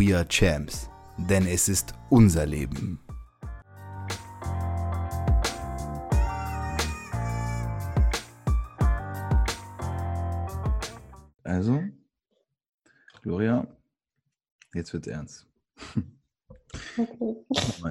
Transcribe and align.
We 0.00 0.16
are 0.16 0.26
Champs, 0.26 0.88
denn 1.18 1.46
es 1.46 1.68
ist 1.68 1.92
unser 2.08 2.46
Leben. 2.46 2.98
Also, 11.44 11.82
Gloria, 13.20 13.66
jetzt 14.72 14.94
wird's 14.94 15.06
ernst. 15.06 15.46
Okay. 16.96 17.36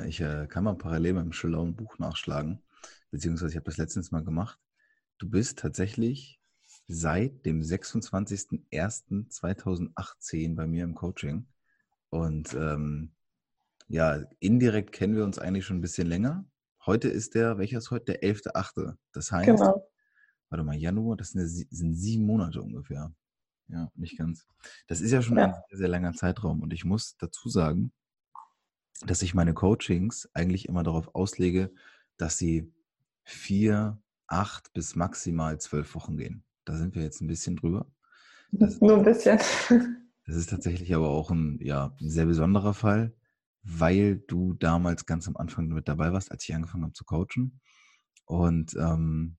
Ich 0.08 0.20
äh, 0.20 0.48
kann 0.48 0.64
mal 0.64 0.74
parallel 0.74 1.14
beim 1.14 1.32
schlauen 1.32 1.76
Buch 1.76 2.00
nachschlagen, 2.00 2.64
beziehungsweise 3.12 3.52
ich 3.52 3.58
habe 3.58 3.66
das 3.66 3.78
letztens 3.78 4.10
mal 4.10 4.24
gemacht. 4.24 4.58
Du 5.20 5.30
bist 5.30 5.60
tatsächlich 5.60 6.42
seit 6.88 7.46
dem 7.46 7.62
26.01.2018 7.62 10.56
bei 10.56 10.66
mir 10.66 10.86
im 10.86 10.96
Coaching. 10.96 11.46
Und 12.10 12.54
ähm, 12.54 13.12
ja, 13.88 14.24
indirekt 14.40 14.92
kennen 14.92 15.16
wir 15.16 15.24
uns 15.24 15.40
eigentlich 15.40 15.66
schon 15.66 15.78
ein 15.78 15.82
bisschen 15.82 16.08
länger. 16.08 16.46
Heute 16.86 17.10
ist 17.10 17.36
der, 17.36 17.58
welcher 17.58 17.80
ist 17.80 17.92
heute? 17.92 18.14
Der 18.14 18.24
11.8. 18.24 18.96
Das 19.12 19.32
heißt, 19.32 19.48
genau. 19.48 19.88
warte 20.50 20.64
mal, 20.64 20.76
Januar, 20.76 21.18
das 21.18 21.32
sind, 21.32 21.48
sind 21.48 21.96
sieben 21.96 22.26
Monate 22.26 22.62
ungefähr. 22.62 23.14
Ja, 23.68 23.92
nicht 23.96 24.18
ganz. 24.18 24.48
Das 24.88 25.02
ist 25.02 25.12
ja 25.12 25.22
schon 25.22 25.38
ja. 25.38 25.46
ein 25.46 25.54
sehr, 25.70 25.78
sehr 25.78 25.88
langer 25.88 26.14
Zeitraum. 26.14 26.62
Und 26.62 26.74
ich 26.74 26.86
muss 26.86 27.18
dazu 27.18 27.50
sagen, 27.50 27.92
dass 29.06 29.22
ich 29.22 29.34
meine 29.34 29.54
Coachings 29.54 30.30
eigentlich 30.34 30.68
immer 30.68 30.84
darauf 30.84 31.14
auslege, 31.16 31.72
dass 32.18 32.38
sie 32.38 32.72
vier, 33.24 34.02
acht 34.28 34.74
bis 34.74 34.96
maximal 34.96 35.60
zwölf 35.60 35.94
Wochen 35.96 36.18
gehen. 36.18 36.44
Da 36.66 36.76
sind 36.76 36.96
wir 36.96 37.04
jetzt 37.04 37.22
ein 37.22 37.28
bisschen 37.28 37.56
drüber. 37.56 37.86
Das, 38.52 38.82
Nur 38.82 38.98
ein 38.98 39.04
bisschen. 39.04 39.40
Das 40.30 40.38
ist 40.38 40.50
tatsächlich 40.50 40.94
aber 40.94 41.10
auch 41.10 41.32
ein, 41.32 41.60
ja, 41.62 41.96
ein 42.00 42.10
sehr 42.10 42.26
besonderer 42.26 42.74
Fall, 42.74 43.16
weil 43.64 44.24
du 44.28 44.54
damals 44.54 45.06
ganz 45.06 45.28
am 45.28 45.38
Anfang 45.38 45.68
mit 45.68 45.88
dabei 45.88 46.14
warst, 46.14 46.32
als 46.32 46.44
ich 46.48 46.56
angefangen 46.56 46.84
habe 46.84 46.94
zu 46.94 47.04
coachen. 47.04 47.60
Und 48.26 48.76
ähm, 48.76 49.38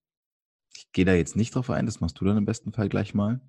ich 0.74 0.90
gehe 0.92 1.04
da 1.04 1.14
jetzt 1.14 1.36
nicht 1.36 1.54
drauf 1.54 1.70
ein, 1.70 1.86
das 1.86 2.00
machst 2.00 2.20
du 2.20 2.24
dann 2.24 2.36
im 2.36 2.44
besten 2.44 2.72
Fall 2.72 2.88
gleich 2.88 3.14
mal 3.14 3.40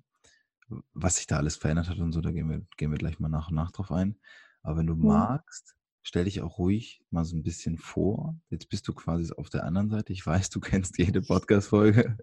was 0.94 1.16
sich 1.16 1.26
da 1.26 1.36
alles 1.36 1.56
verändert 1.56 1.88
hat 1.88 1.98
und 1.98 2.12
so, 2.12 2.20
da 2.20 2.30
gehen 2.30 2.48
wir, 2.48 2.62
gehen 2.76 2.90
wir 2.90 2.98
gleich 2.98 3.18
mal 3.18 3.28
nach 3.28 3.48
und 3.48 3.56
nach 3.56 3.70
drauf 3.70 3.90
ein. 3.90 4.18
Aber 4.62 4.78
wenn 4.78 4.86
du 4.86 4.94
mhm. 4.94 5.06
magst, 5.06 5.74
stell 6.02 6.24
dich 6.24 6.40
auch 6.40 6.58
ruhig 6.58 7.02
mal 7.10 7.24
so 7.24 7.36
ein 7.36 7.42
bisschen 7.42 7.78
vor. 7.78 8.36
Jetzt 8.50 8.68
bist 8.68 8.86
du 8.88 8.94
quasi 8.94 9.32
auf 9.36 9.50
der 9.50 9.64
anderen 9.64 9.90
Seite. 9.90 10.12
Ich 10.12 10.24
weiß, 10.24 10.50
du 10.50 10.60
kennst 10.60 10.98
jede 10.98 11.22
Podcast-Folge 11.22 12.16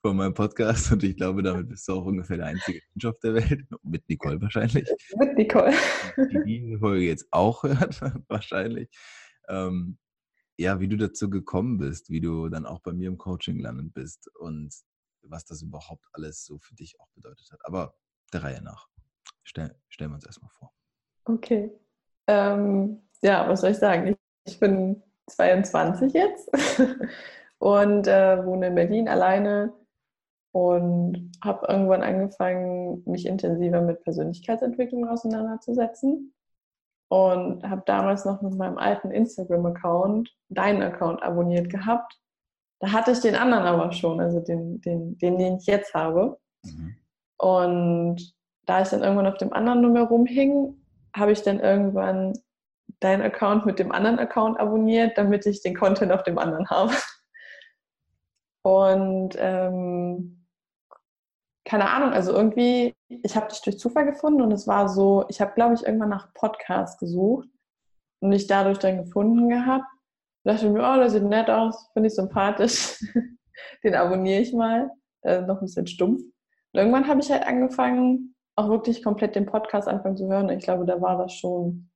von 0.00 0.16
meinem 0.16 0.34
Podcast 0.34 0.92
und 0.92 1.02
ich 1.04 1.16
glaube, 1.16 1.42
damit 1.42 1.68
bist 1.68 1.86
du 1.88 1.94
auch 1.94 2.04
ungefähr 2.04 2.38
der 2.38 2.46
einzige 2.46 2.80
Mensch 2.94 3.04
auf 3.04 3.18
der 3.20 3.34
Welt. 3.34 3.64
Mit 3.82 4.08
Nicole 4.08 4.40
wahrscheinlich. 4.40 4.88
Mit 5.16 5.36
Nicole. 5.36 5.72
Die 6.16 6.40
diese 6.44 6.78
Folge 6.78 7.04
jetzt 7.04 7.26
auch 7.30 7.62
hört, 7.62 8.00
wahrscheinlich. 8.28 8.88
Ähm, 9.48 9.98
ja, 10.58 10.80
wie 10.80 10.88
du 10.88 10.96
dazu 10.96 11.30
gekommen 11.30 11.78
bist, 11.78 12.10
wie 12.10 12.20
du 12.20 12.48
dann 12.48 12.66
auch 12.66 12.80
bei 12.80 12.92
mir 12.92 13.08
im 13.08 13.18
Coaching 13.18 13.56
gelandet 13.56 13.94
bist 13.94 14.30
und 14.36 14.74
was 15.22 15.44
das 15.44 15.62
überhaupt 15.62 16.04
alles 16.12 16.44
so 16.44 16.58
für 16.58 16.74
dich 16.74 16.98
auch 17.00 17.08
bedeutet 17.14 17.48
hat. 17.52 17.60
Aber 17.64 17.94
der 18.32 18.42
Reihe 18.42 18.62
nach. 18.62 18.88
Stell, 19.44 19.74
stellen 19.88 20.10
wir 20.10 20.16
uns 20.16 20.26
erstmal 20.26 20.50
vor. 20.50 20.72
Okay. 21.24 21.70
Ähm, 22.26 23.02
ja, 23.22 23.48
was 23.48 23.60
soll 23.60 23.70
ich 23.70 23.78
sagen? 23.78 24.08
Ich, 24.08 24.16
ich 24.52 24.60
bin 24.60 25.02
22 25.28 26.12
jetzt 26.12 26.50
und 27.62 28.06
äh, 28.06 28.44
wohne 28.44 28.68
in 28.68 28.74
Berlin 28.74 29.08
alleine 29.08 29.72
und 30.52 31.32
habe 31.42 31.66
irgendwann 31.68 32.02
angefangen, 32.02 33.02
mich 33.06 33.26
intensiver 33.26 33.80
mit 33.80 34.02
Persönlichkeitsentwicklung 34.02 35.08
auseinanderzusetzen 35.08 36.34
und 37.08 37.68
habe 37.68 37.82
damals 37.86 38.24
noch 38.24 38.42
mit 38.42 38.54
meinem 38.54 38.78
alten 38.78 39.10
Instagram-Account 39.10 40.34
deinen 40.48 40.82
Account 40.82 41.22
abonniert 41.22 41.70
gehabt 41.70 42.22
da 42.82 42.90
hatte 42.90 43.12
ich 43.12 43.20
den 43.20 43.36
anderen 43.36 43.62
aber 43.62 43.92
schon, 43.92 44.20
also 44.20 44.40
den, 44.40 44.80
den, 44.80 45.16
den, 45.18 45.38
den 45.38 45.56
ich 45.58 45.66
jetzt 45.66 45.94
habe. 45.94 46.36
Mhm. 46.64 46.96
Und 47.38 48.34
da 48.66 48.82
ich 48.82 48.88
dann 48.88 49.04
irgendwann 49.04 49.28
auf 49.28 49.38
dem 49.38 49.52
anderen 49.52 49.82
Nummer 49.82 50.02
rumhing, 50.02 50.74
habe 51.14 51.30
ich 51.30 51.42
dann 51.42 51.60
irgendwann 51.60 52.32
deinen 52.98 53.22
Account 53.22 53.66
mit 53.66 53.78
dem 53.78 53.92
anderen 53.92 54.18
Account 54.18 54.58
abonniert, 54.58 55.16
damit 55.16 55.46
ich 55.46 55.62
den 55.62 55.76
Content 55.76 56.10
auf 56.10 56.24
dem 56.24 56.38
anderen 56.38 56.68
habe. 56.70 56.92
Und 58.62 59.36
ähm, 59.38 60.46
keine 61.64 61.90
Ahnung, 61.90 62.10
also 62.10 62.32
irgendwie, 62.32 62.94
ich 63.08 63.36
habe 63.36 63.48
dich 63.48 63.62
durch 63.62 63.78
Zufall 63.78 64.06
gefunden 64.06 64.42
und 64.42 64.52
es 64.52 64.66
war 64.66 64.88
so, 64.88 65.24
ich 65.28 65.40
habe, 65.40 65.52
glaube 65.54 65.74
ich, 65.74 65.84
irgendwann 65.84 66.08
nach 66.08 66.32
Podcast 66.34 66.98
gesucht 66.98 67.48
und 68.20 68.30
dich 68.30 68.46
dadurch 68.46 68.78
dann 68.78 69.04
gefunden 69.04 69.48
gehabt 69.48 69.86
dachte 70.44 70.66
ich 70.66 70.72
mir, 70.72 70.80
oh, 70.80 70.96
das 70.96 71.12
sieht 71.12 71.22
nett 71.22 71.48
aus, 71.48 71.88
finde 71.92 72.08
ich 72.08 72.14
sympathisch. 72.14 72.98
Den 73.84 73.94
abonniere 73.94 74.40
ich 74.40 74.52
mal. 74.52 74.90
Äh, 75.22 75.42
noch 75.42 75.60
ein 75.60 75.66
bisschen 75.66 75.86
stumpf. 75.86 76.20
Und 76.20 76.78
irgendwann 76.78 77.06
habe 77.06 77.20
ich 77.20 77.30
halt 77.30 77.46
angefangen, 77.46 78.34
auch 78.56 78.68
wirklich 78.68 79.02
komplett 79.02 79.36
den 79.36 79.46
Podcast 79.46 79.88
anfangen 79.88 80.16
zu 80.16 80.26
hören. 80.28 80.48
Ich 80.50 80.64
glaube, 80.64 80.84
da 80.84 81.00
war 81.00 81.18
das 81.18 81.32
schon 81.32 81.90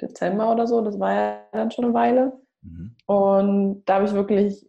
Dezember 0.00 0.50
oder 0.50 0.66
so. 0.66 0.80
Das 0.80 0.98
war 0.98 1.12
ja 1.12 1.40
dann 1.52 1.70
schon 1.70 1.84
eine 1.84 1.94
Weile. 1.94 2.40
Mhm. 2.62 2.96
Und 3.06 3.84
da 3.84 3.96
habe 3.96 4.06
ich 4.06 4.12
wirklich 4.12 4.66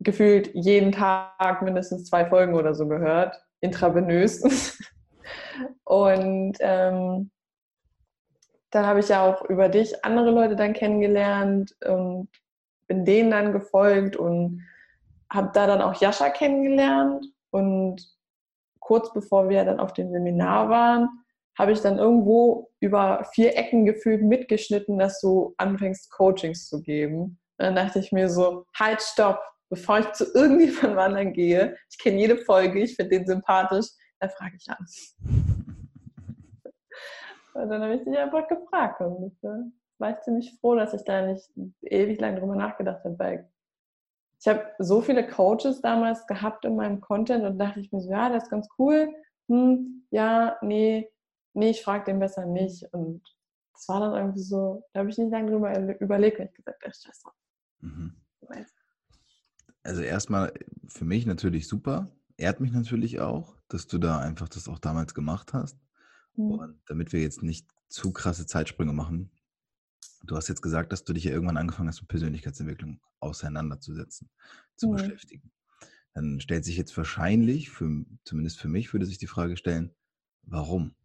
gefühlt 0.00 0.50
jeden 0.54 0.92
Tag 0.92 1.62
mindestens 1.62 2.04
zwei 2.04 2.26
Folgen 2.26 2.54
oder 2.54 2.74
so 2.74 2.86
gehört, 2.86 3.36
intravenös. 3.60 4.78
Und 5.84 6.56
ähm, 6.60 7.30
dann 8.70 8.86
habe 8.86 9.00
ich 9.00 9.08
ja 9.08 9.24
auch 9.24 9.42
über 9.48 9.68
dich 9.68 10.04
andere 10.04 10.30
Leute 10.30 10.56
dann 10.56 10.72
kennengelernt 10.72 11.74
und 11.84 12.28
bin 12.88 13.04
denen 13.04 13.30
dann 13.30 13.52
gefolgt 13.52 14.16
und 14.16 14.62
habe 15.32 15.50
da 15.54 15.66
dann 15.66 15.80
auch 15.80 16.00
Jascha 16.00 16.28
kennengelernt 16.30 17.26
und 17.50 18.06
kurz 18.80 19.12
bevor 19.12 19.48
wir 19.48 19.64
dann 19.64 19.80
auf 19.80 19.92
dem 19.94 20.12
Seminar 20.12 20.68
waren, 20.68 21.08
habe 21.58 21.72
ich 21.72 21.80
dann 21.80 21.98
irgendwo 21.98 22.70
über 22.80 23.26
vier 23.32 23.56
Ecken 23.56 23.86
gefühlt 23.86 24.22
mitgeschnitten, 24.22 24.98
dass 24.98 25.20
du 25.20 25.54
anfängst, 25.56 26.12
Coachings 26.12 26.68
zu 26.68 26.82
geben. 26.82 27.40
Und 27.58 27.64
dann 27.64 27.74
dachte 27.74 27.98
ich 27.98 28.12
mir 28.12 28.28
so, 28.28 28.66
halt, 28.78 29.00
stopp, 29.00 29.40
bevor 29.68 29.98
ich 29.98 30.12
zu 30.12 30.24
irgendjemandem 30.34 30.98
anderen 30.98 31.32
gehe, 31.32 31.76
ich 31.90 31.98
kenne 31.98 32.18
jede 32.18 32.38
Folge, 32.38 32.80
ich 32.80 32.96
finde 32.96 33.18
den 33.18 33.26
sympathisch, 33.26 33.86
dann 34.20 34.30
frage 34.30 34.56
ich 34.56 34.68
an. 34.68 34.86
Und 37.54 37.70
dann 37.70 37.82
habe 37.82 37.94
ich 37.94 38.04
dich 38.04 38.16
einfach 38.18 38.46
gefragt. 38.48 39.00
Und 39.00 39.32
äh, 39.42 39.70
war 39.98 40.10
ich 40.10 40.20
ziemlich 40.20 40.54
froh, 40.60 40.74
dass 40.74 40.92
ich 40.92 41.04
da 41.04 41.26
nicht 41.26 41.50
ewig 41.82 42.20
lang 42.20 42.36
drüber 42.36 42.54
nachgedacht 42.54 43.02
habe, 43.04 43.18
weil 43.18 43.50
ich 44.38 44.46
habe 44.46 44.70
so 44.78 45.00
viele 45.00 45.26
Coaches 45.26 45.80
damals 45.80 46.26
gehabt 46.26 46.66
in 46.66 46.76
meinem 46.76 47.00
Content 47.00 47.44
und 47.44 47.58
dachte 47.58 47.80
ich 47.80 47.90
mir 47.90 48.00
so, 48.00 48.10
ja, 48.10 48.28
das 48.28 48.44
ist 48.44 48.50
ganz 48.50 48.68
cool. 48.78 49.08
Hm, 49.48 50.06
ja, 50.10 50.58
nee, 50.60 51.10
nee, 51.54 51.70
ich 51.70 51.82
frage 51.82 52.04
den 52.04 52.20
besser 52.20 52.44
nicht. 52.44 52.84
Und 52.92 53.22
das 53.72 53.88
war 53.88 54.00
dann 54.00 54.14
irgendwie 54.14 54.42
so, 54.42 54.84
da 54.92 55.00
habe 55.00 55.08
ich 55.08 55.16
nicht 55.16 55.30
lange 55.30 55.50
drüber 55.50 55.98
überlegt, 56.00 56.38
und 56.38 56.46
ich 56.46 56.54
gesagt, 56.54 56.82
ach, 56.86 56.94
scheiße. 56.94 57.28
Mhm. 57.80 58.25
Also 59.86 60.02
erstmal 60.02 60.52
für 60.88 61.04
mich 61.04 61.26
natürlich 61.26 61.68
super. 61.68 62.10
Ehrt 62.36 62.60
mich 62.60 62.72
natürlich 62.72 63.20
auch, 63.20 63.56
dass 63.68 63.86
du 63.86 63.98
da 63.98 64.18
einfach 64.18 64.48
das 64.48 64.68
auch 64.68 64.78
damals 64.78 65.14
gemacht 65.14 65.52
hast. 65.52 65.78
Mhm. 66.34 66.50
Und 66.50 66.80
damit 66.86 67.12
wir 67.12 67.20
jetzt 67.20 67.42
nicht 67.42 67.68
zu 67.88 68.12
krasse 68.12 68.46
Zeitsprünge 68.46 68.92
machen. 68.92 69.30
Du 70.24 70.36
hast 70.36 70.48
jetzt 70.48 70.62
gesagt, 70.62 70.92
dass 70.92 71.04
du 71.04 71.12
dich 71.12 71.24
ja 71.24 71.30
irgendwann 71.30 71.56
angefangen 71.56 71.88
hast, 71.88 72.00
mit 72.00 72.08
Persönlichkeitsentwicklung 72.08 73.00
auseinanderzusetzen, 73.20 74.28
zu 74.74 74.88
mhm. 74.88 74.96
beschäftigen. 74.96 75.52
Dann 76.14 76.40
stellt 76.40 76.64
sich 76.64 76.76
jetzt 76.76 76.96
wahrscheinlich, 76.96 77.70
für, 77.70 78.04
zumindest 78.24 78.58
für 78.58 78.68
mich, 78.68 78.92
würde 78.92 79.06
sich 79.06 79.18
die 79.18 79.28
Frage 79.28 79.56
stellen, 79.56 79.94
warum? 80.42 80.96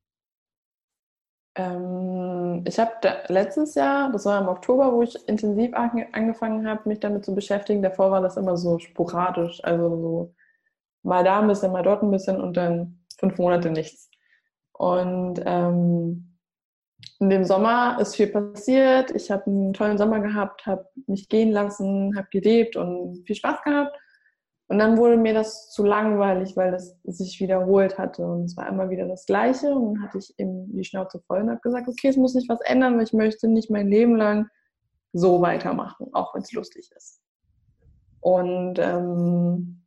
Ähm, 1.56 2.64
ich 2.68 2.80
habe 2.80 2.94
letztes 3.28 3.76
Jahr, 3.76 4.12
das 4.12 4.26
war 4.26 4.42
im 4.42 4.48
Oktober, 4.48 4.94
wo 4.94 5.02
ich 5.02 5.16
intensiv 5.28 5.74
angefangen 5.74 6.68
habe, 6.68 6.88
mich 6.88 7.00
damit 7.00 7.26
zu 7.26 7.36
beschäftigen. 7.36 7.82
Davor 7.82 8.12
war 8.12 8.22
das 8.22 8.38
immer 8.38 8.58
so 8.58 8.80
sporadisch, 8.80 9.64
also 9.64 9.90
so 9.90 10.36
mal 11.04 11.24
da 11.24 11.40
ein 11.40 11.48
bisschen, 11.48 11.72
mal 11.72 11.84
dort 11.84 12.04
ein 12.04 12.12
bisschen 12.12 12.40
und 12.40 12.56
dann 12.56 13.00
fünf 13.18 13.38
Monate 13.38 13.70
nichts. 13.70 14.10
Und 14.74 15.42
ähm, 15.46 16.38
in 17.20 17.30
dem 17.30 17.44
Sommer 17.44 17.98
ist 18.00 18.16
viel 18.16 18.28
passiert. 18.28 19.12
Ich 19.12 19.30
habe 19.30 19.46
einen 19.46 19.74
tollen 19.74 19.98
Sommer 19.98 20.20
gehabt, 20.22 20.66
habe 20.66 20.88
mich 21.08 21.30
gehen 21.30 21.52
lassen, 21.52 22.16
habe 22.16 22.28
gelebt 22.32 22.76
und 22.76 23.24
viel 23.26 23.36
Spaß 23.36 23.62
gehabt. 23.64 23.96
Und 24.72 24.80
dann 24.80 24.98
wurde 24.98 25.18
mir 25.18 25.34
das 25.34 25.70
zu 25.70 25.84
langweilig, 25.84 26.56
weil 26.56 26.72
das 26.72 26.96
sich 27.04 27.42
wiederholt 27.42 27.98
hatte. 27.98 28.26
Und 28.26 28.46
es 28.46 28.56
war 28.56 28.70
immer 28.70 28.90
wieder 28.90 29.06
das 29.06 29.26
Gleiche. 29.26 29.76
Und 29.76 29.96
dann 29.96 30.04
hatte 30.04 30.18
ich 30.18 30.34
eben 30.38 30.74
die 30.74 30.86
Schnauze 30.86 31.20
voll 31.28 31.42
und 31.42 31.50
habe 31.50 31.60
gesagt, 31.60 31.90
okay, 31.90 32.08
es 32.08 32.16
muss 32.16 32.32
sich 32.32 32.48
was 32.48 32.62
ändern, 32.62 32.96
weil 32.96 33.04
ich 33.04 33.12
möchte 33.12 33.50
nicht 33.50 33.70
mein 33.70 33.90
Leben 33.90 34.16
lang 34.16 34.48
so 35.12 35.42
weitermachen, 35.42 36.08
auch 36.14 36.34
wenn 36.34 36.44
es 36.44 36.54
lustig 36.54 36.90
ist. 36.96 37.20
Und 38.22 38.80
ähm, 38.80 39.84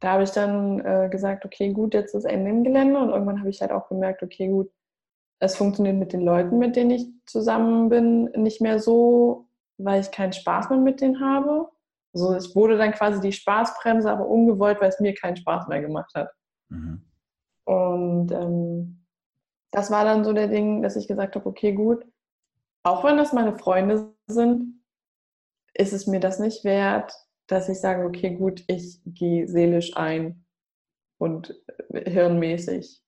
da 0.00 0.14
habe 0.14 0.24
ich 0.24 0.32
dann 0.32 0.80
äh, 0.80 1.08
gesagt, 1.08 1.44
okay, 1.44 1.72
gut, 1.72 1.94
jetzt 1.94 2.16
ist 2.16 2.24
Ende 2.24 2.50
im 2.50 2.64
Gelände. 2.64 2.98
Und 2.98 3.10
irgendwann 3.10 3.38
habe 3.38 3.50
ich 3.50 3.60
halt 3.60 3.70
auch 3.70 3.88
gemerkt, 3.88 4.24
okay, 4.24 4.48
gut, 4.48 4.68
es 5.38 5.54
funktioniert 5.54 5.96
mit 5.96 6.12
den 6.12 6.22
Leuten, 6.22 6.58
mit 6.58 6.74
denen 6.74 6.90
ich 6.90 7.06
zusammen 7.24 7.88
bin, 7.88 8.24
nicht 8.34 8.60
mehr 8.60 8.80
so, 8.80 9.46
weil 9.76 10.00
ich 10.00 10.10
keinen 10.10 10.32
Spaß 10.32 10.70
mehr 10.70 10.80
mit 10.80 11.02
denen 11.02 11.20
habe. 11.20 11.68
Also 12.20 12.36
ich 12.36 12.54
wurde 12.56 12.76
dann 12.76 12.92
quasi 12.92 13.20
die 13.20 13.32
Spaßbremse, 13.32 14.10
aber 14.10 14.26
ungewollt, 14.26 14.80
weil 14.80 14.88
es 14.88 15.00
mir 15.00 15.14
keinen 15.14 15.36
Spaß 15.36 15.68
mehr 15.68 15.80
gemacht 15.80 16.12
hat. 16.14 16.30
Mhm. 16.68 17.02
Und 17.64 18.32
ähm, 18.32 19.04
das 19.70 19.90
war 19.90 20.04
dann 20.04 20.24
so 20.24 20.32
der 20.32 20.48
Ding, 20.48 20.82
dass 20.82 20.96
ich 20.96 21.06
gesagt 21.06 21.36
habe, 21.36 21.46
okay, 21.46 21.72
gut, 21.72 22.04
auch 22.82 23.04
wenn 23.04 23.16
das 23.16 23.32
meine 23.32 23.56
Freunde 23.56 24.14
sind, 24.26 24.82
ist 25.74 25.92
es 25.92 26.06
mir 26.06 26.20
das 26.20 26.38
nicht 26.38 26.64
wert, 26.64 27.12
dass 27.46 27.68
ich 27.68 27.80
sage, 27.80 28.04
okay, 28.04 28.34
gut, 28.34 28.64
ich 28.66 29.00
gehe 29.04 29.46
seelisch 29.46 29.96
ein 29.96 30.44
und 31.18 31.54
hirnmäßig. 31.92 33.02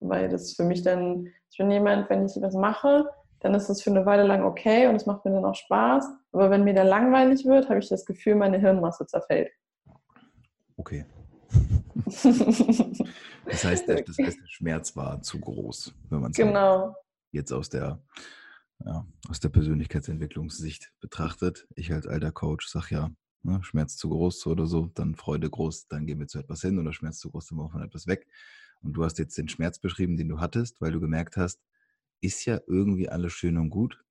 Weil 0.00 0.28
das 0.28 0.54
für 0.54 0.64
mich 0.64 0.82
dann, 0.82 1.28
ich 1.50 1.58
bin 1.58 1.70
jemand, 1.70 2.10
wenn 2.10 2.26
ich 2.26 2.36
was 2.40 2.54
mache, 2.54 3.08
dann 3.46 3.54
ist 3.54 3.68
das 3.68 3.80
für 3.80 3.90
eine 3.90 4.04
Weile 4.04 4.24
lang 4.24 4.42
okay 4.42 4.88
und 4.88 4.96
es 4.96 5.06
macht 5.06 5.24
mir 5.24 5.30
dann 5.30 5.44
auch 5.44 5.54
Spaß. 5.54 6.04
Aber 6.32 6.50
wenn 6.50 6.64
mir 6.64 6.74
dann 6.74 6.88
langweilig 6.88 7.44
wird, 7.44 7.68
habe 7.68 7.78
ich 7.78 7.88
das 7.88 8.04
Gefühl, 8.04 8.34
meine 8.34 8.58
Hirnmasse 8.58 9.06
zerfällt. 9.06 9.50
Okay. 10.76 11.06
das, 13.44 13.64
heißt, 13.64 13.88
der, 13.88 14.02
das 14.02 14.18
heißt, 14.18 14.38
der 14.40 14.48
Schmerz 14.48 14.96
war 14.96 15.22
zu 15.22 15.38
groß, 15.38 15.94
wenn 16.10 16.20
man 16.20 16.32
es 16.32 16.36
genau. 16.36 16.96
jetzt 17.30 17.52
aus 17.52 17.68
der, 17.68 18.02
ja, 18.84 19.06
aus 19.28 19.38
der 19.38 19.50
Persönlichkeitsentwicklungssicht 19.50 20.92
betrachtet. 21.00 21.68
Ich 21.76 21.92
als 21.92 22.08
alter 22.08 22.32
Coach 22.32 22.66
sage 22.66 22.86
ja, 22.90 23.10
ne, 23.44 23.62
Schmerz 23.62 23.96
zu 23.96 24.08
groß 24.08 24.44
oder 24.48 24.66
so, 24.66 24.86
dann 24.86 25.14
Freude 25.14 25.48
groß, 25.48 25.86
dann 25.86 26.04
gehen 26.06 26.18
wir 26.18 26.26
zu 26.26 26.40
etwas 26.40 26.62
hin 26.62 26.80
oder 26.80 26.92
Schmerz 26.92 27.20
zu 27.20 27.30
groß, 27.30 27.46
dann 27.46 27.58
machen 27.58 27.80
wir 27.80 27.86
etwas 27.86 28.08
weg. 28.08 28.26
Und 28.82 28.94
du 28.94 29.04
hast 29.04 29.20
jetzt 29.20 29.38
den 29.38 29.48
Schmerz 29.48 29.78
beschrieben, 29.78 30.16
den 30.16 30.28
du 30.28 30.40
hattest, 30.40 30.80
weil 30.80 30.90
du 30.90 31.00
gemerkt 31.00 31.36
hast, 31.36 31.60
ist 32.20 32.44
ja 32.44 32.60
irgendwie 32.66 33.08
alles 33.08 33.32
schön 33.32 33.56
und 33.58 33.70
gut, 33.70 34.02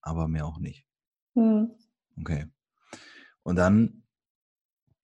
aber 0.00 0.28
mehr 0.28 0.46
auch 0.46 0.58
nicht. 0.58 0.86
Hm. 1.34 1.70
Okay. 2.18 2.46
Und 3.42 3.56
dann 3.56 4.02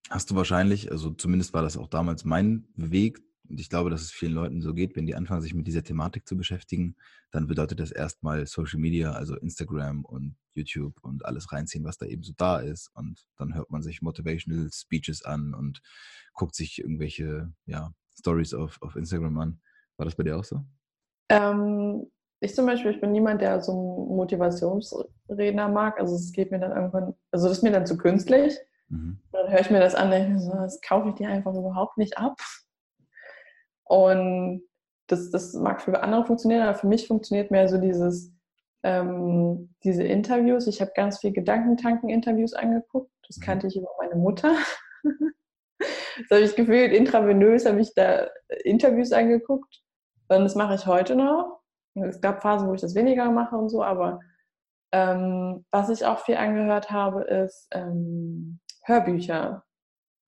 hast 0.09 0.31
du 0.31 0.35
wahrscheinlich, 0.35 0.91
also 0.91 1.11
zumindest 1.11 1.53
war 1.53 1.61
das 1.61 1.77
auch 1.77 1.87
damals 1.87 2.25
mein 2.25 2.67
Weg, 2.75 3.19
und 3.49 3.59
ich 3.59 3.69
glaube, 3.69 3.89
dass 3.89 4.01
es 4.01 4.11
vielen 4.11 4.33
Leuten 4.33 4.61
so 4.61 4.73
geht, 4.73 4.95
wenn 4.95 5.05
die 5.05 5.15
anfangen, 5.15 5.41
sich 5.41 5.53
mit 5.53 5.67
dieser 5.67 5.83
Thematik 5.83 6.27
zu 6.27 6.35
beschäftigen, 6.35 6.95
dann 7.31 7.47
bedeutet 7.47 7.79
das 7.79 7.91
erstmal 7.91 8.45
Social 8.45 8.79
Media, 8.79 9.13
also 9.13 9.35
Instagram 9.35 10.03
und 10.03 10.35
YouTube 10.53 10.97
und 11.01 11.25
alles 11.25 11.51
reinziehen, 11.51 11.85
was 11.85 11.97
da 11.97 12.05
eben 12.05 12.23
so 12.23 12.33
da 12.35 12.59
ist. 12.59 12.89
Und 12.93 13.25
dann 13.37 13.55
hört 13.55 13.69
man 13.69 13.83
sich 13.83 14.01
Motivational 14.01 14.69
Speeches 14.71 15.23
an 15.23 15.53
und 15.53 15.81
guckt 16.33 16.55
sich 16.55 16.79
irgendwelche 16.79 17.53
ja, 17.65 17.93
Stories 18.19 18.53
auf, 18.53 18.81
auf 18.81 18.95
Instagram 18.95 19.37
an. 19.37 19.61
War 19.95 20.05
das 20.05 20.15
bei 20.15 20.23
dir 20.23 20.37
auch 20.37 20.43
so? 20.43 20.65
Ähm, 21.29 22.05
ich 22.39 22.53
zum 22.53 22.65
Beispiel, 22.65 22.91
ich 22.91 23.01
bin 23.01 23.11
niemand, 23.11 23.41
der 23.41 23.61
so 23.61 23.71
einen 23.71 24.15
Motivationsredner 24.15 25.69
mag. 25.69 25.99
Also 25.99 26.15
es 26.15 26.31
geht 26.31 26.51
mir 26.51 26.59
dann 26.59 26.71
irgendwann, 26.71 27.15
also 27.31 27.47
das 27.47 27.57
ist 27.57 27.63
mir 27.63 27.71
dann 27.71 27.87
zu 27.87 27.97
künstlich. 27.97 28.57
Mhm. 28.89 29.19
Dann 29.31 29.51
höre 29.51 29.59
ich 29.59 29.71
mir 29.71 29.79
das 29.79 29.95
an, 29.95 30.11
denke 30.11 30.39
so, 30.39 30.51
das 30.51 30.81
kaufe 30.81 31.09
ich 31.09 31.15
dir 31.15 31.29
einfach 31.29 31.53
überhaupt 31.53 31.97
nicht 31.97 32.17
ab. 32.17 32.39
Und 33.83 34.63
das, 35.07 35.31
das 35.31 35.53
mag 35.53 35.81
für 35.81 36.01
andere 36.01 36.25
funktionieren, 36.25 36.63
aber 36.63 36.77
für 36.77 36.87
mich 36.87 37.07
funktioniert 37.07 37.49
mehr 37.49 37.67
so 37.67 37.77
dieses, 37.77 38.33
ähm, 38.83 39.73
diese 39.83 40.03
Interviews. 40.03 40.67
Ich 40.67 40.81
habe 40.81 40.91
ganz 40.95 41.19
viel 41.19 41.31
Gedankentanken-Interviews 41.31 42.53
angeguckt. 42.53 43.11
Das 43.27 43.37
mhm. 43.37 43.41
kannte 43.41 43.67
ich 43.67 43.77
über 43.77 43.89
meine 43.99 44.15
Mutter. 44.15 44.55
das 45.79 46.29
habe 46.29 46.41
ich 46.41 46.55
gefühlt, 46.55 46.93
intravenös 46.93 47.65
habe 47.65 47.81
ich 47.81 47.93
da 47.95 48.27
Interviews 48.63 49.11
angeguckt. 49.11 49.81
Und 50.27 50.43
das 50.43 50.55
mache 50.55 50.75
ich 50.75 50.85
heute 50.85 51.15
noch. 51.15 51.56
Es 52.03 52.21
gab 52.21 52.41
Phasen, 52.41 52.67
wo 52.67 52.73
ich 52.73 52.81
das 52.81 52.95
weniger 52.95 53.29
mache 53.31 53.55
und 53.55 53.69
so, 53.69 53.83
aber 53.83 54.19
ähm, 54.91 55.65
was 55.71 55.89
ich 55.89 56.05
auch 56.05 56.19
viel 56.19 56.37
angehört 56.37 56.91
habe, 56.91 57.23
ist 57.23 57.67
ähm, 57.71 58.59
Hörbücher. 58.83 59.63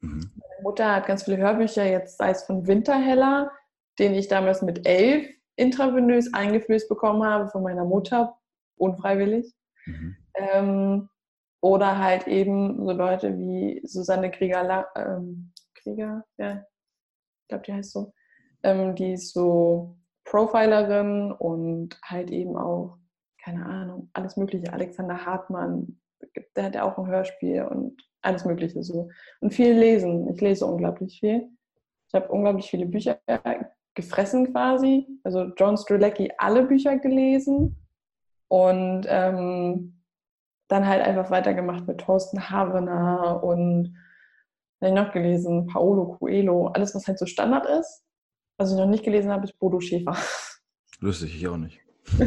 Mhm. 0.02 0.32
Meine 0.36 0.64
Mutter 0.64 0.96
hat 0.96 1.08
ganz 1.08 1.24
viele 1.24 1.38
Hörbücher, 1.38 1.86
jetzt 1.86 2.18
sei 2.18 2.32
es 2.32 2.44
von 2.44 2.68
Winterheller, 2.68 3.52
den 4.00 4.14
ich 4.14 4.28
damals 4.28 4.62
mit 4.62 4.88
elf 4.88 5.28
intravenös 5.56 6.34
eingeflößt 6.34 6.88
bekommen 6.88 7.24
habe 7.24 7.50
von 7.50 7.64
meiner 7.64 7.86
Mutter, 7.86 8.38
unfreiwillig. 8.78 9.54
Mhm. 9.86 10.16
Ähm, 10.36 11.10
oder 11.62 11.98
halt 11.98 12.28
eben 12.28 12.86
so 12.86 12.92
Leute 12.94 13.38
wie 13.38 13.82
Susanne 13.86 14.32
Krieger, 14.32 14.88
ähm, 14.96 15.52
Krieger, 15.76 16.24
ja, 16.38 16.64
ich 17.42 17.48
glaube, 17.50 17.64
die 17.66 17.74
heißt 17.74 17.92
so, 17.92 18.14
ähm, 18.64 18.96
die 18.96 19.14
ist 19.14 19.34
so 19.34 19.98
Profilerin 20.26 21.32
und 21.32 22.00
halt 22.04 22.32
eben 22.32 22.58
auch, 22.58 22.98
keine 23.44 23.66
Ahnung, 23.66 24.10
alles 24.14 24.38
Mögliche. 24.38 24.72
Alexander 24.74 25.26
Hartmann, 25.26 26.00
der 26.56 26.66
hat 26.66 26.76
ja 26.76 26.84
auch 26.84 26.98
ein 26.98 27.08
Hörspiel 27.08 27.64
und 27.64 28.02
alles 28.22 28.46
Mögliche 28.46 28.84
so. 28.84 29.10
Und 29.40 29.54
viel 29.54 29.74
lesen. 29.74 30.30
Ich 30.30 30.42
lese 30.42 30.66
unglaublich 30.66 31.20
viel. 31.20 31.50
Ich 32.08 32.14
habe 32.14 32.28
unglaublich 32.30 32.70
viele 32.70 32.86
Bücher 32.86 33.20
gefressen 33.96 34.52
quasi. 34.52 35.08
Also 35.24 35.52
John 35.58 35.78
Strzelecki 35.78 36.32
alle 36.38 36.64
Bücher 36.64 36.98
gelesen 36.98 37.76
und 38.48 39.06
ähm, 39.08 40.02
dann 40.68 40.88
halt 40.88 41.02
einfach 41.02 41.32
weitergemacht 41.32 41.88
mit 41.88 42.00
Thorsten 42.00 42.50
Havener 42.50 43.44
und 43.44 43.96
ich 44.82 44.94
noch 44.94 45.12
gelesen, 45.12 45.68
Paolo 45.68 46.18
Coelho, 46.18 46.68
alles 46.68 46.96
was 46.96 47.08
halt 47.08 47.20
so 47.20 47.26
Standard 47.26 47.66
ist. 47.66 48.04
Was 48.60 48.72
ich 48.72 48.78
noch 48.78 48.88
nicht 48.88 49.06
gelesen 49.06 49.32
habe, 49.32 49.46
ist 49.46 49.58
Bodo 49.58 49.80
Schäfer. 49.80 50.18
Lustig, 51.00 51.34
ich 51.34 51.48
auch 51.48 51.56
nicht. 51.56 51.80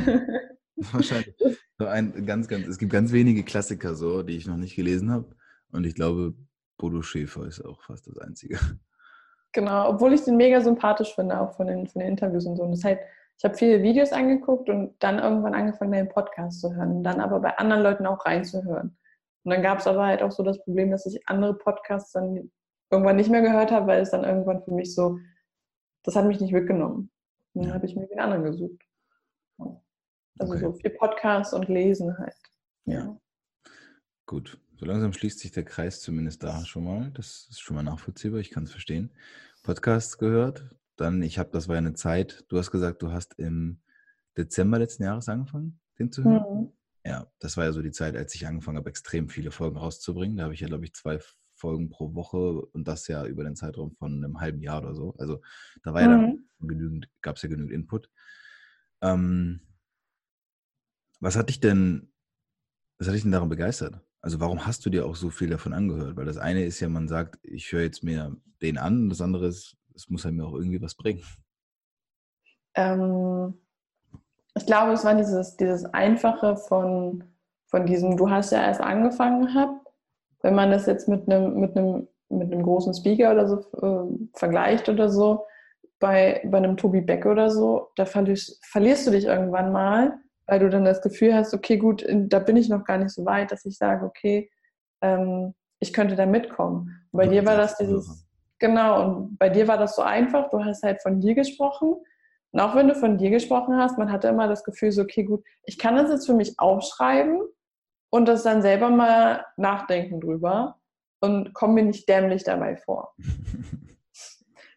Wahrscheinlich. 0.76 1.36
So 1.78 1.84
ein, 1.84 2.24
ganz, 2.24 2.48
ganz, 2.48 2.66
es 2.66 2.78
gibt 2.78 2.90
ganz 2.90 3.12
wenige 3.12 3.42
Klassiker 3.42 3.94
so, 3.94 4.22
die 4.22 4.38
ich 4.38 4.46
noch 4.46 4.56
nicht 4.56 4.74
gelesen 4.74 5.12
habe. 5.12 5.36
Und 5.72 5.84
ich 5.84 5.94
glaube, 5.94 6.32
Bodo 6.78 7.02
Schäfer 7.02 7.46
ist 7.46 7.62
auch 7.62 7.82
fast 7.82 8.06
das 8.06 8.16
Einzige. 8.16 8.58
Genau, 9.52 9.90
obwohl 9.90 10.14
ich 10.14 10.24
den 10.24 10.38
mega 10.38 10.62
sympathisch 10.62 11.14
finde, 11.14 11.38
auch 11.38 11.54
von 11.54 11.66
den, 11.66 11.86
von 11.86 12.00
den 12.00 12.12
Interviews 12.12 12.46
und 12.46 12.56
so. 12.56 12.62
Und 12.62 12.70
das 12.70 12.82
heißt, 12.82 13.00
ich 13.36 13.44
habe 13.44 13.54
viele 13.54 13.82
Videos 13.82 14.12
angeguckt 14.12 14.70
und 14.70 14.94
dann 15.00 15.18
irgendwann 15.18 15.52
angefangen, 15.52 15.92
den 15.92 16.08
Podcast 16.08 16.62
zu 16.62 16.74
hören. 16.74 16.96
Und 16.96 17.04
dann 17.04 17.20
aber 17.20 17.40
bei 17.40 17.58
anderen 17.58 17.82
Leuten 17.82 18.06
auch 18.06 18.24
reinzuhören. 18.24 18.96
Und 19.44 19.50
dann 19.52 19.62
gab 19.62 19.80
es 19.80 19.86
aber 19.86 20.06
halt 20.06 20.22
auch 20.22 20.32
so 20.32 20.42
das 20.42 20.64
Problem, 20.64 20.90
dass 20.90 21.04
ich 21.04 21.28
andere 21.28 21.58
Podcasts 21.58 22.12
dann 22.12 22.50
irgendwann 22.90 23.16
nicht 23.16 23.30
mehr 23.30 23.42
gehört 23.42 23.70
habe, 23.70 23.86
weil 23.88 24.00
es 24.00 24.12
dann 24.12 24.24
irgendwann 24.24 24.62
für 24.62 24.72
mich 24.72 24.94
so 24.94 25.18
das 26.02 26.16
hat 26.16 26.26
mich 26.26 26.40
nicht 26.40 26.52
weggenommen. 26.52 27.10
dann 27.54 27.64
ja. 27.64 27.74
habe 27.74 27.86
ich 27.86 27.96
mir 27.96 28.06
den 28.06 28.20
anderen 28.20 28.44
gesucht. 28.44 28.82
Also 30.38 30.54
okay. 30.54 30.62
so 30.62 30.72
viel 30.72 30.90
Podcasts 30.90 31.52
und 31.52 31.68
Lesen 31.68 32.16
halt. 32.18 32.34
Ja. 32.84 32.94
ja. 32.94 33.20
Gut. 34.26 34.58
So 34.76 34.86
langsam 34.86 35.12
schließt 35.12 35.38
sich 35.38 35.52
der 35.52 35.64
Kreis 35.64 36.00
zumindest 36.00 36.42
da 36.42 36.64
schon 36.64 36.84
mal. 36.84 37.10
Das 37.12 37.46
ist 37.50 37.60
schon 37.60 37.76
mal 37.76 37.82
nachvollziehbar. 37.82 38.40
Ich 38.40 38.50
kann 38.50 38.64
es 38.64 38.72
verstehen. 38.72 39.12
Podcasts 39.62 40.18
gehört. 40.18 40.74
Dann, 40.96 41.22
ich 41.22 41.38
habe, 41.38 41.50
das 41.52 41.68
war 41.68 41.76
eine 41.76 41.94
Zeit, 41.94 42.44
du 42.48 42.58
hast 42.58 42.70
gesagt, 42.70 43.02
du 43.02 43.12
hast 43.12 43.38
im 43.38 43.80
Dezember 44.36 44.78
letzten 44.78 45.04
Jahres 45.04 45.28
angefangen, 45.28 45.80
den 45.98 46.12
zu 46.12 46.24
hören. 46.24 46.60
Mhm. 46.60 46.72
Ja, 47.04 47.26
das 47.38 47.56
war 47.56 47.64
ja 47.64 47.72
so 47.72 47.82
die 47.82 47.90
Zeit, 47.90 48.16
als 48.16 48.34
ich 48.34 48.46
angefangen 48.46 48.76
habe, 48.76 48.90
extrem 48.90 49.28
viele 49.28 49.50
Folgen 49.50 49.76
rauszubringen. 49.76 50.36
Da 50.36 50.44
habe 50.44 50.54
ich 50.54 50.60
ja, 50.60 50.68
glaube 50.68 50.84
ich, 50.84 50.94
zwei 50.94 51.18
Folgen 51.62 51.88
pro 51.90 52.14
Woche 52.14 52.60
und 52.74 52.88
das 52.88 53.08
ja 53.08 53.24
über 53.24 53.44
den 53.44 53.56
Zeitraum 53.56 53.92
von 53.92 54.12
einem 54.12 54.40
halben 54.40 54.60
Jahr 54.60 54.82
oder 54.82 54.94
so. 54.94 55.14
Also 55.18 55.40
da 55.84 55.94
war 55.94 56.02
ja 56.02 56.08
dann 56.08 56.44
mhm. 56.58 56.68
genügend, 56.68 57.08
gab 57.22 57.36
es 57.36 57.42
ja 57.42 57.48
genügend 57.48 57.72
Input. 57.72 58.10
Ähm, 59.00 59.60
Was 61.24 61.36
hat 61.36 61.48
dich 61.48 61.60
denn, 61.60 62.12
was 62.98 63.06
hat 63.06 63.14
dich 63.14 63.22
denn 63.22 63.30
daran 63.30 63.48
begeistert? 63.48 64.00
Also 64.24 64.40
warum 64.40 64.66
hast 64.66 64.84
du 64.84 64.90
dir 64.90 65.06
auch 65.06 65.14
so 65.14 65.30
viel 65.30 65.50
davon 65.50 65.72
angehört? 65.72 66.16
Weil 66.16 66.26
das 66.26 66.36
eine 66.36 66.64
ist 66.64 66.80
ja, 66.80 66.88
man 66.88 67.06
sagt, 67.06 67.38
ich 67.42 67.70
höre 67.72 67.82
jetzt 67.82 68.02
mir 68.02 68.36
den 68.60 68.76
an, 68.76 69.08
das 69.08 69.20
andere 69.20 69.46
ist, 69.46 69.76
es 69.94 70.08
muss 70.08 70.24
halt 70.24 70.34
mir 70.34 70.44
auch 70.44 70.54
irgendwie 70.54 70.82
was 70.82 70.96
bringen. 70.96 71.22
Ähm, 72.74 73.54
ich 74.54 74.66
glaube, 74.66 74.92
es 74.92 75.04
war 75.04 75.14
dieses, 75.14 75.56
dieses 75.56 75.84
Einfache 75.86 76.56
von, 76.56 77.22
von 77.66 77.86
diesem, 77.86 78.16
du 78.16 78.28
hast 78.28 78.50
ja 78.52 78.62
erst 78.62 78.80
angefangen 78.80 79.46
gehabt. 79.46 79.81
Wenn 80.42 80.54
man 80.54 80.70
das 80.70 80.86
jetzt 80.86 81.08
mit 81.08 81.28
einem, 81.28 81.58
mit 81.58 81.76
einem, 81.76 82.08
mit 82.28 82.52
einem 82.52 82.62
großen 82.62 82.94
Speaker 82.94 83.32
oder 83.32 83.48
so 83.48 83.56
äh, 83.80 84.28
vergleicht 84.34 84.88
oder 84.88 85.08
so, 85.08 85.44
bei, 86.02 86.42
bei 86.44 86.58
einem 86.58 86.76
Tobi 86.76 87.00
Beck 87.00 87.26
oder 87.26 87.48
so, 87.48 87.90
da 87.94 88.04
verlierst, 88.04 88.58
verlierst 88.66 89.06
du 89.06 89.12
dich 89.12 89.26
irgendwann 89.26 89.70
mal, 89.70 90.18
weil 90.46 90.58
du 90.58 90.68
dann 90.68 90.84
das 90.84 91.00
Gefühl 91.00 91.32
hast, 91.34 91.54
okay, 91.54 91.76
gut, 91.76 92.04
da 92.08 92.40
bin 92.40 92.56
ich 92.56 92.68
noch 92.68 92.84
gar 92.84 92.98
nicht 92.98 93.10
so 93.10 93.24
weit, 93.24 93.52
dass 93.52 93.64
ich 93.64 93.78
sage, 93.78 94.04
okay, 94.04 94.50
ähm, 95.00 95.54
ich 95.78 95.92
könnte 95.92 96.16
da 96.16 96.26
mitkommen. 96.26 97.06
Und 97.12 97.18
bei 97.18 97.24
ja, 97.26 97.30
dir 97.30 97.46
war 97.46 97.56
das 97.56 97.76
dieses, 97.76 98.26
genau, 98.58 99.04
und 99.04 99.38
bei 99.38 99.48
dir 99.48 99.68
war 99.68 99.78
das 99.78 99.94
so 99.94 100.02
einfach, 100.02 100.50
du 100.50 100.64
hast 100.64 100.82
halt 100.82 101.00
von 101.02 101.20
dir 101.20 101.34
gesprochen. 101.34 101.94
Und 102.50 102.60
auch 102.60 102.74
wenn 102.74 102.88
du 102.88 102.94
von 102.96 103.16
dir 103.16 103.30
gesprochen 103.30 103.76
hast, 103.76 103.96
man 103.96 104.10
hatte 104.10 104.28
immer 104.28 104.48
das 104.48 104.64
Gefühl, 104.64 104.90
so, 104.90 105.02
okay, 105.02 105.22
gut, 105.22 105.44
ich 105.64 105.78
kann 105.78 105.96
das 105.96 106.10
jetzt 106.10 106.26
für 106.26 106.34
mich 106.34 106.58
aufschreiben 106.58 107.40
und 108.12 108.26
das 108.26 108.42
dann 108.42 108.60
selber 108.60 108.90
mal 108.90 109.46
nachdenken 109.56 110.20
drüber 110.20 110.76
und 111.20 111.54
komme 111.54 111.74
mir 111.74 111.84
nicht 111.84 112.08
dämlich 112.08 112.44
dabei 112.44 112.76
vor. 112.76 113.14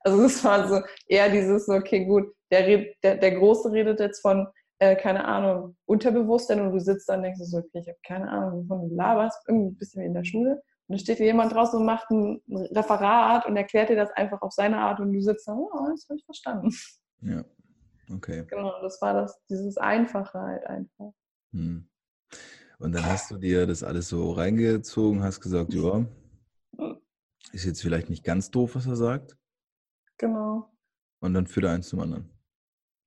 Also 0.07 0.21
es 0.21 0.43
war 0.43 0.67
so 0.67 0.81
eher 1.07 1.31
dieses, 1.31 1.67
okay, 1.67 2.05
gut, 2.05 2.31
der, 2.51 2.85
der, 3.01 3.17
der 3.17 3.31
Große 3.39 3.71
redet 3.71 3.99
jetzt 3.99 4.21
von, 4.21 4.45
äh, 4.77 4.95
keine 4.95 5.25
Ahnung, 5.25 5.75
Unterbewusstsein 5.85 6.61
und 6.61 6.73
du 6.73 6.79
sitzt 6.79 7.09
da 7.09 7.15
und 7.15 7.23
denkst 7.23 7.39
so, 7.41 7.57
okay, 7.57 7.79
ich 7.79 7.87
habe 7.87 7.97
keine 8.05 8.29
Ahnung, 8.29 8.69
wovon 8.69 8.87
du 8.87 8.95
laberst, 8.95 9.41
irgendwie 9.47 9.69
ein 9.69 9.77
bisschen 9.77 10.03
wie 10.03 10.05
in 10.05 10.13
der 10.13 10.23
Schule. 10.23 10.51
Und 10.51 10.61
dann 10.89 10.99
steht 10.99 11.17
dir 11.17 11.25
jemand 11.25 11.53
draußen 11.53 11.79
und 11.79 11.87
macht 11.87 12.07
ein 12.11 12.39
Referat 12.47 13.47
und 13.47 13.57
erklärt 13.57 13.89
dir 13.89 13.95
das 13.95 14.11
einfach 14.11 14.43
auf 14.43 14.51
seine 14.51 14.77
Art 14.77 14.99
und 14.99 15.11
du 15.11 15.21
sitzt 15.21 15.47
da, 15.47 15.55
oh, 15.55 15.71
das 15.89 16.05
habe 16.07 16.19
ich 16.19 16.25
verstanden. 16.25 16.69
Ja, 17.21 17.43
okay. 18.13 18.45
Genau, 18.47 18.79
das 18.83 19.01
war 19.01 19.15
das, 19.15 19.43
dieses 19.49 19.77
Einfache 19.77 20.39
halt 20.39 20.67
einfach. 20.67 21.13
Hm. 21.51 21.89
Und 22.79 22.93
dann 22.93 23.05
hast 23.05 23.31
du 23.31 23.37
dir 23.37 23.65
das 23.65 23.83
alles 23.83 24.09
so 24.09 24.31
reingezogen, 24.31 25.23
hast 25.23 25.41
gesagt, 25.41 25.73
ja, 25.73 26.05
ist 27.51 27.65
jetzt 27.65 27.81
vielleicht 27.81 28.09
nicht 28.09 28.23
ganz 28.23 28.51
doof, 28.51 28.75
was 28.75 28.85
er 28.85 28.95
sagt. 28.95 29.37
Genau. 30.17 30.69
Und 31.21 31.33
dann 31.33 31.47
führt 31.47 31.65
eins 31.65 31.87
zum 31.87 32.01
anderen. 32.01 32.29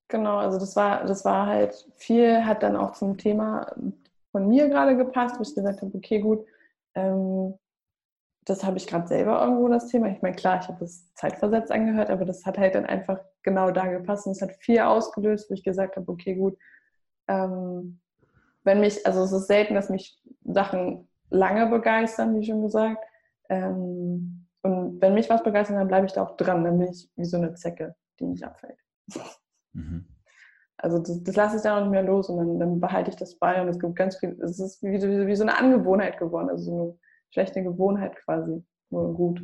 Genau, 0.08 0.38
also 0.38 0.58
das 0.58 0.74
war, 0.74 1.04
das 1.04 1.24
war 1.24 1.46
halt 1.46 1.86
viel, 1.96 2.44
hat 2.44 2.62
dann 2.62 2.76
auch 2.76 2.92
zum 2.92 3.18
Thema 3.18 3.70
von 4.32 4.48
mir 4.48 4.68
gerade 4.68 4.96
gepasst, 4.96 5.36
wo 5.38 5.42
ich 5.42 5.54
gesagt 5.54 5.82
habe, 5.82 5.94
okay, 5.94 6.20
gut, 6.20 6.46
ähm, 6.94 7.54
das 8.46 8.64
habe 8.64 8.78
ich 8.78 8.86
gerade 8.86 9.06
selber 9.06 9.42
irgendwo 9.42 9.68
das 9.68 9.88
Thema. 9.88 10.08
Ich 10.08 10.22
meine, 10.22 10.34
klar, 10.34 10.60
ich 10.62 10.68
habe 10.68 10.80
das 10.80 11.12
zeitversetzt 11.14 11.70
angehört, 11.70 12.08
aber 12.08 12.24
das 12.24 12.46
hat 12.46 12.56
halt 12.56 12.74
dann 12.74 12.86
einfach 12.86 13.20
genau 13.42 13.70
da 13.70 13.86
gepasst 13.86 14.26
und 14.26 14.32
es 14.32 14.40
hat 14.40 14.56
viel 14.60 14.80
ausgelöst, 14.80 15.50
wo 15.50 15.54
ich 15.54 15.62
gesagt 15.62 15.96
habe, 15.96 16.10
okay, 16.10 16.34
gut, 16.34 16.58
ähm, 17.28 18.00
wenn 18.64 18.80
mich, 18.80 19.06
also 19.06 19.22
es 19.22 19.32
ist 19.32 19.46
selten, 19.46 19.74
dass 19.74 19.90
mich 19.90 20.20
Sachen 20.44 21.08
lange 21.30 21.66
begeistern, 21.66 22.38
wie 22.38 22.46
schon 22.46 22.62
gesagt. 22.62 23.02
Ähm, 23.48 24.46
und 24.62 25.00
wenn 25.00 25.14
mich 25.14 25.30
was 25.30 25.42
begeistert, 25.42 25.76
dann 25.76 25.88
bleibe 25.88 26.06
ich 26.06 26.12
da 26.12 26.22
auch 26.22 26.36
dran. 26.36 26.64
Dann 26.64 26.78
bin 26.78 26.88
ich 26.88 27.10
wie 27.16 27.24
so 27.24 27.36
eine 27.36 27.54
Zecke, 27.54 27.94
die 28.18 28.26
nicht 28.26 28.44
abfällt. 28.44 28.78
Mhm. 29.72 30.06
Also 30.76 30.98
das, 30.98 31.22
das 31.24 31.36
lasse 31.36 31.56
ich 31.56 31.62
dann 31.62 31.78
auch 31.78 31.82
nicht 31.82 31.90
mehr 31.90 32.04
los 32.04 32.28
und 32.28 32.38
dann, 32.38 32.58
dann, 32.58 32.80
behalte 32.80 33.10
ich 33.10 33.16
das 33.16 33.36
bei 33.36 33.60
und 33.60 33.68
es 33.68 33.80
gibt 33.80 33.96
ganz 33.96 34.16
viel, 34.16 34.40
es 34.40 34.60
ist 34.60 34.80
wie, 34.82 34.92
wie, 34.92 35.26
wie 35.26 35.36
so 35.36 35.42
eine 35.42 35.58
Angewohnheit 35.58 36.18
geworden, 36.18 36.48
also 36.48 36.64
so 36.64 36.82
eine 36.82 36.98
schlechte 37.30 37.64
Gewohnheit 37.64 38.14
quasi, 38.24 38.64
nur 38.90 39.12
gut. 39.12 39.42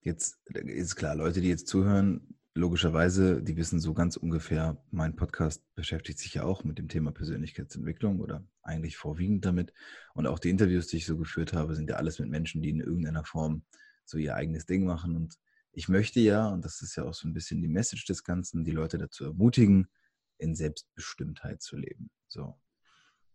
Jetzt 0.00 0.40
ist 0.48 0.96
klar, 0.96 1.14
Leute, 1.14 1.40
die 1.40 1.50
jetzt 1.50 1.68
zuhören, 1.68 2.36
logischerweise, 2.54 3.42
die 3.42 3.56
wissen 3.56 3.80
so 3.80 3.94
ganz 3.94 4.16
ungefähr, 4.16 4.82
mein 4.90 5.16
Podcast 5.16 5.62
beschäftigt 5.74 6.18
sich 6.18 6.34
ja 6.34 6.44
auch 6.44 6.64
mit 6.64 6.78
dem 6.78 6.88
Thema 6.88 7.10
Persönlichkeitsentwicklung 7.12 8.20
oder 8.20 8.46
eigentlich 8.62 8.96
vorwiegend 8.96 9.44
damit. 9.44 9.72
Und 10.14 10.26
auch 10.26 10.38
die 10.38 10.50
Interviews, 10.50 10.86
die 10.86 10.98
ich 10.98 11.06
so 11.06 11.16
geführt 11.16 11.54
habe, 11.54 11.74
sind 11.74 11.88
ja 11.88 11.96
alles 11.96 12.18
mit 12.18 12.28
Menschen, 12.28 12.60
die 12.62 12.70
in 12.70 12.80
irgendeiner 12.80 13.24
Form 13.24 13.64
so 14.04 14.18
ihr 14.18 14.34
eigenes 14.34 14.66
Ding 14.66 14.84
machen. 14.84 15.16
Und 15.16 15.38
ich 15.72 15.88
möchte 15.88 16.20
ja, 16.20 16.48
und 16.48 16.64
das 16.64 16.82
ist 16.82 16.96
ja 16.96 17.04
auch 17.04 17.14
so 17.14 17.26
ein 17.26 17.32
bisschen 17.32 17.62
die 17.62 17.68
Message 17.68 18.04
des 18.04 18.24
Ganzen, 18.24 18.64
die 18.64 18.72
Leute 18.72 18.98
dazu 18.98 19.24
ermutigen, 19.24 19.88
in 20.36 20.54
Selbstbestimmtheit 20.54 21.62
zu 21.62 21.76
leben. 21.76 22.10
So. 22.28 22.58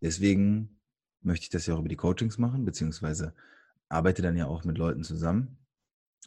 Deswegen 0.02 0.80
möchte 1.22 1.46
ich 1.46 1.50
das 1.50 1.66
ja 1.66 1.74
auch 1.74 1.80
über 1.80 1.90
die 1.90 1.96
Coachings 1.96 2.38
machen, 2.38 2.66
beziehungsweise 2.66 3.34
arbeite 3.90 4.22
dann 4.22 4.38
ja 4.38 4.46
auch 4.46 4.64
mit 4.64 4.78
Leuten 4.78 5.04
zusammen, 5.04 5.58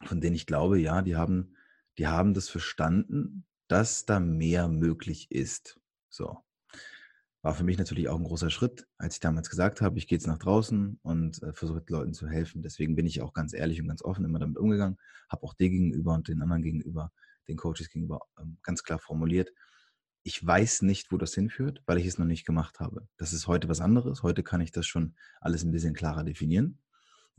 von 0.03 0.21
denen 0.21 0.35
ich 0.35 0.47
glaube, 0.47 0.79
ja, 0.81 1.03
die 1.03 1.15
haben 1.15 1.55
die 1.99 2.07
haben 2.07 2.35
das 2.35 2.49
verstanden, 2.49 3.47
dass 3.69 4.05
da 4.05 4.21
mehr 4.21 4.69
möglich 4.69 5.31
ist. 5.31 5.81
So. 6.09 6.39
War 7.43 7.55
für 7.55 7.65
mich 7.65 7.79
natürlich 7.79 8.09
auch 8.09 8.19
ein 8.19 8.25
großer 8.25 8.51
Schritt, 8.51 8.87
als 8.99 9.15
ich 9.15 9.21
damals 9.21 9.49
gesagt 9.49 9.81
habe, 9.81 9.97
ich 9.97 10.07
gehe 10.07 10.19
jetzt 10.19 10.27
nach 10.27 10.39
draußen 10.39 10.99
und 11.03 11.43
äh, 11.43 11.55
versuche 11.55 11.83
Leuten 11.89 12.13
zu 12.13 12.29
helfen. 12.29 12.63
Deswegen 12.63 12.97
bin 12.97 13.07
ich 13.07 13.23
auch 13.23 13.33
ganz 13.33 13.55
ehrlich 13.55 13.81
und 13.81 13.89
ganz 13.89 14.03
offen 14.03 14.25
immer 14.25 14.39
damit 14.39 14.59
umgegangen, 14.59 14.99
habe 15.31 15.45
auch 15.45 15.55
dir 15.55 15.71
gegenüber 15.71 16.13
und 16.13 16.29
den 16.29 16.43
anderen 16.43 16.63
gegenüber, 16.63 17.13
den 17.49 17.57
Coaches 17.57 17.89
gegenüber 17.89 18.21
ähm, 18.39 18.59
ganz 18.63 18.83
klar 18.83 18.99
formuliert. 18.99 19.53
Ich 20.23 20.45
weiß 20.45 20.83
nicht, 20.83 21.13
wo 21.13 21.17
das 21.17 21.33
hinführt, 21.35 21.83
weil 21.87 21.97
ich 21.97 22.07
es 22.07 22.19
noch 22.19 22.27
nicht 22.27 22.45
gemacht 22.45 22.79
habe. 22.79 23.09
Das 23.17 23.33
ist 23.33 23.47
heute 23.47 23.71
was 23.71 23.81
anderes. 23.81 24.23
Heute 24.23 24.43
kann 24.43 24.61
ich 24.61 24.71
das 24.71 24.87
schon 24.87 25.15
alles 25.41 25.65
ein 25.65 25.73
bisschen 25.73 25.95
klarer 25.95 26.25
definieren. 26.25 26.79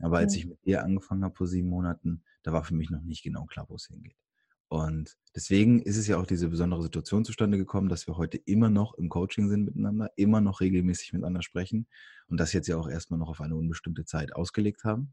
Aber 0.00 0.18
als 0.18 0.34
ich 0.34 0.46
mit 0.46 0.64
dir 0.64 0.82
angefangen 0.82 1.22
habe 1.22 1.36
vor 1.36 1.46
sieben 1.46 1.68
Monaten, 1.68 2.24
da 2.42 2.52
war 2.52 2.64
für 2.64 2.74
mich 2.74 2.90
noch 2.90 3.02
nicht 3.02 3.22
genau 3.22 3.44
klar, 3.44 3.66
wo 3.68 3.76
es 3.76 3.86
hingeht. 3.86 4.16
Und 4.72 5.18
deswegen 5.36 5.82
ist 5.82 5.98
es 5.98 6.06
ja 6.06 6.16
auch 6.16 6.24
diese 6.24 6.48
besondere 6.48 6.82
Situation 6.82 7.26
zustande 7.26 7.58
gekommen, 7.58 7.90
dass 7.90 8.06
wir 8.06 8.16
heute 8.16 8.38
immer 8.38 8.70
noch 8.70 8.94
im 8.94 9.10
Coaching 9.10 9.50
sind 9.50 9.66
miteinander, 9.66 10.10
immer 10.16 10.40
noch 10.40 10.62
regelmäßig 10.62 11.12
miteinander 11.12 11.42
sprechen 11.42 11.86
und 12.28 12.40
das 12.40 12.54
jetzt 12.54 12.68
ja 12.68 12.78
auch 12.78 12.88
erstmal 12.88 13.20
noch 13.20 13.28
auf 13.28 13.42
eine 13.42 13.54
unbestimmte 13.54 14.06
Zeit 14.06 14.34
ausgelegt 14.34 14.84
haben. 14.84 15.12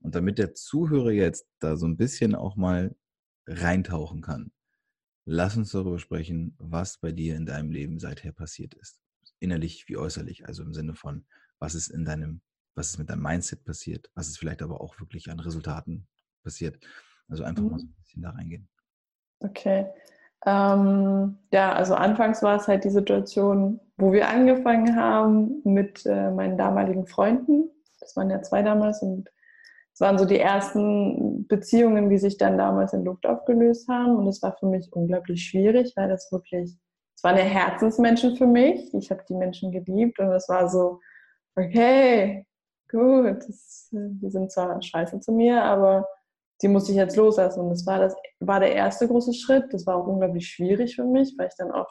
Und 0.00 0.14
damit 0.14 0.38
der 0.38 0.54
Zuhörer 0.54 1.10
jetzt 1.10 1.46
da 1.58 1.76
so 1.76 1.84
ein 1.84 1.98
bisschen 1.98 2.34
auch 2.34 2.56
mal 2.56 2.96
reintauchen 3.46 4.22
kann, 4.22 4.52
lass 5.26 5.54
uns 5.58 5.72
darüber 5.72 5.98
sprechen, 5.98 6.54
was 6.56 6.96
bei 6.96 7.12
dir 7.12 7.36
in 7.36 7.44
deinem 7.44 7.70
Leben 7.70 7.98
seither 7.98 8.32
passiert 8.32 8.72
ist. 8.72 9.02
Innerlich 9.38 9.86
wie 9.88 9.98
äußerlich, 9.98 10.46
also 10.46 10.62
im 10.62 10.72
Sinne 10.72 10.94
von, 10.94 11.26
was 11.58 11.74
ist 11.74 11.88
in 11.88 12.06
deinem, 12.06 12.40
was 12.74 12.92
ist 12.92 12.98
mit 12.98 13.10
deinem 13.10 13.20
Mindset 13.20 13.64
passiert, 13.64 14.10
was 14.14 14.28
ist 14.28 14.38
vielleicht 14.38 14.62
aber 14.62 14.80
auch 14.80 14.98
wirklich 14.98 15.30
an 15.30 15.40
Resultaten 15.40 16.08
passiert. 16.42 16.82
Also 17.28 17.44
einfach 17.44 17.62
mhm. 17.62 17.70
mal 17.72 17.78
so 17.80 17.84
ein 17.84 17.94
bisschen 18.00 18.22
da 18.22 18.30
reingehen. 18.30 18.66
Okay. 19.40 19.86
Ähm, 20.46 21.38
ja, 21.52 21.72
also 21.72 21.94
anfangs 21.94 22.42
war 22.42 22.56
es 22.56 22.68
halt 22.68 22.84
die 22.84 22.90
Situation, 22.90 23.80
wo 23.96 24.12
wir 24.12 24.28
angefangen 24.28 24.96
haben 24.96 25.60
mit 25.64 26.06
äh, 26.06 26.30
meinen 26.30 26.56
damaligen 26.56 27.06
Freunden. 27.06 27.70
Das 28.00 28.16
waren 28.16 28.30
ja 28.30 28.40
zwei 28.42 28.62
damals 28.62 29.02
und 29.02 29.28
es 29.98 30.00
waren 30.00 30.16
so 30.16 30.24
die 30.24 30.38
ersten 30.38 31.48
Beziehungen, 31.48 32.08
die 32.08 32.18
sich 32.18 32.38
dann 32.38 32.56
damals 32.56 32.92
in 32.92 33.04
Luft 33.04 33.26
aufgelöst 33.26 33.88
haben. 33.88 34.14
Und 34.16 34.28
es 34.28 34.40
war 34.42 34.56
für 34.56 34.66
mich 34.66 34.92
unglaublich 34.92 35.44
schwierig, 35.44 35.92
weil 35.96 36.08
das 36.08 36.30
wirklich, 36.30 36.78
es 37.16 37.24
waren 37.24 37.36
ja 37.36 37.42
Herzensmenschen 37.42 38.36
für 38.36 38.46
mich. 38.46 38.94
Ich 38.94 39.10
habe 39.10 39.24
die 39.28 39.34
Menschen 39.34 39.72
geliebt 39.72 40.20
und 40.20 40.30
es 40.30 40.48
war 40.48 40.68
so, 40.68 41.00
okay, 41.56 42.46
gut, 42.88 43.38
das, 43.48 43.88
die 43.90 44.30
sind 44.30 44.52
zwar 44.52 44.80
scheiße 44.80 45.18
zu 45.18 45.32
mir, 45.32 45.64
aber 45.64 46.06
die 46.62 46.68
musste 46.68 46.92
ich 46.92 46.98
jetzt 46.98 47.16
loslassen. 47.16 47.60
Und 47.60 47.70
das 47.70 47.86
war, 47.86 47.98
das 48.00 48.16
war 48.40 48.60
der 48.60 48.74
erste 48.74 49.06
große 49.06 49.34
Schritt. 49.34 49.72
Das 49.72 49.86
war 49.86 49.96
auch 49.96 50.06
unglaublich 50.06 50.48
schwierig 50.48 50.96
für 50.96 51.04
mich, 51.04 51.34
weil 51.38 51.48
ich 51.48 51.56
dann 51.56 51.70
auch 51.70 51.88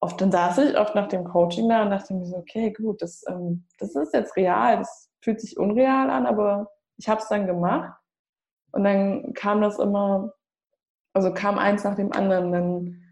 oft, 0.00 0.20
dann 0.20 0.32
saß 0.32 0.58
ich 0.58 0.78
oft 0.78 0.94
nach 0.94 1.08
dem 1.08 1.24
Coaching 1.24 1.68
da 1.68 1.82
und 1.82 1.90
dachte 1.90 2.14
mir 2.14 2.24
so, 2.24 2.36
okay, 2.36 2.72
gut, 2.72 3.02
das, 3.02 3.24
ähm, 3.28 3.66
das 3.78 3.94
ist 3.94 4.14
jetzt 4.14 4.36
real, 4.36 4.78
das 4.78 5.10
fühlt 5.22 5.40
sich 5.40 5.58
unreal 5.58 6.10
an, 6.10 6.26
aber 6.26 6.70
ich 6.96 7.08
habe 7.08 7.20
es 7.20 7.28
dann 7.28 7.46
gemacht. 7.46 7.92
Und 8.72 8.84
dann 8.84 9.32
kam 9.34 9.60
das 9.60 9.78
immer, 9.78 10.32
also 11.12 11.32
kam 11.32 11.58
eins 11.58 11.84
nach 11.84 11.96
dem 11.96 12.12
anderen. 12.12 12.52
Dann 12.52 13.02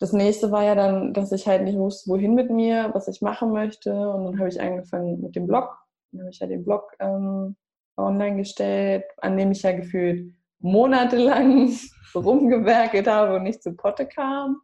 das 0.00 0.12
nächste 0.12 0.50
war 0.50 0.64
ja 0.64 0.74
dann, 0.74 1.14
dass 1.14 1.32
ich 1.32 1.46
halt 1.46 1.62
nicht 1.62 1.78
wusste, 1.78 2.10
wohin 2.10 2.34
mit 2.34 2.50
mir, 2.50 2.90
was 2.92 3.08
ich 3.08 3.22
machen 3.22 3.52
möchte. 3.52 4.10
Und 4.10 4.24
dann 4.24 4.38
habe 4.38 4.48
ich 4.48 4.60
angefangen 4.60 5.20
mit 5.20 5.36
dem 5.36 5.46
Blog. 5.46 5.78
Dann 6.10 6.22
habe 6.22 6.30
ich 6.30 6.40
ja 6.40 6.46
den 6.46 6.64
Blog 6.64 6.92
ähm, 6.98 7.56
online 7.96 8.36
gestellt, 8.36 9.04
an 9.18 9.36
dem 9.36 9.52
ich 9.52 9.62
ja 9.62 9.72
gefühlt 9.72 10.34
monatelang 10.58 11.70
rumgewerkelt 12.14 13.08
habe 13.08 13.36
und 13.36 13.44
nicht 13.44 13.62
zu 13.62 13.74
Potte 13.74 14.06
kam. 14.06 14.60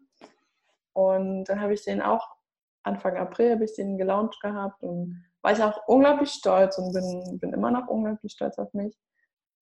Und 0.92 1.44
dann 1.44 1.60
habe 1.60 1.74
ich 1.74 1.84
den 1.84 2.02
auch 2.02 2.26
Anfang 2.82 3.16
April 3.16 3.52
habe 3.52 3.64
ich 3.64 3.74
den 3.74 3.98
gelauncht 3.98 4.40
gehabt 4.40 4.82
und 4.82 5.22
war 5.42 5.52
ich 5.52 5.62
auch 5.62 5.86
unglaublich 5.86 6.30
stolz 6.30 6.78
und 6.78 6.92
bin, 6.92 7.38
bin 7.38 7.52
immer 7.52 7.70
noch 7.70 7.86
unglaublich 7.88 8.32
stolz 8.32 8.58
auf 8.58 8.72
mich. 8.72 8.96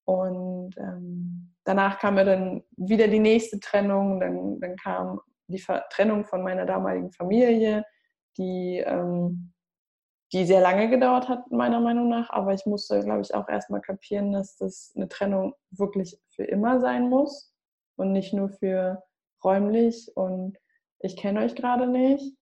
Und 0.05 0.77
ähm, 0.79 1.55
danach 1.65 1.99
kam 1.99 2.15
mir 2.15 2.25
dann 2.25 2.63
wieder 2.77 3.09
die 3.09 3.19
nächste 3.19 3.59
Trennung, 3.59 4.21
dann, 4.21 4.61
dann 4.61 4.77
kam 4.77 5.21
die 5.49 5.63
Trennung 5.91 6.25
von 6.25 6.43
meiner 6.43 6.65
damaligen 6.65 7.11
Familie, 7.13 7.85
die, 8.39 8.79
ähm, 8.87 9.53
die 10.33 10.45
sehr 10.45 10.61
lange 10.61 10.89
gedauert 10.91 11.29
hat, 11.29 11.51
meiner 11.51 11.81
Meinung 11.81 12.09
nach. 12.09 12.31
Aber 12.31 12.53
ich 12.53 12.67
musste, 12.67 13.01
glaube 13.01 13.23
ich, 13.23 13.35
auch 13.35 13.49
erstmal 13.49 13.81
kapieren, 13.81 14.33
dass 14.33 14.57
das 14.57 14.93
eine 14.97 15.09
Trennung 15.09 15.55
wirklich 15.71 16.19
für 16.35 16.45
immer 16.45 16.81
sein 16.81 17.09
muss 17.09 17.53
und 17.97 18.13
nicht 18.13 18.33
nur 18.33 18.51
für 18.51 19.03
räumlich 19.45 20.11
und 20.17 20.59
ich 20.99 21.17
kenne 21.17 21.41
euch 21.41 21.55
gerade 21.55 21.87
nicht. 21.87 22.35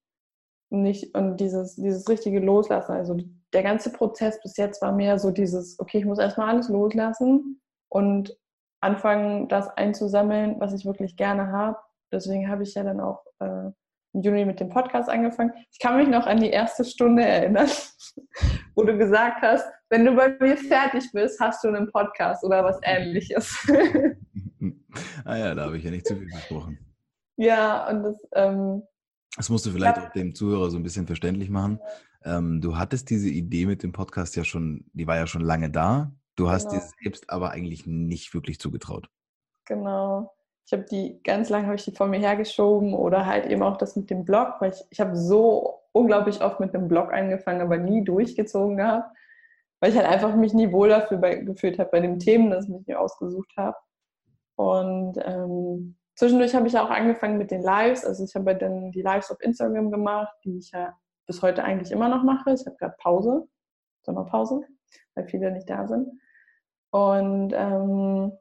Und, 0.70 0.82
nicht, 0.82 1.14
und 1.14 1.36
dieses, 1.36 1.76
dieses 1.76 2.08
richtige 2.08 2.40
Loslassen, 2.40 2.92
also 2.92 3.16
der 3.52 3.62
ganze 3.62 3.92
Prozess 3.92 4.40
bis 4.42 4.56
jetzt 4.56 4.82
war 4.82 4.92
mehr 4.92 5.18
so 5.18 5.30
dieses, 5.30 5.78
okay, 5.78 5.98
ich 5.98 6.04
muss 6.04 6.18
erstmal 6.18 6.48
alles 6.48 6.68
loslassen 6.68 7.60
und 7.88 8.36
anfangen, 8.80 9.48
das 9.48 9.68
einzusammeln, 9.68 10.58
was 10.58 10.72
ich 10.72 10.84
wirklich 10.84 11.16
gerne 11.16 11.52
habe. 11.52 11.78
Deswegen 12.12 12.48
habe 12.48 12.64
ich 12.64 12.74
ja 12.74 12.82
dann 12.82 13.00
auch 13.00 13.24
äh, 13.38 13.70
im 14.14 14.22
Juni 14.22 14.44
mit 14.44 14.60
dem 14.60 14.68
Podcast 14.68 15.08
angefangen. 15.08 15.52
Ich 15.70 15.78
kann 15.78 15.96
mich 15.96 16.08
noch 16.08 16.26
an 16.26 16.40
die 16.40 16.50
erste 16.50 16.84
Stunde 16.84 17.24
erinnern, 17.24 17.68
wo 18.74 18.84
du 18.84 18.96
gesagt 18.96 19.42
hast, 19.42 19.66
wenn 19.90 20.04
du 20.04 20.14
bei 20.14 20.36
mir 20.40 20.56
fertig 20.56 21.10
bist, 21.12 21.38
hast 21.40 21.62
du 21.64 21.68
einen 21.68 21.90
Podcast 21.90 22.44
oder 22.44 22.64
was 22.64 22.78
ähnliches. 22.82 23.56
ah 25.24 25.36
ja, 25.36 25.54
da 25.54 25.66
habe 25.66 25.76
ich 25.76 25.84
ja 25.84 25.90
nicht 25.90 26.06
zu 26.06 26.16
viel 26.16 26.26
gesprochen. 26.26 26.78
Ja, 27.36 27.88
und 27.88 28.02
das. 28.04 28.16
Ähm, 28.32 28.82
das 29.36 29.50
musst 29.50 29.66
du 29.66 29.70
vielleicht 29.70 29.98
auch 29.98 30.12
dem 30.12 30.34
Zuhörer 30.34 30.70
so 30.70 30.76
ein 30.76 30.84
bisschen 30.84 31.06
verständlich 31.06 31.50
machen. 31.50 31.80
Ähm, 32.24 32.60
du 32.60 32.76
hattest 32.78 33.10
diese 33.10 33.28
Idee 33.28 33.66
mit 33.66 33.82
dem 33.82 33.90
Podcast 33.90 34.36
ja 34.36 34.44
schon, 34.44 34.84
die 34.92 35.08
war 35.08 35.16
ja 35.16 35.26
schon 35.26 35.42
lange 35.42 35.70
da. 35.70 36.12
Du 36.36 36.50
hast 36.50 36.68
genau. 36.68 36.80
dir 36.80 36.88
selbst 37.02 37.30
aber 37.30 37.50
eigentlich 37.50 37.84
nicht 37.86 38.32
wirklich 38.32 38.60
zugetraut. 38.60 39.08
Genau. 39.66 40.32
Ich 40.66 40.72
habe 40.72 40.84
die 40.84 41.20
ganz 41.22 41.50
lange 41.50 41.66
habe 41.66 41.76
ich 41.76 41.84
die 41.84 41.92
vor 41.92 42.06
mir 42.06 42.20
hergeschoben 42.20 42.94
oder 42.94 43.26
halt 43.26 43.46
eben 43.46 43.62
auch 43.62 43.76
das 43.76 43.96
mit 43.96 44.10
dem 44.10 44.24
Blog, 44.24 44.54
weil 44.60 44.72
ich, 44.72 44.82
ich 44.90 45.00
habe 45.00 45.16
so 45.16 45.80
unglaublich 45.92 46.42
oft 46.42 46.58
mit 46.60 46.72
dem 46.74 46.88
Blog 46.88 47.12
angefangen, 47.12 47.60
aber 47.60 47.76
nie 47.76 48.02
durchgezogen 48.02 48.78
gehabt, 48.78 49.14
weil 49.80 49.90
ich 49.90 49.96
halt 49.96 50.08
einfach 50.08 50.34
mich 50.34 50.54
nie 50.54 50.72
wohl 50.72 50.88
dafür 50.88 51.18
bei, 51.18 51.36
gefühlt 51.36 51.78
habe 51.78 51.90
bei 51.90 52.00
den 52.00 52.18
Themen, 52.18 52.50
das 52.50 52.68
ich 52.68 52.86
mir 52.86 52.98
ausgesucht 52.98 53.52
habe. 53.56 53.76
Und 54.56 55.18
ähm, 55.22 55.96
zwischendurch 56.14 56.54
habe 56.54 56.66
ich 56.66 56.78
auch 56.78 56.90
angefangen 56.90 57.38
mit 57.38 57.50
den 57.50 57.62
Lives. 57.62 58.04
Also 58.04 58.24
ich 58.24 58.34
habe 58.34 58.56
dann 58.56 58.92
die 58.92 59.02
Lives 59.02 59.30
auf 59.30 59.40
Instagram 59.40 59.90
gemacht, 59.90 60.34
die 60.44 60.58
ich 60.58 60.70
ja 60.70 60.96
bis 61.26 61.42
heute 61.42 61.64
eigentlich 61.64 61.92
immer 61.92 62.08
noch 62.08 62.22
mache. 62.22 62.52
Ich 62.52 62.64
habe 62.66 62.76
gerade 62.76 62.96
Pause, 62.98 63.46
Sommerpause, 64.02 64.62
weil 65.14 65.26
viele 65.26 65.50
nicht 65.50 65.68
da 65.68 65.86
sind. 65.86 66.08
Und 66.90 67.52
ähm, 67.54 68.32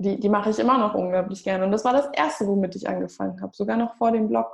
die, 0.00 0.18
die 0.18 0.28
mache 0.30 0.48
ich 0.48 0.58
immer 0.58 0.78
noch 0.78 0.94
unglaublich 0.94 1.44
gerne. 1.44 1.64
Und 1.64 1.72
das 1.72 1.84
war 1.84 1.92
das 1.92 2.08
Erste, 2.14 2.46
womit 2.46 2.74
ich 2.74 2.88
angefangen 2.88 3.40
habe. 3.42 3.54
Sogar 3.54 3.76
noch 3.76 3.96
vor 3.96 4.12
dem 4.12 4.28
Blog 4.28 4.46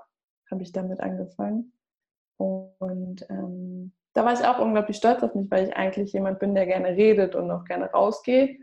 habe 0.51 0.63
ich 0.63 0.73
damit 0.73 1.01
angefangen. 1.01 1.73
Und 2.37 3.25
ähm, 3.31 3.93
da 4.13 4.25
war 4.25 4.33
ich 4.33 4.45
auch 4.45 4.59
unglaublich 4.59 4.97
stolz 4.97 5.23
auf 5.23 5.35
mich, 5.35 5.49
weil 5.51 5.69
ich 5.69 5.77
eigentlich 5.77 6.13
jemand 6.13 6.41
bin, 6.41 6.55
der 6.55 6.67
gerne 6.67 6.89
redet 6.89 7.37
und 7.37 7.51
auch 7.51 7.65
gerne 7.65 7.87
rausgeht. 7.93 8.61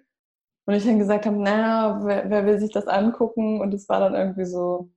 Und 0.65 0.73
ich 0.73 0.83
dann 0.83 0.99
gesagt 0.99 1.25
habe, 1.25 1.37
naja, 1.37 2.01
wer, 2.03 2.29
wer 2.29 2.45
will 2.45 2.59
sich 2.59 2.71
das 2.71 2.87
angucken? 2.87 3.61
Und 3.61 3.73
es 3.73 3.87
war 3.87 4.01
dann 4.01 4.15
irgendwie 4.15 4.45
so, 4.45 4.89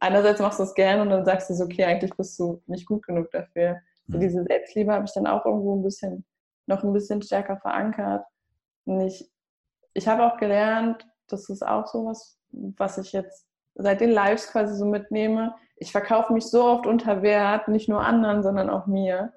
einerseits 0.00 0.40
machst 0.40 0.58
du 0.58 0.62
es 0.62 0.74
gerne 0.74 1.02
und 1.02 1.10
dann 1.10 1.26
sagst 1.26 1.50
du 1.50 1.54
so, 1.54 1.64
okay, 1.64 1.84
eigentlich 1.84 2.14
bist 2.16 2.38
du 2.38 2.62
nicht 2.66 2.86
gut 2.86 3.06
genug 3.06 3.30
dafür. 3.32 3.80
So 4.06 4.16
mhm. 4.16 4.20
diese 4.22 4.44
Selbstliebe 4.44 4.92
habe 4.92 5.04
ich 5.04 5.12
dann 5.12 5.26
auch 5.26 5.44
irgendwo 5.44 5.76
ein 5.76 5.82
bisschen, 5.82 6.24
noch 6.66 6.82
ein 6.82 6.92
bisschen 6.94 7.20
stärker 7.20 7.58
verankert. 7.58 8.24
Und 8.86 9.02
ich, 9.02 9.30
ich 9.92 10.08
habe 10.08 10.24
auch 10.24 10.38
gelernt, 10.38 11.06
das 11.28 11.48
ist 11.48 11.66
auch 11.66 11.86
so 11.86 12.06
was, 12.06 12.38
was 12.50 12.98
ich 12.98 13.12
jetzt 13.12 13.46
seit 13.74 14.00
den 14.00 14.10
Lives 14.10 14.48
quasi 14.48 14.76
so 14.76 14.84
mitnehme. 14.84 15.54
Ich 15.76 15.92
verkaufe 15.92 16.32
mich 16.32 16.46
so 16.46 16.64
oft 16.64 16.86
unter 16.86 17.22
Wert, 17.22 17.68
nicht 17.68 17.88
nur 17.88 18.00
anderen, 18.00 18.42
sondern 18.42 18.70
auch 18.70 18.86
mir. 18.86 19.32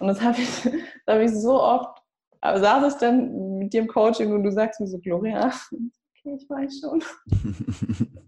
Und 0.00 0.08
das 0.08 0.20
habe 0.22 0.38
ich, 0.38 0.62
das 0.62 1.14
habe 1.14 1.24
ich 1.24 1.32
so 1.32 1.62
oft 1.62 1.98
aber 2.40 2.60
saß 2.60 2.94
ich 2.94 3.00
dann 3.00 3.58
mit 3.58 3.72
dir 3.72 3.82
im 3.82 3.88
Coaching 3.88 4.32
und 4.32 4.44
du 4.44 4.52
sagst 4.52 4.80
mir 4.80 4.86
so, 4.86 4.98
Gloria, 4.98 5.46
okay, 5.46 6.36
ich 6.36 6.48
weiß 6.48 6.80
schon. 6.80 7.02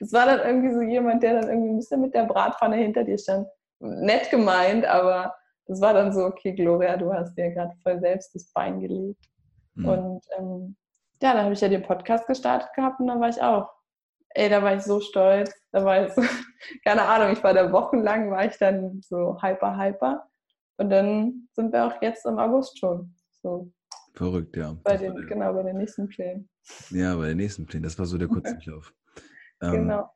Das 0.00 0.12
war 0.12 0.26
dann 0.26 0.40
irgendwie 0.40 0.74
so 0.74 0.80
jemand, 0.80 1.22
der 1.22 1.34
dann 1.34 1.48
irgendwie 1.48 1.70
ein 1.70 1.76
bisschen 1.76 2.00
mit 2.00 2.12
der 2.12 2.24
Bratpfanne 2.24 2.74
hinter 2.74 3.04
dir 3.04 3.16
stand. 3.16 3.46
Nett 3.78 4.28
gemeint, 4.28 4.84
aber 4.84 5.32
das 5.66 5.80
war 5.80 5.94
dann 5.94 6.12
so, 6.12 6.24
okay, 6.24 6.52
Gloria, 6.54 6.96
du 6.96 7.12
hast 7.12 7.36
dir 7.36 7.52
gerade 7.52 7.76
voll 7.84 8.00
selbst 8.00 8.34
das 8.34 8.50
Bein 8.52 8.80
gelegt. 8.80 9.24
Mhm. 9.74 9.88
Und 9.88 10.24
ähm, 10.36 10.76
ja, 11.22 11.34
dann 11.34 11.44
habe 11.44 11.54
ich 11.54 11.60
ja 11.60 11.68
den 11.68 11.82
Podcast 11.82 12.26
gestartet 12.26 12.70
gehabt 12.74 13.00
und 13.00 13.06
dann 13.06 13.20
war 13.20 13.28
ich 13.28 13.40
auch. 13.40 13.70
Ey, 14.32 14.48
da 14.48 14.62
war 14.62 14.76
ich 14.76 14.82
so 14.82 15.00
stolz. 15.00 15.52
Da 15.72 15.84
war 15.84 16.06
ich 16.06 16.12
so, 16.12 16.22
keine 16.84 17.02
Ahnung, 17.02 17.32
ich 17.32 17.42
war 17.42 17.52
da 17.52 17.70
wochenlang, 17.72 18.30
war 18.30 18.44
ich 18.46 18.56
dann 18.58 19.00
so 19.02 19.40
hyper, 19.42 19.76
hyper. 19.76 20.28
Und 20.76 20.90
dann 20.90 21.48
sind 21.52 21.72
wir 21.72 21.84
auch 21.86 22.00
jetzt 22.00 22.24
im 22.26 22.38
August 22.38 22.78
schon. 22.78 23.14
So. 23.42 23.72
Verrückt, 24.14 24.56
ja. 24.56 24.76
Bei 24.84 24.96
den, 24.96 25.14
der, 25.14 25.24
genau, 25.26 25.52
bei 25.52 25.62
den 25.64 25.78
nächsten 25.78 26.08
Plänen. 26.08 26.48
Ja, 26.90 27.16
bei 27.16 27.28
den 27.28 27.36
nächsten 27.36 27.66
Plänen. 27.66 27.82
Das 27.82 27.98
war 27.98 28.06
so 28.06 28.18
der 28.18 28.28
Kurzdurchlauf. 28.28 28.94
ähm, 29.60 29.72
genau. 29.72 30.10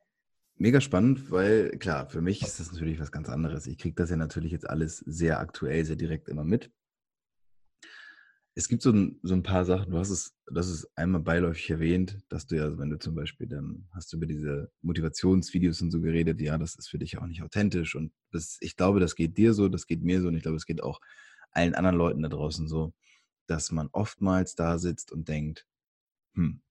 Mega 0.56 0.80
spannend, 0.80 1.32
weil 1.32 1.70
klar, 1.78 2.08
für 2.08 2.20
mich 2.20 2.40
ist 2.40 2.60
das 2.60 2.70
natürlich 2.70 3.00
was 3.00 3.10
ganz 3.10 3.28
anderes. 3.28 3.66
Ich 3.66 3.76
kriege 3.76 3.96
das 3.96 4.10
ja 4.10 4.16
natürlich 4.16 4.52
jetzt 4.52 4.70
alles 4.70 4.98
sehr 4.98 5.40
aktuell, 5.40 5.84
sehr 5.84 5.96
direkt 5.96 6.28
immer 6.28 6.44
mit 6.44 6.70
es 8.56 8.68
gibt 8.68 8.82
so 8.82 8.90
ein, 8.92 9.18
so 9.22 9.34
ein 9.34 9.42
paar 9.42 9.64
Sachen, 9.64 9.90
du 9.90 9.98
hast 9.98 10.10
es, 10.10 10.32
das 10.46 10.68
ist 10.68 10.88
einmal 10.96 11.20
beiläufig 11.20 11.70
erwähnt, 11.70 12.18
dass 12.28 12.46
du 12.46 12.56
ja, 12.56 12.78
wenn 12.78 12.90
du 12.90 12.98
zum 12.98 13.14
Beispiel 13.14 13.48
dann 13.48 13.88
hast 13.92 14.12
du 14.12 14.16
über 14.16 14.26
diese 14.26 14.70
Motivationsvideos 14.82 15.82
und 15.82 15.90
so 15.90 16.00
geredet, 16.00 16.40
ja, 16.40 16.56
das 16.56 16.76
ist 16.76 16.88
für 16.88 16.98
dich 16.98 17.18
auch 17.18 17.26
nicht 17.26 17.42
authentisch 17.42 17.96
und 17.96 18.12
das, 18.30 18.58
ich 18.60 18.76
glaube, 18.76 19.00
das 19.00 19.16
geht 19.16 19.36
dir 19.36 19.54
so, 19.54 19.68
das 19.68 19.86
geht 19.86 20.02
mir 20.04 20.20
so 20.22 20.28
und 20.28 20.36
ich 20.36 20.42
glaube, 20.42 20.56
es 20.56 20.66
geht 20.66 20.82
auch 20.82 21.00
allen 21.50 21.74
anderen 21.74 21.96
Leuten 21.96 22.22
da 22.22 22.28
draußen 22.28 22.68
so, 22.68 22.94
dass 23.46 23.72
man 23.72 23.88
oftmals 23.92 24.54
da 24.54 24.78
sitzt 24.78 25.10
und 25.10 25.28
denkt, 25.28 25.66
hm, 26.34 26.62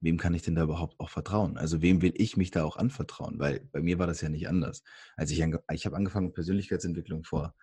wem 0.00 0.18
kann 0.18 0.34
ich 0.34 0.42
denn 0.42 0.56
da 0.56 0.64
überhaupt 0.64 0.98
auch 1.00 1.10
vertrauen? 1.10 1.56
Also 1.56 1.80
wem 1.80 2.02
will 2.02 2.12
ich 2.16 2.36
mich 2.36 2.50
da 2.50 2.64
auch 2.64 2.76
anvertrauen? 2.76 3.38
Weil 3.38 3.60
bei 3.72 3.80
mir 3.80 3.98
war 3.98 4.06
das 4.06 4.20
ja 4.20 4.28
nicht 4.28 4.48
anders. 4.48 4.82
Als 5.16 5.30
ich, 5.30 5.40
ich 5.72 5.86
habe 5.86 5.96
angefangen 5.96 6.26
mit 6.26 6.34
Persönlichkeitsentwicklung 6.34 7.24
vor 7.24 7.54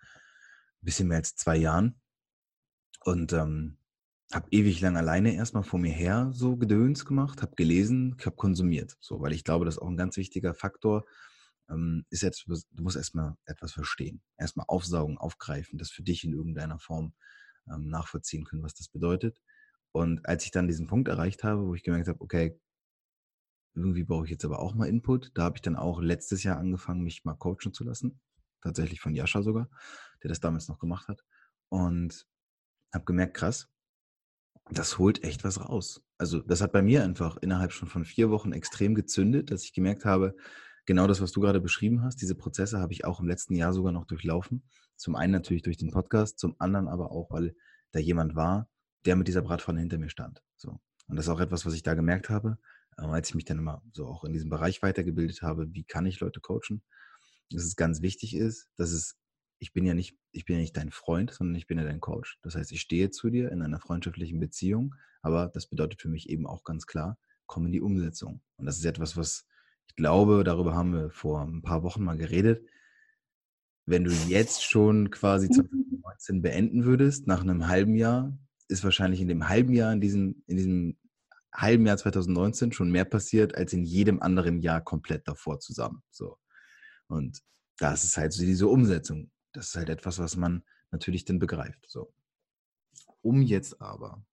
ein 0.82 0.84
bisschen 0.84 1.08
mehr 1.08 1.18
als 1.18 1.36
zwei 1.36 1.56
Jahren 1.56 2.01
und 3.04 3.32
ähm, 3.32 3.78
habe 4.32 4.48
ewig 4.50 4.80
lang 4.80 4.96
alleine 4.96 5.34
erstmal 5.34 5.62
vor 5.62 5.78
mir 5.78 5.92
her 5.92 6.30
so 6.32 6.56
Gedöns 6.56 7.04
gemacht, 7.04 7.42
habe 7.42 7.54
gelesen, 7.54 8.16
habe 8.24 8.36
konsumiert. 8.36 8.96
So, 9.00 9.20
weil 9.20 9.32
ich 9.32 9.44
glaube, 9.44 9.64
das 9.64 9.74
ist 9.76 9.82
auch 9.82 9.88
ein 9.88 9.96
ganz 9.96 10.16
wichtiger 10.16 10.54
Faktor 10.54 11.04
ähm, 11.70 12.04
ist 12.10 12.22
jetzt, 12.22 12.46
du 12.46 12.82
musst 12.82 12.96
erstmal 12.96 13.36
etwas 13.46 13.72
verstehen. 13.72 14.22
Erstmal 14.38 14.66
aufsaugen, 14.68 15.18
aufgreifen, 15.18 15.78
das 15.78 15.90
für 15.90 16.02
dich 16.02 16.24
in 16.24 16.32
irgendeiner 16.32 16.78
Form 16.78 17.14
ähm, 17.70 17.88
nachvollziehen 17.88 18.44
können, 18.44 18.62
was 18.62 18.74
das 18.74 18.88
bedeutet. 18.88 19.40
Und 19.92 20.26
als 20.26 20.44
ich 20.44 20.50
dann 20.50 20.68
diesen 20.68 20.86
Punkt 20.86 21.08
erreicht 21.08 21.44
habe, 21.44 21.66
wo 21.66 21.74
ich 21.74 21.82
gemerkt 21.82 22.08
habe, 22.08 22.20
okay, 22.20 22.58
irgendwie 23.74 24.04
brauche 24.04 24.24
ich 24.24 24.30
jetzt 24.30 24.44
aber 24.44 24.58
auch 24.58 24.74
mal 24.74 24.88
Input, 24.88 25.30
da 25.34 25.44
habe 25.44 25.56
ich 25.56 25.62
dann 25.62 25.76
auch 25.76 26.00
letztes 26.00 26.42
Jahr 26.42 26.58
angefangen, 26.58 27.02
mich 27.02 27.24
mal 27.24 27.34
coachen 27.34 27.72
zu 27.72 27.84
lassen. 27.84 28.20
Tatsächlich 28.60 29.00
von 29.00 29.14
Jascha 29.14 29.42
sogar, 29.42 29.68
der 30.22 30.28
das 30.28 30.40
damals 30.40 30.68
noch 30.68 30.78
gemacht 30.78 31.08
hat. 31.08 31.24
Und 31.68 32.26
habe 32.92 33.04
gemerkt, 33.04 33.34
krass, 33.34 33.68
das 34.70 34.98
holt 34.98 35.24
echt 35.24 35.44
was 35.44 35.60
raus. 35.60 36.02
Also 36.18 36.40
das 36.40 36.60
hat 36.60 36.72
bei 36.72 36.82
mir 36.82 37.02
einfach 37.02 37.36
innerhalb 37.38 37.72
schon 37.72 37.88
von 37.88 38.04
vier 38.04 38.30
Wochen 38.30 38.52
extrem 38.52 38.94
gezündet, 38.94 39.50
dass 39.50 39.64
ich 39.64 39.72
gemerkt 39.72 40.04
habe, 40.04 40.36
genau 40.86 41.06
das, 41.06 41.20
was 41.20 41.32
du 41.32 41.40
gerade 41.40 41.60
beschrieben 41.60 42.02
hast, 42.02 42.22
diese 42.22 42.34
Prozesse 42.34 42.78
habe 42.78 42.92
ich 42.92 43.04
auch 43.04 43.20
im 43.20 43.28
letzten 43.28 43.54
Jahr 43.54 43.72
sogar 43.72 43.92
noch 43.92 44.06
durchlaufen. 44.06 44.62
Zum 44.96 45.16
einen 45.16 45.32
natürlich 45.32 45.62
durch 45.62 45.76
den 45.76 45.90
Podcast, 45.90 46.38
zum 46.38 46.54
anderen 46.58 46.88
aber 46.88 47.10
auch, 47.10 47.30
weil 47.30 47.54
da 47.92 47.98
jemand 47.98 48.34
war, 48.34 48.68
der 49.04 49.16
mit 49.16 49.28
dieser 49.28 49.42
Bratpfanne 49.42 49.80
hinter 49.80 49.98
mir 49.98 50.10
stand. 50.10 50.42
So. 50.56 50.80
Und 51.08 51.16
das 51.16 51.26
ist 51.26 51.30
auch 51.30 51.40
etwas, 51.40 51.66
was 51.66 51.74
ich 51.74 51.82
da 51.82 51.94
gemerkt 51.94 52.30
habe, 52.30 52.58
äh, 52.96 53.02
als 53.02 53.30
ich 53.30 53.34
mich 53.34 53.44
dann 53.44 53.58
immer 53.58 53.82
so 53.92 54.06
auch 54.06 54.24
in 54.24 54.32
diesem 54.32 54.50
Bereich 54.50 54.82
weitergebildet 54.82 55.42
habe, 55.42 55.72
wie 55.72 55.84
kann 55.84 56.06
ich 56.06 56.20
Leute 56.20 56.40
coachen, 56.40 56.82
dass 57.50 57.64
es 57.64 57.76
ganz 57.76 58.00
wichtig 58.00 58.36
ist, 58.36 58.68
dass 58.76 58.92
es 58.92 59.16
ich 59.62 59.72
bin 59.72 59.84
ja 59.84 59.94
nicht, 59.94 60.18
ich 60.32 60.44
bin 60.44 60.56
ja 60.56 60.62
nicht 60.62 60.76
dein 60.76 60.90
Freund, 60.90 61.30
sondern 61.30 61.56
ich 61.56 61.66
bin 61.66 61.78
ja 61.78 61.84
dein 61.84 62.00
Coach. 62.00 62.38
Das 62.42 62.54
heißt, 62.54 62.72
ich 62.72 62.80
stehe 62.80 63.10
zu 63.10 63.30
dir 63.30 63.52
in 63.52 63.62
einer 63.62 63.80
freundschaftlichen 63.80 64.40
Beziehung, 64.40 64.94
aber 65.20 65.48
das 65.48 65.66
bedeutet 65.66 66.00
für 66.00 66.08
mich 66.08 66.28
eben 66.28 66.46
auch 66.46 66.64
ganz 66.64 66.86
klar, 66.86 67.18
komm 67.46 67.66
in 67.66 67.72
die 67.72 67.80
Umsetzung. 67.80 68.40
Und 68.56 68.66
das 68.66 68.78
ist 68.78 68.84
etwas, 68.84 69.16
was 69.16 69.46
ich 69.88 69.96
glaube, 69.96 70.42
darüber 70.42 70.74
haben 70.74 70.94
wir 70.94 71.10
vor 71.10 71.42
ein 71.42 71.62
paar 71.62 71.82
Wochen 71.82 72.02
mal 72.02 72.16
geredet. 72.16 72.66
Wenn 73.84 74.04
du 74.04 74.10
jetzt 74.10 74.64
schon 74.64 75.10
quasi 75.10 75.50
2019 75.50 76.40
beenden 76.40 76.84
würdest, 76.84 77.26
nach 77.26 77.42
einem 77.42 77.68
halben 77.68 77.94
Jahr, 77.94 78.36
ist 78.68 78.84
wahrscheinlich 78.84 79.20
in 79.20 79.28
dem 79.28 79.48
halben 79.48 79.74
Jahr, 79.74 79.92
in 79.92 80.00
diesem, 80.00 80.42
in 80.46 80.56
diesem 80.56 80.96
halben 81.52 81.84
Jahr 81.84 81.98
2019 81.98 82.72
schon 82.72 82.90
mehr 82.90 83.04
passiert 83.04 83.54
als 83.54 83.72
in 83.72 83.84
jedem 83.84 84.22
anderen 84.22 84.60
Jahr 84.60 84.80
komplett 84.80 85.28
davor 85.28 85.60
zusammen. 85.60 86.02
So. 86.10 86.38
Und 87.08 87.42
das 87.78 88.04
ist 88.04 88.16
halt 88.16 88.32
so 88.32 88.44
diese 88.44 88.68
Umsetzung. 88.68 89.30
Das 89.52 89.68
ist 89.68 89.76
halt 89.76 89.88
etwas, 89.88 90.18
was 90.18 90.36
man 90.36 90.64
natürlich 90.90 91.24
dann 91.24 91.38
begreift. 91.38 91.88
So. 91.88 92.12
Um 93.20 93.42
jetzt 93.42 93.80
aber 93.80 94.24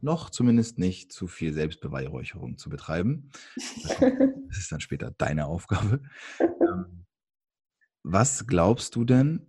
noch 0.00 0.30
zumindest 0.30 0.78
nicht 0.78 1.12
zu 1.12 1.28
viel 1.28 1.52
Selbstbeweihräucherung 1.52 2.58
zu 2.58 2.70
betreiben, 2.70 3.30
das 3.54 4.58
ist 4.58 4.72
dann 4.72 4.80
später 4.80 5.12
deine 5.12 5.46
Aufgabe. 5.46 6.02
Ähm, 6.40 7.06
Was 8.02 8.46
glaubst 8.46 8.96
du 8.96 9.04
denn, 9.04 9.46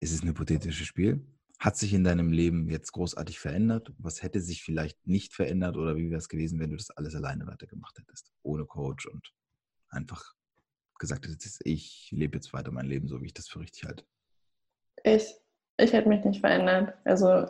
ist 0.00 0.12
es 0.12 0.22
ein 0.22 0.28
hypothetisches 0.28 0.86
Spiel, 0.86 1.26
hat 1.58 1.76
sich 1.76 1.92
in 1.92 2.04
deinem 2.04 2.30
Leben 2.30 2.68
jetzt 2.68 2.92
großartig 2.92 3.40
verändert? 3.40 3.92
Was 3.98 4.22
hätte 4.22 4.40
sich 4.40 4.62
vielleicht 4.62 5.04
nicht 5.08 5.34
verändert 5.34 5.76
oder 5.76 5.96
wie 5.96 6.08
wäre 6.08 6.18
es 6.18 6.28
gewesen, 6.28 6.60
wenn 6.60 6.70
du 6.70 6.76
das 6.76 6.90
alles 6.90 7.16
alleine 7.16 7.48
weitergemacht 7.48 7.98
hättest? 7.98 8.32
Ohne 8.42 8.64
Coach 8.64 9.06
und 9.06 9.34
einfach 9.88 10.34
gesagt 10.98 11.26
hättest, 11.26 11.64
ich 11.64 12.10
lebe 12.10 12.36
jetzt 12.36 12.52
weiter 12.52 12.70
mein 12.70 12.86
Leben 12.86 13.08
so, 13.08 13.20
wie 13.22 13.26
ich 13.26 13.34
das 13.34 13.48
für 13.48 13.60
richtig 13.60 13.84
halte? 13.84 14.04
Ich, 15.04 15.34
ich 15.76 15.92
hätte 15.92 16.08
mich 16.08 16.24
nicht 16.24 16.40
verändert. 16.40 16.94
Also 17.04 17.46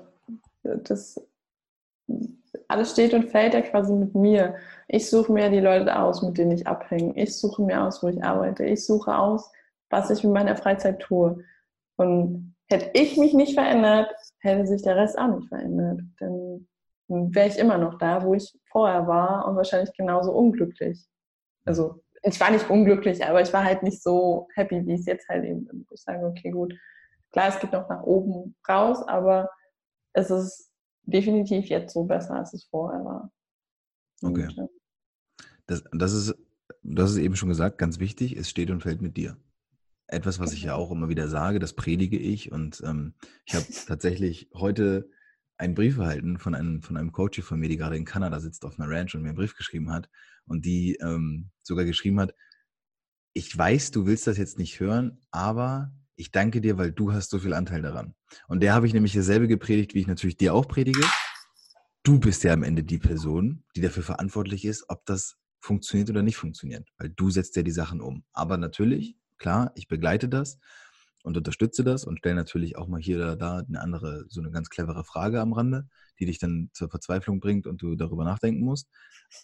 das 0.63 1.21
alles 2.69 2.93
steht 2.93 3.15
und 3.15 3.31
fällt 3.31 3.55
ja 3.55 3.63
quasi 3.63 3.93
mit 3.93 4.15
mir. 4.15 4.57
Ich 4.89 5.09
suche 5.09 5.33
mir 5.33 5.51
die 5.51 5.61
Leute 5.61 5.99
aus, 5.99 6.23
mit 6.23 6.39
denen 6.39 6.53
ich 6.53 6.67
abhänge. 6.67 7.15
Ich 7.17 7.37
suche 7.37 7.63
mir 7.63 7.83
aus, 7.83 8.03
wo 8.03 8.09
ich 8.09 8.23
arbeite. 8.23 8.65
Ich 8.65 8.85
suche 8.85 9.17
aus, 9.17 9.51
was 9.91 10.11
ich 10.11 10.23
mit 10.25 10.33
meiner 10.33 10.57
Freizeit 10.57 11.01
tue. 11.01 11.45
Und 11.97 12.55
hätte 12.69 12.91
ich 12.95 13.17
mich 13.17 13.35
nicht 13.35 13.55
verändert, 13.55 14.11
hätte 14.41 14.67
sich 14.67 14.83
der 14.83 14.97
Rest 14.97 15.19
auch 15.19 15.35
nicht 15.35 15.49
verändert. 15.49 16.01
Dann 16.19 16.69
wäre 17.09 17.49
ich 17.49 17.59
immer 17.59 17.79
noch 17.79 17.99
da, 17.99 18.23
wo 18.25 18.35
ich 18.35 18.59
vorher 18.71 19.07
war 19.07 19.49
und 19.49 19.57
wahrscheinlich 19.57 19.95
genauso 19.97 20.33
unglücklich. 20.33 21.07
Also 21.65 22.03
ich 22.23 22.41
war 22.41 22.51
nicht 22.51 22.69
unglücklich, 22.69 23.25
aber 23.25 23.41
ich 23.41 23.53
war 23.53 23.65
halt 23.65 23.83
nicht 23.83 24.03
so 24.03 24.49
happy, 24.55 24.87
wie 24.87 24.95
es 24.95 25.07
jetzt 25.07 25.29
halt 25.29 25.45
eben 25.45 25.65
bin. 25.67 25.87
Ich 25.91 26.03
sage, 26.03 26.27
okay, 26.27 26.51
gut, 26.51 26.75
klar, 27.31 27.49
es 27.49 27.61
geht 27.61 27.73
noch 27.73 27.89
nach 27.89 28.03
oben 28.03 28.55
raus, 28.69 29.03
aber 29.07 29.51
es 30.13 30.31
ist 30.31 30.73
definitiv 31.03 31.67
jetzt 31.67 31.93
so 31.93 32.05
besser, 32.05 32.35
als 32.35 32.53
es 32.53 32.65
vorher 32.65 33.05
war. 33.05 33.33
Okay. 34.23 34.49
Und, 34.57 34.71
das, 35.67 35.85
das 35.93 36.13
ist, 36.13 36.35
du 36.83 37.03
hast 37.03 37.13
es 37.13 37.19
eben 37.19 37.37
schon 37.37 37.49
gesagt, 37.49 37.79
ganz 37.79 37.99
wichtig, 37.99 38.37
es 38.37 38.49
steht 38.49 38.71
und 38.71 38.83
fällt 38.83 39.03
mit 39.03 39.17
dir. 39.17 39.37
Etwas, 40.07 40.41
was 40.41 40.55
ich 40.55 40.63
ja 40.63 40.75
auch 40.75 40.91
immer 40.91 41.11
wieder 41.11 41.29
sage, 41.29 41.59
das 41.59 41.75
predige 41.75 42.19
ich. 42.19 42.51
Und 42.51 42.83
ähm, 42.85 43.15
ich 43.45 43.55
habe 43.55 43.67
tatsächlich 43.87 44.49
heute 44.55 45.11
einen 45.59 45.75
Brief 45.75 45.99
erhalten 45.99 46.39
von 46.39 46.55
einem, 46.55 46.83
von 46.83 46.97
einem 46.97 47.13
Coach 47.13 47.41
von 47.43 47.59
mir, 47.59 47.69
die 47.69 47.77
gerade 47.77 47.97
in 47.97 48.05
Kanada 48.05 48.41
sitzt 48.41 48.65
auf 48.65 48.79
einer 48.79 48.89
Ranch 48.89 49.15
und 49.15 49.23
mir 49.23 49.29
einen 49.29 49.37
Brief 49.39 49.57
geschrieben 49.57 49.93
hat. 49.93 50.09
Und 50.47 50.65
die 50.65 50.97
ähm, 51.01 51.51
sogar 51.63 51.85
geschrieben 51.85 52.21
hat, 52.21 52.35
ich 53.35 53.57
weiß, 53.57 53.91
du 53.91 54.07
willst 54.07 54.27
das 54.27 54.39
jetzt 54.39 54.59
nicht 54.59 54.81
hören, 54.81 55.21
aber 55.31 55.93
ich 56.17 56.31
danke 56.31 56.61
dir, 56.61 56.79
weil 56.79 56.93
du 56.93 57.13
hast 57.13 57.31
so 57.31 57.39
viel 57.39 57.53
Anteil 57.53 57.83
daran. 57.83 58.15
Und 58.49 58.61
der 58.63 58.75
habe 58.75 58.87
ich 58.87 58.95
nämlich 58.95 59.13
dasselbe 59.13 59.47
gepredigt, 59.47 59.95
wie 59.95 60.01
ich 60.01 60.07
natürlich 60.07 60.37
dir 60.37 60.55
auch 60.55 60.67
predige. 60.67 61.05
Du 62.03 62.19
bist 62.19 62.43
ja 62.45 62.53
am 62.53 62.63
Ende 62.63 62.83
die 62.83 62.99
Person, 62.99 63.65
die 63.77 63.81
dafür 63.81 64.03
verantwortlich 64.03 64.65
ist, 64.65 64.85
ob 64.89 65.05
das 65.05 65.37
funktioniert 65.61 66.09
oder 66.09 66.23
nicht 66.23 66.37
funktioniert, 66.37 66.89
weil 66.97 67.11
du 67.11 67.31
setzt 67.31 67.57
ja 67.57 67.63
die 67.63 67.71
Sachen 67.71 68.01
um. 68.01 68.25
Aber 68.33 68.57
natürlich 68.57 69.17
Klar, 69.39 69.71
ich 69.77 69.87
begleite 69.89 70.29
das 70.29 70.59
und 71.29 71.37
unterstütze 71.37 71.85
das 71.85 72.05
und 72.05 72.19
stelle 72.19 72.35
natürlich 72.35 72.79
auch 72.79 72.89
mal 72.89 73.01
hier 73.01 73.17
oder 73.17 73.37
da 73.37 73.59
eine 73.59 73.83
andere, 73.83 74.25
so 74.31 74.41
eine 74.41 74.51
ganz 74.51 74.71
clevere 74.71 75.05
Frage 75.05 75.43
am 75.43 75.53
Rande, 75.53 75.87
die 76.19 76.25
dich 76.25 76.39
dann 76.39 76.71
zur 76.73 76.89
Verzweiflung 76.89 77.39
bringt 77.39 77.67
und 77.67 77.83
du 77.83 77.97
darüber 77.97 78.25
nachdenken 78.25 78.65
musst. 78.65 78.89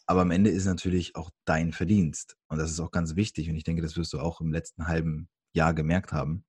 Aber 0.07 0.23
am 0.23 0.31
Ende 0.31 0.49
ist 0.49 0.65
natürlich 0.65 1.15
auch 1.15 1.31
dein 1.45 1.73
Verdienst. 1.73 2.39
Und 2.49 2.57
das 2.57 2.71
ist 2.71 2.81
auch 2.81 2.91
ganz 2.91 3.17
wichtig. 3.17 3.51
Und 3.51 3.57
ich 3.57 3.65
denke, 3.65 3.83
das 3.83 3.99
wirst 3.99 4.15
du 4.15 4.19
auch 4.19 4.41
im 4.41 4.51
letzten 4.51 4.87
halben 4.87 5.29
Jahr 5.53 5.75
gemerkt 5.75 6.13
haben. 6.13 6.47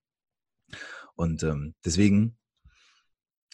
Und 1.15 1.43
ähm, 1.43 1.75
deswegen, 1.83 2.37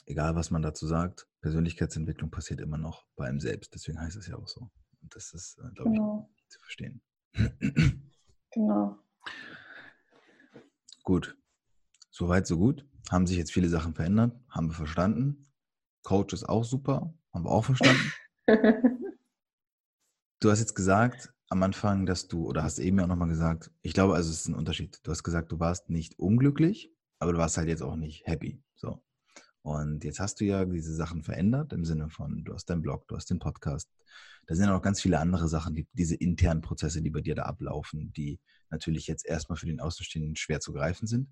egal 0.06 0.36
was 0.36 0.52
man 0.52 0.62
dazu 0.62 0.86
sagt, 0.86 1.28
Persönlichkeitsentwicklung 1.42 2.30
passiert 2.30 2.62
immer 2.62 2.78
noch 2.78 3.08
bei 3.16 3.26
einem 3.26 3.40
selbst. 3.40 3.74
Deswegen 3.74 4.00
heißt 4.00 4.18
es 4.18 4.28
ja 4.28 4.36
auch 4.36 4.48
so. 4.48 4.70
Und 5.02 5.16
das 5.16 5.34
ist, 5.34 5.58
äh, 5.58 5.74
glaube 5.74 5.90
genau. 5.90 6.30
ich, 6.38 6.48
zu 6.48 6.60
verstehen. 6.60 7.02
Genau. 8.54 9.00
Gut. 11.04 11.41
Soweit, 12.22 12.46
so 12.46 12.60
gut. 12.60 12.86
Haben 13.10 13.26
sich 13.26 13.36
jetzt 13.36 13.52
viele 13.52 13.68
Sachen 13.68 13.96
verändert, 13.96 14.40
haben 14.48 14.68
wir 14.68 14.76
verstanden. 14.76 15.48
Coach 16.04 16.34
ist 16.34 16.48
auch 16.48 16.64
super, 16.64 17.16
haben 17.34 17.46
wir 17.46 17.50
auch 17.50 17.66
verstanden. 17.66 18.12
du 20.40 20.52
hast 20.52 20.60
jetzt 20.60 20.76
gesagt 20.76 21.34
am 21.50 21.64
Anfang, 21.64 22.06
dass 22.06 22.28
du, 22.28 22.46
oder 22.46 22.62
hast 22.62 22.78
eben 22.78 23.00
ja 23.00 23.06
auch 23.06 23.08
nochmal 23.08 23.28
gesagt, 23.28 23.72
ich 23.82 23.94
glaube, 23.94 24.14
also 24.14 24.30
es 24.30 24.42
ist 24.42 24.50
ein 24.50 24.54
Unterschied. 24.54 25.00
Du 25.02 25.10
hast 25.10 25.24
gesagt, 25.24 25.52
du 25.52 25.60
warst 25.60 25.90
nicht 25.90 26.20
unglücklich, 26.20 26.94
aber 27.18 27.34
du 27.34 27.40
warst 27.40 27.58
halt 27.58 27.70
jetzt 27.70 27.82
auch 27.82 27.96
nicht 27.96 28.28
happy. 28.28 28.62
So. 28.76 29.04
Und 29.64 30.04
jetzt 30.04 30.20
hast 30.20 30.42
du 30.42 30.46
ja 30.46 30.64
diese 30.66 30.94
Sachen 30.94 31.24
verändert 31.24 31.74
im 31.74 31.86
Sinne 31.86 32.12
von, 32.12 32.44
du 32.44 32.54
hast 32.54 32.68
deinen 32.68 32.84
Blog, 32.84 33.08
du 33.08 33.16
hast 33.16 33.32
den 33.32 33.40
Podcast. 33.40 33.90
Da 34.46 34.54
sind 34.54 34.70
auch 34.70 34.84
ganz 34.84 35.02
viele 35.02 35.18
andere 35.18 35.48
Sachen, 35.48 35.74
die, 35.74 35.88
diese 35.94 36.14
internen 36.14 36.62
Prozesse, 36.62 37.02
die 37.02 37.10
bei 37.10 37.22
dir 37.22 37.34
da 37.34 37.46
ablaufen, 37.46 38.14
die 38.14 38.40
natürlich 38.70 39.08
jetzt 39.08 39.26
erstmal 39.26 39.58
für 39.58 39.66
den 39.66 39.80
Außenstehenden 39.80 40.36
schwer 40.36 40.60
zu 40.60 40.72
greifen 40.72 41.08
sind. 41.08 41.28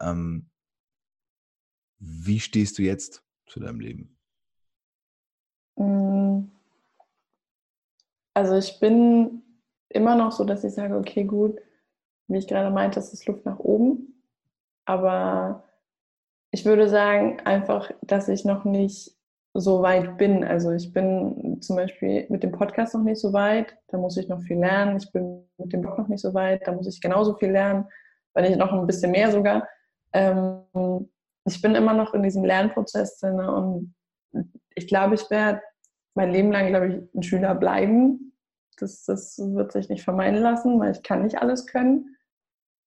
Ähm, 0.00 0.50
wie 1.98 2.40
stehst 2.40 2.78
du 2.78 2.82
jetzt 2.82 3.24
zu 3.46 3.60
deinem 3.60 3.80
Leben? 3.80 4.18
Mm. 5.76 6.50
Also 8.34 8.56
ich 8.56 8.78
bin 8.80 9.42
immer 9.88 10.14
noch 10.14 10.32
so, 10.32 10.44
dass 10.44 10.64
ich 10.64 10.74
sage, 10.74 10.96
okay, 10.96 11.24
gut, 11.24 11.58
wie 12.28 12.38
ich 12.38 12.46
gerade 12.46 12.70
meinte, 12.70 13.00
es 13.00 13.12
ist 13.12 13.26
Luft 13.26 13.46
nach 13.46 13.58
oben. 13.58 14.22
Aber 14.84 15.64
ich 16.50 16.64
würde 16.64 16.88
sagen 16.88 17.40
einfach, 17.40 17.90
dass 18.02 18.28
ich 18.28 18.44
noch 18.44 18.64
nicht 18.64 19.16
so 19.54 19.82
weit 19.82 20.18
bin. 20.18 20.44
Also 20.44 20.70
ich 20.72 20.92
bin 20.92 21.60
zum 21.62 21.76
Beispiel 21.76 22.26
mit 22.28 22.42
dem 22.42 22.52
Podcast 22.52 22.94
noch 22.94 23.02
nicht 23.02 23.20
so 23.20 23.32
weit, 23.32 23.76
da 23.88 23.98
muss 23.98 24.16
ich 24.16 24.28
noch 24.28 24.42
viel 24.42 24.58
lernen. 24.58 24.98
Ich 24.98 25.10
bin 25.12 25.48
mit 25.58 25.72
dem 25.72 25.80
Blog 25.80 25.98
noch 25.98 26.08
nicht 26.08 26.20
so 26.20 26.34
weit, 26.34 26.66
da 26.66 26.72
muss 26.72 26.86
ich 26.86 27.00
genauso 27.00 27.34
viel 27.36 27.50
lernen, 27.50 27.86
wenn 28.34 28.44
nicht 28.44 28.58
noch 28.58 28.72
ein 28.72 28.86
bisschen 28.86 29.10
mehr 29.12 29.30
sogar. 29.32 29.66
Ähm, 30.16 31.10
ich 31.44 31.60
bin 31.60 31.74
immer 31.74 31.92
noch 31.92 32.14
in 32.14 32.22
diesem 32.22 32.44
Lernprozess 32.44 33.18
drin 33.18 33.38
und 33.38 33.94
ich 34.74 34.88
glaube, 34.88 35.14
ich 35.14 35.30
werde 35.30 35.62
mein 36.14 36.30
Leben 36.30 36.50
lang, 36.50 36.68
glaube 36.68 36.88
ich, 36.88 37.14
ein 37.14 37.22
Schüler 37.22 37.54
bleiben. 37.54 38.32
Das, 38.78 39.04
das 39.04 39.38
wird 39.38 39.72
sich 39.72 39.88
nicht 39.88 40.02
vermeiden 40.02 40.40
lassen, 40.40 40.80
weil 40.80 40.92
ich 40.92 41.02
kann 41.02 41.22
nicht 41.22 41.38
alles 41.38 41.66
können. 41.66 42.16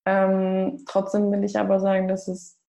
Ähm, 0.05 0.83
trotzdem 0.87 1.31
will 1.31 1.43
ich 1.43 1.57
aber 1.57 1.79
sagen, 1.79 2.07
dass 2.07 2.27
es 2.27 2.59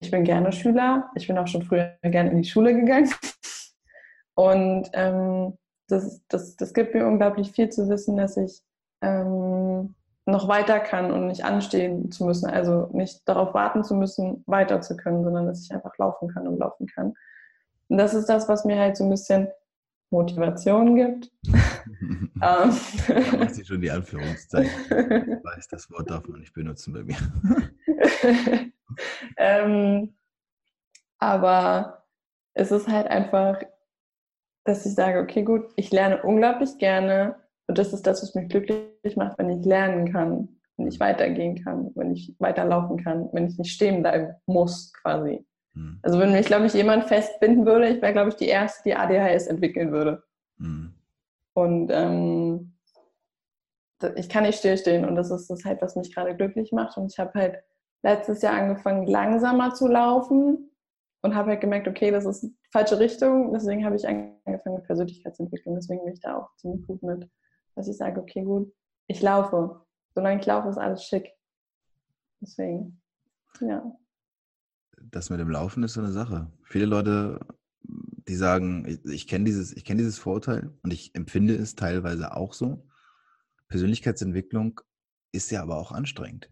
ich 0.00 0.10
bin 0.10 0.24
gerne 0.24 0.52
Schüler. 0.52 1.10
Ich 1.14 1.26
bin 1.26 1.38
auch 1.38 1.46
schon 1.46 1.62
früher 1.62 1.96
gerne 2.02 2.30
in 2.30 2.42
die 2.42 2.48
Schule 2.48 2.74
gegangen. 2.74 3.10
Und 4.34 4.90
ähm, 4.92 5.56
das, 5.88 6.20
das, 6.28 6.56
das 6.56 6.74
gibt 6.74 6.94
mir 6.94 7.06
unglaublich 7.06 7.52
viel 7.52 7.70
zu 7.70 7.88
wissen, 7.88 8.16
dass 8.16 8.36
ich 8.36 8.62
ähm, 9.00 9.94
noch 10.26 10.48
weiter 10.48 10.80
kann 10.80 11.10
und 11.10 11.26
nicht 11.26 11.44
anstehen 11.44 12.10
zu 12.10 12.24
müssen. 12.24 12.48
Also 12.48 12.88
nicht 12.92 13.28
darauf 13.28 13.54
warten 13.54 13.84
zu 13.84 13.94
müssen, 13.94 14.42
weiter 14.46 14.80
zu 14.80 14.96
können, 14.96 15.22
sondern 15.22 15.46
dass 15.46 15.62
ich 15.62 15.72
einfach 15.72 15.96
laufen 15.98 16.28
kann 16.28 16.48
und 16.48 16.58
laufen 16.58 16.86
kann. 16.86 17.14
Und 17.88 17.98
das 17.98 18.14
ist 18.14 18.26
das, 18.26 18.48
was 18.48 18.64
mir 18.64 18.78
halt 18.78 18.96
so 18.96 19.04
ein 19.04 19.10
bisschen 19.10 19.48
Motivation 20.10 20.94
gibt. 20.96 21.30
da 22.40 22.66
macht 22.66 23.54
sie 23.54 23.64
schon 23.64 23.80
die 23.80 23.90
Anführungszeichen. 23.90 24.70
Ich 24.88 25.44
weiß, 25.44 25.68
das 25.68 25.90
Wort 25.90 26.10
darf 26.10 26.26
man 26.26 26.40
nicht 26.40 26.54
benutzen 26.54 26.94
bei 26.94 27.02
mir. 27.02 27.16
ähm, 29.36 30.14
aber 31.18 32.04
es 32.54 32.70
ist 32.70 32.88
halt 32.88 33.08
einfach, 33.08 33.60
dass 34.64 34.86
ich 34.86 34.94
sage, 34.94 35.20
okay, 35.20 35.42
gut, 35.42 35.66
ich 35.76 35.90
lerne 35.90 36.22
unglaublich 36.22 36.78
gerne 36.78 37.36
und 37.66 37.78
das 37.78 37.92
ist 37.92 38.06
das, 38.06 38.22
was 38.22 38.34
mich 38.34 38.48
glücklich 38.48 39.16
macht, 39.16 39.38
wenn 39.38 39.50
ich 39.50 39.64
lernen 39.64 40.12
kann, 40.12 40.48
wenn 40.76 40.88
ich 40.88 41.00
weitergehen 41.00 41.62
kann, 41.62 41.90
wenn 41.94 42.12
ich 42.12 42.34
weiterlaufen 42.38 43.02
kann, 43.02 43.28
wenn 43.32 43.46
ich 43.46 43.58
nicht 43.58 43.72
stehen 43.72 44.02
bleiben 44.02 44.34
muss, 44.46 44.92
quasi. 44.92 45.46
Mhm. 45.74 45.98
Also 46.02 46.18
wenn 46.18 46.32
mich, 46.32 46.46
glaube 46.46 46.66
ich, 46.66 46.74
jemand 46.74 47.04
festbinden 47.04 47.64
würde, 47.66 47.88
ich 47.88 48.02
wäre, 48.02 48.12
glaube 48.12 48.30
ich, 48.30 48.36
die 48.36 48.48
Erste, 48.48 48.82
die 48.84 48.94
ADHS 48.94 49.46
entwickeln 49.46 49.92
würde. 49.92 50.22
Mhm. 50.58 50.94
Und 51.54 51.90
ähm, 51.92 52.74
ich 54.16 54.28
kann 54.28 54.42
nicht 54.44 54.58
stillstehen 54.58 55.04
und 55.04 55.14
das 55.14 55.30
ist 55.30 55.48
das 55.48 55.64
halt, 55.64 55.80
was 55.80 55.96
mich 55.96 56.14
gerade 56.14 56.36
glücklich 56.36 56.72
macht. 56.72 56.96
Und 56.96 57.12
ich 57.12 57.18
habe 57.18 57.32
halt 57.34 57.62
letztes 58.02 58.42
Jahr 58.42 58.54
angefangen, 58.54 59.06
langsamer 59.06 59.72
zu 59.72 59.88
laufen 59.88 60.70
und 61.22 61.34
habe 61.34 61.50
halt 61.50 61.60
gemerkt, 61.60 61.88
okay, 61.88 62.10
das 62.10 62.26
ist 62.26 62.42
die 62.42 62.54
falsche 62.70 62.98
Richtung. 62.98 63.52
Deswegen 63.54 63.84
habe 63.84 63.96
ich 63.96 64.06
angefangen 64.06 64.76
mit 64.76 64.84
Persönlichkeitsentwicklung. 64.84 65.76
Deswegen 65.76 66.04
bin 66.04 66.12
ich 66.12 66.20
da 66.20 66.36
auch 66.36 66.54
ziemlich 66.56 66.86
gut 66.86 67.02
mit, 67.02 67.30
dass 67.74 67.88
ich 67.88 67.96
sage, 67.96 68.20
okay, 68.20 68.42
gut, 68.44 68.72
ich 69.06 69.20
laufe. 69.20 69.84
Solange 70.14 70.40
ich 70.40 70.46
laufe, 70.46 70.68
ist 70.68 70.78
alles 70.78 71.04
schick. 71.04 71.28
Deswegen, 72.40 73.02
ja. 73.60 73.84
Das 75.10 75.30
mit 75.30 75.40
dem 75.40 75.50
Laufen 75.50 75.82
ist 75.82 75.94
so 75.94 76.00
eine 76.00 76.12
Sache. 76.12 76.50
Viele 76.64 76.86
Leute, 76.86 77.40
die 77.82 78.36
sagen, 78.36 78.86
ich, 78.86 79.04
ich 79.04 79.26
kenne 79.26 79.44
dieses, 79.44 79.72
ich 79.72 79.84
kenne 79.84 79.98
dieses 79.98 80.18
Vorurteil 80.18 80.72
und 80.82 80.92
ich 80.92 81.14
empfinde 81.14 81.54
es 81.56 81.74
teilweise 81.74 82.36
auch 82.36 82.52
so. 82.52 82.86
Persönlichkeitsentwicklung 83.68 84.80
ist 85.32 85.50
ja 85.50 85.62
aber 85.62 85.76
auch 85.76 85.90
anstrengend 85.90 86.50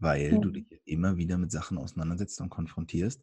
weil 0.00 0.32
mhm. 0.32 0.40
du 0.40 0.50
dich 0.50 0.66
immer 0.86 1.16
wieder 1.16 1.38
mit 1.38 1.52
Sachen 1.52 1.78
auseinandersetzt 1.78 2.40
und 2.40 2.48
konfrontierst, 2.48 3.22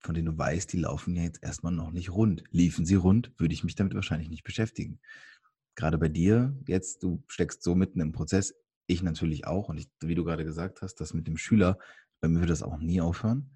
von 0.00 0.14
denen 0.14 0.26
du 0.26 0.38
weißt, 0.38 0.72
die 0.72 0.78
laufen 0.78 1.14
ja 1.14 1.22
jetzt 1.22 1.42
erstmal 1.42 1.72
noch 1.72 1.90
nicht 1.90 2.10
rund. 2.10 2.44
Liefen 2.50 2.86
sie 2.86 2.94
rund, 2.94 3.32
würde 3.38 3.54
ich 3.54 3.64
mich 3.64 3.74
damit 3.74 3.94
wahrscheinlich 3.94 4.30
nicht 4.30 4.44
beschäftigen. 4.44 5.00
Gerade 5.74 5.98
bei 5.98 6.08
dir, 6.08 6.54
jetzt, 6.66 7.02
du 7.02 7.22
steckst 7.28 7.62
so 7.62 7.74
mitten 7.74 8.00
im 8.00 8.12
Prozess, 8.12 8.54
ich 8.86 9.02
natürlich 9.02 9.46
auch. 9.46 9.68
Und 9.68 9.78
ich, 9.78 9.88
wie 10.00 10.14
du 10.14 10.24
gerade 10.24 10.44
gesagt 10.44 10.82
hast, 10.82 10.96
das 10.96 11.14
mit 11.14 11.26
dem 11.26 11.36
Schüler, 11.36 11.78
bei 12.20 12.28
mir 12.28 12.40
wird 12.40 12.50
das 12.50 12.62
auch 12.62 12.78
nie 12.78 13.00
aufhören. 13.00 13.50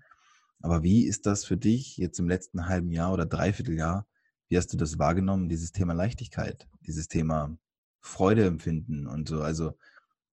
Aber 0.61 0.83
wie 0.83 1.07
ist 1.07 1.26
das 1.26 1.44
für 1.44 1.57
dich 1.57 1.96
jetzt 1.98 2.18
im 2.18 2.29
letzten 2.29 2.66
halben 2.66 2.90
Jahr 2.90 3.12
oder 3.12 3.26
Dreivierteljahr? 3.26 4.07
Wie 4.48 4.57
hast 4.57 4.72
du 4.72 4.76
das 4.76 4.98
wahrgenommen, 4.98 5.48
dieses 5.48 5.72
Thema 5.72 5.92
Leichtigkeit, 5.92 6.68
dieses 6.81 7.09
Thema 7.09 7.57
Freude 8.00 8.46
empfinden 8.46 9.07
und 9.07 9.29
so? 9.29 9.42
Also 9.42 9.76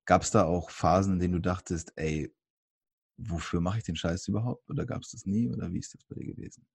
gab 0.06 0.24
es 0.24 0.32
da 0.32 0.44
auch 0.46 0.70
Phasen, 0.70 1.14
in 1.14 1.20
denen 1.20 1.34
du 1.34 1.40
dachtest, 1.40 1.94
ey, 1.96 2.34
wofür 3.18 3.62
mache 3.62 3.80
ich 3.80 3.84
den 3.84 3.96
Scheiß 3.96 4.28
überhaupt? 4.28 4.70
Oder 4.70 4.86
gab 4.86 5.04
es 5.04 5.12
das 5.12 5.26
nie? 5.26 5.50
Oder 5.50 5.72
wie 5.74 5.80
ist 5.80 5.94
das 5.94 6.04
bei 6.06 6.16
dir 6.16 6.34
gewesen? 6.34 6.66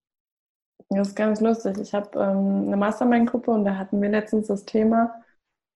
Das 0.90 1.09
ist 1.09 1.16
ganz 1.16 1.40
lustig. 1.40 1.79
Ich 1.79 1.92
habe 1.94 2.18
ähm, 2.18 2.66
eine 2.66 2.77
Mastermind-Gruppe 2.77 3.51
und 3.51 3.64
da 3.64 3.77
hatten 3.77 4.01
wir 4.01 4.09
letztens 4.09 4.46
das 4.46 4.64
Thema. 4.64 5.22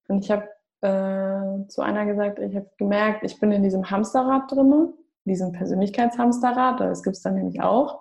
Und 0.09 0.25
ich 0.25 0.31
habe 0.31 0.48
äh, 0.81 1.68
zu 1.68 1.83
einer 1.83 2.07
gesagt, 2.07 2.38
ich 2.38 2.57
habe 2.57 2.70
gemerkt, 2.79 3.22
ich 3.25 3.38
bin 3.38 3.53
in 3.53 3.62
diesem 3.62 3.90
Hamsterrad 3.90 4.51
drin, 4.51 4.94
diesem 5.25 5.53
Persönlichkeitshamsterrad, 5.53 6.81
das 6.81 7.03
gibt 7.03 7.16
es 7.16 7.22
dann 7.22 7.35
nämlich 7.35 7.61
auch. 7.61 8.01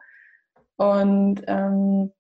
Und 0.78 1.44
ähm, 1.48 2.12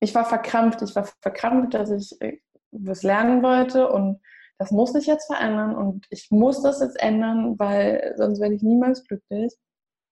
ich 0.00 0.14
war 0.14 0.24
verkrampft, 0.24 0.82
ich 0.82 0.96
war 0.96 1.06
verkrampft, 1.20 1.74
dass 1.74 1.90
ich 1.90 2.20
äh, 2.20 2.38
was 2.70 3.02
lernen 3.02 3.42
wollte 3.42 3.88
und 3.88 4.20
das 4.58 4.72
muss 4.72 4.92
sich 4.92 5.06
jetzt 5.06 5.26
verändern 5.26 5.76
und 5.76 6.06
ich 6.10 6.30
muss 6.30 6.62
das 6.62 6.80
jetzt 6.80 7.00
ändern, 7.00 7.58
weil 7.58 8.14
sonst 8.16 8.40
werde 8.40 8.56
ich 8.56 8.62
niemals 8.62 9.04
glücklich. 9.04 9.54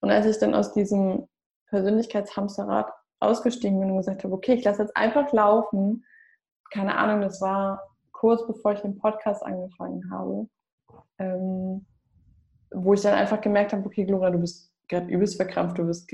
Und 0.01 0.11
als 0.11 0.27
ich 0.27 0.39
dann 0.39 0.55
aus 0.55 0.73
diesem 0.73 1.29
Persönlichkeitshamsterrad 1.69 2.93
ausgestiegen 3.21 3.81
bin 3.81 3.91
und 3.91 3.99
gesagt 3.99 4.25
habe, 4.25 4.35
okay, 4.35 4.55
ich 4.55 4.65
lasse 4.65 4.83
jetzt 4.83 4.97
einfach 4.97 5.33
laufen, 5.33 6.05
keine 6.73 6.97
Ahnung, 6.97 7.21
das 7.21 7.41
war 7.41 7.83
kurz 8.13 8.47
bevor 8.47 8.73
ich 8.73 8.81
den 8.81 8.99
Podcast 8.99 9.45
angefangen 9.45 10.11
habe, 10.11 10.49
ähm, 11.19 11.87
wo 12.71 12.95
ich 12.95 13.03
dann 13.03 13.15
einfach 13.15 13.41
gemerkt 13.41 13.73
habe, 13.73 13.87
okay, 13.87 14.05
Gloria, 14.05 14.31
du 14.31 14.39
bist 14.39 14.73
gerade 14.89 15.07
übelst 15.07 15.37
verkrampft, 15.37 15.79
du 15.79 15.87
bist 15.87 16.11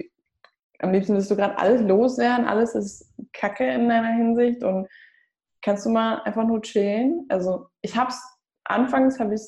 am 0.83 0.93
liebsten 0.93 1.15
willst 1.15 1.31
du 1.31 1.37
gerade 1.37 1.59
alles 1.59 1.81
loswerden, 1.81 2.47
alles 2.47 2.75
ist 2.75 3.15
Kacke 3.33 3.65
in 3.65 3.89
deiner 3.89 4.15
Hinsicht 4.15 4.65
und 4.65 4.89
kannst 5.63 5.87
du 5.87 5.91
mal 5.91 6.21
einfach 6.25 6.45
nur 6.45 6.61
chillen. 6.61 7.25
Also 7.29 7.69
ich 7.83 7.97
habe 7.97 8.11
es, 8.11 8.21
anfangs 8.65 9.21
habe 9.21 9.35
ich 9.35 9.43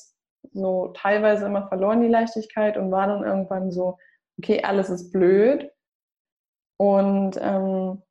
so 0.53 0.93
teilweise 0.95 1.45
immer 1.45 1.67
verloren, 1.67 2.01
die 2.01 2.07
Leichtigkeit, 2.07 2.77
und 2.77 2.91
war 2.91 3.07
dann 3.07 3.23
irgendwann 3.23 3.71
so, 3.71 3.97
okay, 4.39 4.63
alles 4.63 4.89
ist 4.89 5.11
blöd. 5.11 5.69
Und 6.77 7.37
ähm, 7.41 8.01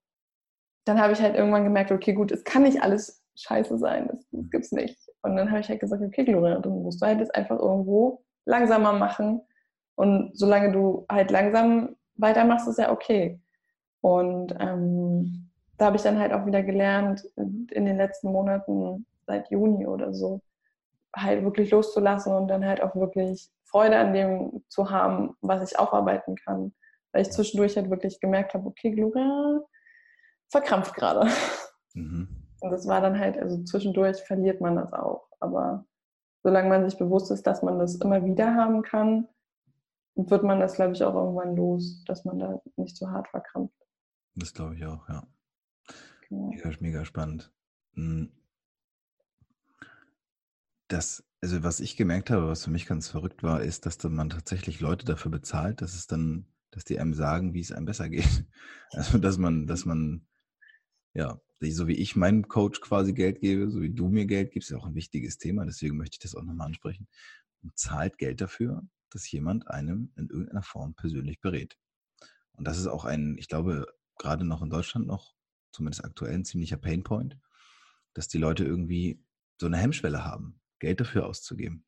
dann 0.84 1.00
habe 1.00 1.12
ich 1.12 1.20
halt 1.20 1.34
irgendwann 1.34 1.64
gemerkt, 1.64 1.92
okay, 1.92 2.12
gut, 2.12 2.32
es 2.32 2.44
kann 2.44 2.62
nicht 2.62 2.82
alles 2.82 3.22
scheiße 3.36 3.78
sein, 3.78 4.08
das, 4.08 4.26
das 4.30 4.50
gibt's 4.50 4.72
nicht. 4.72 4.98
Und 5.22 5.36
dann 5.36 5.50
habe 5.50 5.60
ich 5.60 5.68
halt 5.68 5.80
gesagt, 5.80 6.02
okay, 6.02 6.24
Gloria, 6.24 6.58
dann 6.58 6.82
musst 6.82 7.02
du 7.02 7.06
halt 7.06 7.20
jetzt 7.20 7.34
einfach 7.34 7.58
irgendwo 7.58 8.22
langsamer 8.44 8.92
machen. 8.92 9.40
Und 9.96 10.36
solange 10.36 10.72
du 10.72 11.06
halt 11.10 11.30
langsam 11.30 11.96
weitermachst, 12.16 12.68
ist 12.68 12.78
ja 12.78 12.92
okay. 12.92 13.40
Und 14.00 14.54
ähm, 14.60 15.50
da 15.78 15.86
habe 15.86 15.96
ich 15.96 16.02
dann 16.02 16.18
halt 16.18 16.32
auch 16.32 16.46
wieder 16.46 16.62
gelernt, 16.62 17.24
in 17.36 17.66
den 17.86 17.96
letzten 17.96 18.30
Monaten, 18.30 19.06
seit 19.26 19.50
Juni 19.50 19.86
oder 19.86 20.12
so, 20.12 20.40
halt 21.16 21.42
wirklich 21.42 21.70
loszulassen 21.70 22.34
und 22.34 22.48
dann 22.48 22.64
halt 22.64 22.82
auch 22.82 22.94
wirklich 22.94 23.48
Freude 23.64 23.96
an 23.96 24.12
dem 24.12 24.62
zu 24.68 24.90
haben, 24.90 25.36
was 25.40 25.68
ich 25.68 25.78
aufarbeiten 25.78 26.36
kann. 26.36 26.74
Weil 27.14 27.22
ich 27.22 27.30
zwischendurch 27.30 27.76
halt 27.76 27.90
wirklich 27.90 28.18
gemerkt 28.18 28.54
habe, 28.54 28.66
okay, 28.66 28.90
Gloria 28.90 29.62
verkrampft 30.50 30.94
gerade. 30.94 31.30
Mhm. 31.94 32.28
Und 32.60 32.70
das 32.70 32.88
war 32.88 33.00
dann 33.00 33.18
halt, 33.18 33.38
also 33.38 33.62
zwischendurch 33.62 34.20
verliert 34.22 34.60
man 34.60 34.74
das 34.74 34.92
auch. 34.92 35.28
Aber 35.38 35.86
solange 36.42 36.68
man 36.68 36.90
sich 36.90 36.98
bewusst 36.98 37.30
ist, 37.30 37.46
dass 37.46 37.62
man 37.62 37.78
das 37.78 37.94
immer 37.96 38.24
wieder 38.24 38.56
haben 38.56 38.82
kann, 38.82 39.28
wird 40.16 40.42
man 40.42 40.58
das, 40.58 40.74
glaube 40.74 40.92
ich, 40.92 41.04
auch 41.04 41.14
irgendwann 41.14 41.54
los, 41.54 42.02
dass 42.04 42.24
man 42.24 42.40
da 42.40 42.60
nicht 42.76 42.96
so 42.96 43.08
hart 43.10 43.28
verkrampft. 43.28 43.76
Das 44.34 44.52
glaube 44.52 44.74
ich 44.74 44.84
auch, 44.84 45.08
ja. 45.08 45.24
Genau. 46.28 46.48
Mega, 46.48 46.70
mega 46.80 47.04
spannend. 47.04 47.52
Hm. 47.94 48.32
Das, 50.88 51.24
also 51.40 51.62
was 51.62 51.78
ich 51.78 51.96
gemerkt 51.96 52.30
habe, 52.30 52.48
was 52.48 52.64
für 52.64 52.70
mich 52.70 52.86
ganz 52.86 53.08
verrückt 53.08 53.44
war, 53.44 53.62
ist, 53.62 53.86
dass 53.86 54.02
man 54.02 54.30
tatsächlich 54.30 54.80
Leute 54.80 55.04
dafür 55.04 55.30
bezahlt, 55.30 55.80
dass 55.80 55.94
es 55.94 56.08
dann, 56.08 56.46
dass 56.74 56.84
die 56.84 56.98
einem 56.98 57.14
sagen, 57.14 57.54
wie 57.54 57.60
es 57.60 57.72
einem 57.72 57.86
besser 57.86 58.08
geht. 58.08 58.44
Also 58.90 59.18
dass 59.18 59.38
man, 59.38 59.66
dass 59.66 59.86
man, 59.86 60.24
ja, 61.14 61.40
so 61.60 61.88
wie 61.88 61.94
ich 61.94 62.14
meinem 62.14 62.46
Coach 62.46 62.80
quasi 62.80 63.12
Geld 63.12 63.40
gebe, 63.40 63.68
so 63.70 63.80
wie 63.80 63.92
du 63.92 64.08
mir 64.08 64.24
Geld 64.26 64.52
gibst, 64.52 64.70
ist 64.70 64.76
auch 64.76 64.86
ein 64.86 64.94
wichtiges 64.94 65.38
Thema, 65.38 65.64
deswegen 65.64 65.96
möchte 65.96 66.14
ich 66.14 66.20
das 66.20 66.36
auch 66.36 66.44
nochmal 66.44 66.68
ansprechen. 66.68 67.08
Man 67.62 67.72
zahlt 67.74 68.18
Geld 68.18 68.40
dafür, 68.40 68.86
dass 69.10 69.28
jemand 69.32 69.68
einem 69.68 70.12
in 70.16 70.28
irgendeiner 70.28 70.62
Form 70.62 70.94
persönlich 70.94 71.40
berät. 71.40 71.76
Und 72.52 72.68
das 72.68 72.78
ist 72.78 72.86
auch 72.86 73.04
ein, 73.04 73.36
ich 73.36 73.48
glaube, 73.48 73.86
gerade 74.16 74.44
noch 74.44 74.62
in 74.62 74.70
Deutschland 74.70 75.08
noch, 75.08 75.34
zumindest 75.72 76.04
aktuell, 76.04 76.34
ein 76.34 76.44
ziemlicher 76.44 76.76
Painpoint, 76.76 77.36
dass 78.12 78.28
die 78.28 78.38
Leute 78.38 78.64
irgendwie 78.64 79.20
so 79.60 79.66
eine 79.66 79.78
Hemmschwelle 79.78 80.24
haben, 80.24 80.60
Geld 80.78 81.00
dafür 81.00 81.26
auszugeben, 81.26 81.84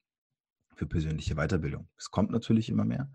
für 0.75 0.87
persönliche 0.87 1.37
Weiterbildung. 1.37 1.88
Es 1.96 2.11
kommt 2.11 2.33
natürlich 2.33 2.68
immer 2.68 2.85
mehr, 2.85 3.12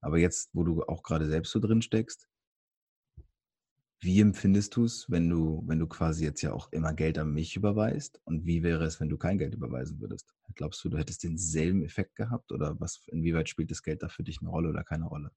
aber 0.00 0.18
jetzt, 0.18 0.50
wo 0.52 0.64
du 0.64 0.82
auch 0.84 1.02
gerade 1.02 1.26
selbst 1.26 1.52
so 1.52 1.60
drin 1.60 1.82
steckst, 1.82 2.28
wie 4.00 4.20
empfindest 4.20 4.76
du 4.76 4.84
es, 4.84 5.10
wenn 5.10 5.28
du, 5.28 5.62
wenn 5.66 5.80
du 5.80 5.88
quasi 5.88 6.24
jetzt 6.24 6.42
ja 6.42 6.52
auch 6.52 6.70
immer 6.70 6.94
Geld 6.94 7.18
an 7.18 7.32
mich 7.32 7.56
überweist? 7.56 8.20
Und 8.24 8.46
wie 8.46 8.62
wäre 8.62 8.84
es, 8.84 9.00
wenn 9.00 9.08
du 9.08 9.18
kein 9.18 9.38
Geld 9.38 9.54
überweisen 9.54 10.00
würdest? 10.00 10.34
Glaubst 10.54 10.84
du, 10.84 10.88
du 10.88 10.98
hättest 10.98 11.24
denselben 11.24 11.82
Effekt 11.82 12.14
gehabt? 12.14 12.52
Oder 12.52 12.78
was, 12.78 13.02
inwieweit 13.08 13.48
spielt 13.48 13.72
das 13.72 13.82
Geld 13.82 14.02
da 14.02 14.08
für 14.08 14.22
dich 14.22 14.40
eine 14.40 14.50
Rolle 14.50 14.68
oder 14.68 14.84
keine 14.84 15.06
Rolle? 15.06 15.32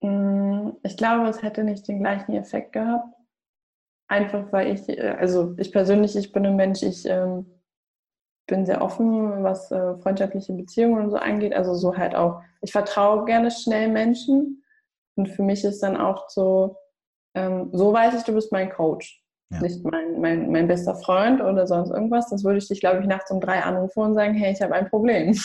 Mm, 0.00 0.70
ich 0.84 0.96
glaube, 0.96 1.28
es 1.28 1.42
hätte 1.42 1.64
nicht 1.64 1.86
den 1.86 1.98
gleichen 1.98 2.34
Effekt 2.34 2.72
gehabt. 2.72 3.14
Einfach 4.08 4.50
weil 4.52 4.72
ich, 4.72 4.88
äh, 4.88 5.16
also 5.18 5.54
ich 5.58 5.70
persönlich, 5.70 6.16
ich 6.16 6.32
bin 6.32 6.46
ein 6.46 6.56
Mensch, 6.56 6.82
ich 6.82 7.04
ähm, 7.04 7.55
bin 8.46 8.66
sehr 8.66 8.82
offen, 8.82 9.42
was 9.42 9.70
äh, 9.70 9.96
freundschaftliche 9.98 10.52
Beziehungen 10.52 11.04
und 11.04 11.10
so 11.10 11.16
angeht. 11.16 11.54
Also 11.54 11.74
so 11.74 11.96
halt 11.96 12.14
auch, 12.14 12.42
ich 12.60 12.72
vertraue 12.72 13.24
gerne 13.24 13.50
schnell 13.50 13.88
Menschen. 13.88 14.62
Und 15.16 15.28
für 15.28 15.42
mich 15.42 15.64
ist 15.64 15.82
dann 15.82 15.96
auch 15.96 16.28
so, 16.28 16.76
ähm, 17.34 17.70
so 17.72 17.92
weiß 17.92 18.14
ich, 18.14 18.22
du 18.24 18.34
bist 18.34 18.52
mein 18.52 18.70
Coach. 18.70 19.22
Ja. 19.50 19.60
Nicht 19.60 19.84
mein, 19.84 20.20
mein, 20.20 20.50
mein 20.50 20.66
bester 20.66 20.96
Freund 20.96 21.40
oder 21.40 21.66
sonst 21.66 21.90
irgendwas. 21.90 22.28
Das 22.30 22.44
würde 22.44 22.58
ich 22.58 22.68
dich, 22.68 22.80
glaube 22.80 23.00
ich, 23.00 23.06
nachts 23.06 23.30
um 23.30 23.40
drei 23.40 23.62
anrufen 23.62 24.00
und 24.00 24.14
sagen, 24.14 24.34
hey, 24.34 24.52
ich 24.52 24.60
habe 24.60 24.74
ein 24.74 24.88
Problem. 24.88 25.36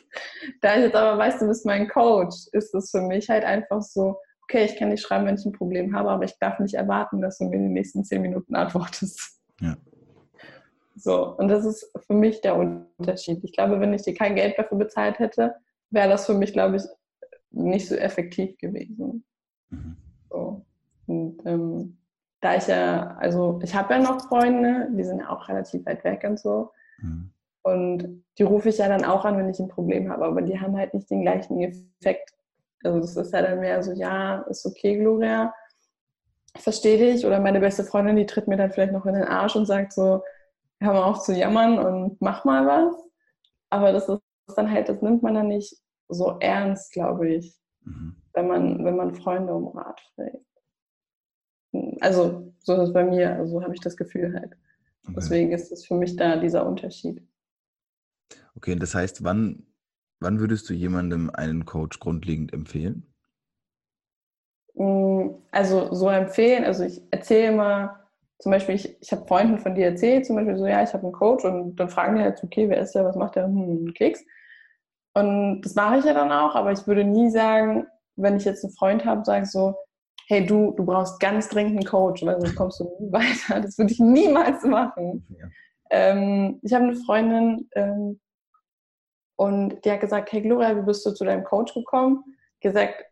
da 0.60 0.76
ich 0.76 0.84
jetzt 0.84 0.94
aber 0.94 1.18
weiß, 1.18 1.38
du 1.38 1.48
bist 1.48 1.66
mein 1.66 1.88
Coach, 1.88 2.36
ist 2.52 2.74
es 2.74 2.90
für 2.90 3.02
mich 3.02 3.28
halt 3.28 3.44
einfach 3.44 3.82
so, 3.82 4.16
okay, 4.44 4.64
ich 4.64 4.76
kann 4.76 4.90
dich 4.90 5.00
schreiben, 5.00 5.26
wenn 5.26 5.36
ich 5.36 5.44
ein 5.44 5.52
Problem 5.52 5.94
habe, 5.94 6.10
aber 6.10 6.24
ich 6.24 6.38
darf 6.38 6.58
nicht 6.58 6.74
erwarten, 6.74 7.20
dass 7.20 7.38
du 7.38 7.44
mir 7.44 7.56
in 7.56 7.64
den 7.64 7.72
nächsten 7.72 8.04
zehn 8.04 8.22
Minuten 8.22 8.54
antwortest. 8.54 9.40
Ja. 9.60 9.76
So, 11.02 11.36
und 11.36 11.48
das 11.48 11.64
ist 11.64 11.90
für 12.06 12.14
mich 12.14 12.40
der 12.42 12.56
Unterschied. 12.56 13.42
Ich 13.42 13.52
glaube, 13.52 13.80
wenn 13.80 13.94
ich 13.94 14.02
dir 14.02 14.14
kein 14.14 14.34
Geld 14.34 14.58
dafür 14.58 14.78
bezahlt 14.78 15.18
hätte, 15.18 15.54
wäre 15.90 16.08
das 16.08 16.26
für 16.26 16.34
mich, 16.34 16.52
glaube 16.52 16.76
ich, 16.76 16.82
nicht 17.50 17.88
so 17.88 17.94
effektiv 17.94 18.56
gewesen. 18.58 19.24
Mhm. 19.70 19.96
So. 20.28 20.64
Und 21.06 21.38
ähm, 21.46 21.98
da 22.40 22.56
ich 22.56 22.66
ja, 22.66 23.16
also 23.18 23.58
ich 23.62 23.74
habe 23.74 23.94
ja 23.94 24.00
noch 24.00 24.28
Freunde, 24.28 24.88
die 24.92 25.04
sind 25.04 25.20
ja 25.20 25.30
auch 25.30 25.48
relativ 25.48 25.84
weit 25.86 26.04
weg 26.04 26.24
und 26.24 26.38
so. 26.38 26.70
Mhm. 26.98 27.30
Und 27.62 28.24
die 28.38 28.42
rufe 28.42 28.68
ich 28.68 28.78
ja 28.78 28.88
dann 28.88 29.04
auch 29.04 29.24
an, 29.24 29.36
wenn 29.36 29.50
ich 29.50 29.58
ein 29.58 29.68
Problem 29.68 30.10
habe, 30.10 30.24
aber 30.24 30.42
die 30.42 30.58
haben 30.58 30.76
halt 30.76 30.94
nicht 30.94 31.10
den 31.10 31.22
gleichen 31.22 31.60
Effekt. 31.60 32.32
Also 32.82 33.00
das 33.00 33.16
ist 33.16 33.32
ja 33.32 33.42
dann 33.42 33.60
mehr 33.60 33.82
so, 33.82 33.92
ja, 33.92 34.40
ist 34.48 34.64
okay, 34.64 34.96
Gloria, 34.96 35.52
verstehe 36.56 36.98
dich. 36.98 37.26
Oder 37.26 37.40
meine 37.40 37.60
beste 37.60 37.84
Freundin, 37.84 38.16
die 38.16 38.26
tritt 38.26 38.48
mir 38.48 38.56
dann 38.56 38.72
vielleicht 38.72 38.92
noch 38.92 39.04
in 39.04 39.14
den 39.14 39.24
Arsch 39.24 39.56
und 39.56 39.66
sagt 39.66 39.92
so, 39.92 40.22
hör 40.80 40.92
mal 40.92 41.04
auf 41.04 41.20
zu 41.20 41.34
jammern 41.34 41.78
und 41.78 42.20
mach 42.20 42.44
mal 42.44 42.66
was. 42.66 42.94
Aber 43.70 43.92
das 43.92 44.08
ist 44.08 44.20
dann 44.56 44.70
halt, 44.70 44.88
das 44.88 45.00
nimmt 45.02 45.22
man 45.22 45.34
dann 45.34 45.48
nicht 45.48 45.76
so 46.08 46.38
ernst, 46.40 46.92
glaube 46.92 47.32
ich, 47.32 47.56
mhm. 47.84 48.16
wenn, 48.32 48.48
man, 48.48 48.84
wenn 48.84 48.96
man 48.96 49.14
Freunde 49.14 49.54
um 49.54 49.68
Rat 49.68 50.00
fragt. 50.14 50.36
Also 52.00 52.52
so 52.58 52.74
ist 52.74 52.88
es 52.88 52.92
bei 52.92 53.04
mir, 53.04 53.36
also 53.36 53.58
so 53.58 53.62
habe 53.62 53.74
ich 53.74 53.80
das 53.80 53.96
Gefühl 53.96 54.34
halt. 54.34 54.56
Okay. 55.04 55.14
Deswegen 55.16 55.52
ist 55.52 55.70
es 55.70 55.86
für 55.86 55.94
mich 55.94 56.16
da 56.16 56.36
dieser 56.36 56.66
Unterschied. 56.66 57.22
Okay, 58.56 58.74
das 58.74 58.94
heißt, 58.94 59.22
wann, 59.22 59.66
wann 60.18 60.40
würdest 60.40 60.68
du 60.68 60.74
jemandem 60.74 61.30
einen 61.30 61.64
Coach 61.64 62.00
grundlegend 62.00 62.52
empfehlen? 62.52 63.06
Mm, 64.74 65.30
also 65.52 65.94
so 65.94 66.08
empfehlen, 66.08 66.64
also 66.64 66.84
ich 66.84 67.02
erzähle 67.12 67.52
immer, 67.52 67.99
zum 68.40 68.52
Beispiel, 68.52 68.74
ich, 68.74 69.00
ich 69.00 69.12
habe 69.12 69.26
Freunden 69.26 69.58
von 69.58 69.74
dir 69.74 69.86
erzählt, 69.86 70.26
zum 70.26 70.36
Beispiel 70.36 70.56
so, 70.56 70.66
ja, 70.66 70.82
ich 70.82 70.92
habe 70.92 71.04
einen 71.04 71.12
Coach 71.12 71.44
und 71.44 71.76
dann 71.76 71.90
fragen 71.90 72.16
die 72.16 72.22
halt, 72.22 72.42
okay, 72.42 72.68
wer 72.68 72.78
ist 72.80 72.92
der, 72.94 73.04
was 73.04 73.16
macht 73.16 73.36
der, 73.36 73.44
hm, 73.44 73.92
Keks. 73.94 74.24
Und 75.14 75.62
das 75.62 75.74
mache 75.74 75.98
ich 75.98 76.04
ja 76.04 76.14
dann 76.14 76.32
auch, 76.32 76.54
aber 76.54 76.72
ich 76.72 76.86
würde 76.86 77.04
nie 77.04 77.30
sagen, 77.30 77.86
wenn 78.16 78.36
ich 78.36 78.44
jetzt 78.44 78.64
einen 78.64 78.74
Freund 78.74 79.04
habe, 79.04 79.24
sage 79.24 79.44
ich 79.44 79.50
so, 79.50 79.74
hey 80.28 80.46
du, 80.46 80.72
du 80.76 80.84
brauchst 80.86 81.18
ganz 81.20 81.48
dringend 81.48 81.78
einen 81.78 81.84
Coach, 81.84 82.24
weil 82.24 82.40
sonst 82.40 82.54
kommst 82.56 82.80
du 82.80 82.84
nie 83.00 83.12
weiter. 83.12 83.60
Das 83.60 83.76
würde 83.78 83.92
ich 83.92 83.98
niemals 83.98 84.62
machen. 84.64 85.26
Ja. 85.28 85.48
Ähm, 85.90 86.60
ich 86.62 86.72
habe 86.72 86.84
eine 86.84 86.96
Freundin 86.96 87.68
ähm, 87.74 88.20
Und 89.36 89.84
die 89.84 89.90
hat 89.90 90.00
gesagt, 90.00 90.30
hey 90.32 90.42
Gloria, 90.42 90.76
wie 90.76 90.82
bist 90.82 91.04
du 91.04 91.12
zu 91.12 91.24
deinem 91.24 91.44
Coach 91.44 91.74
gekommen? 91.74 92.22
Gesagt, 92.60 93.04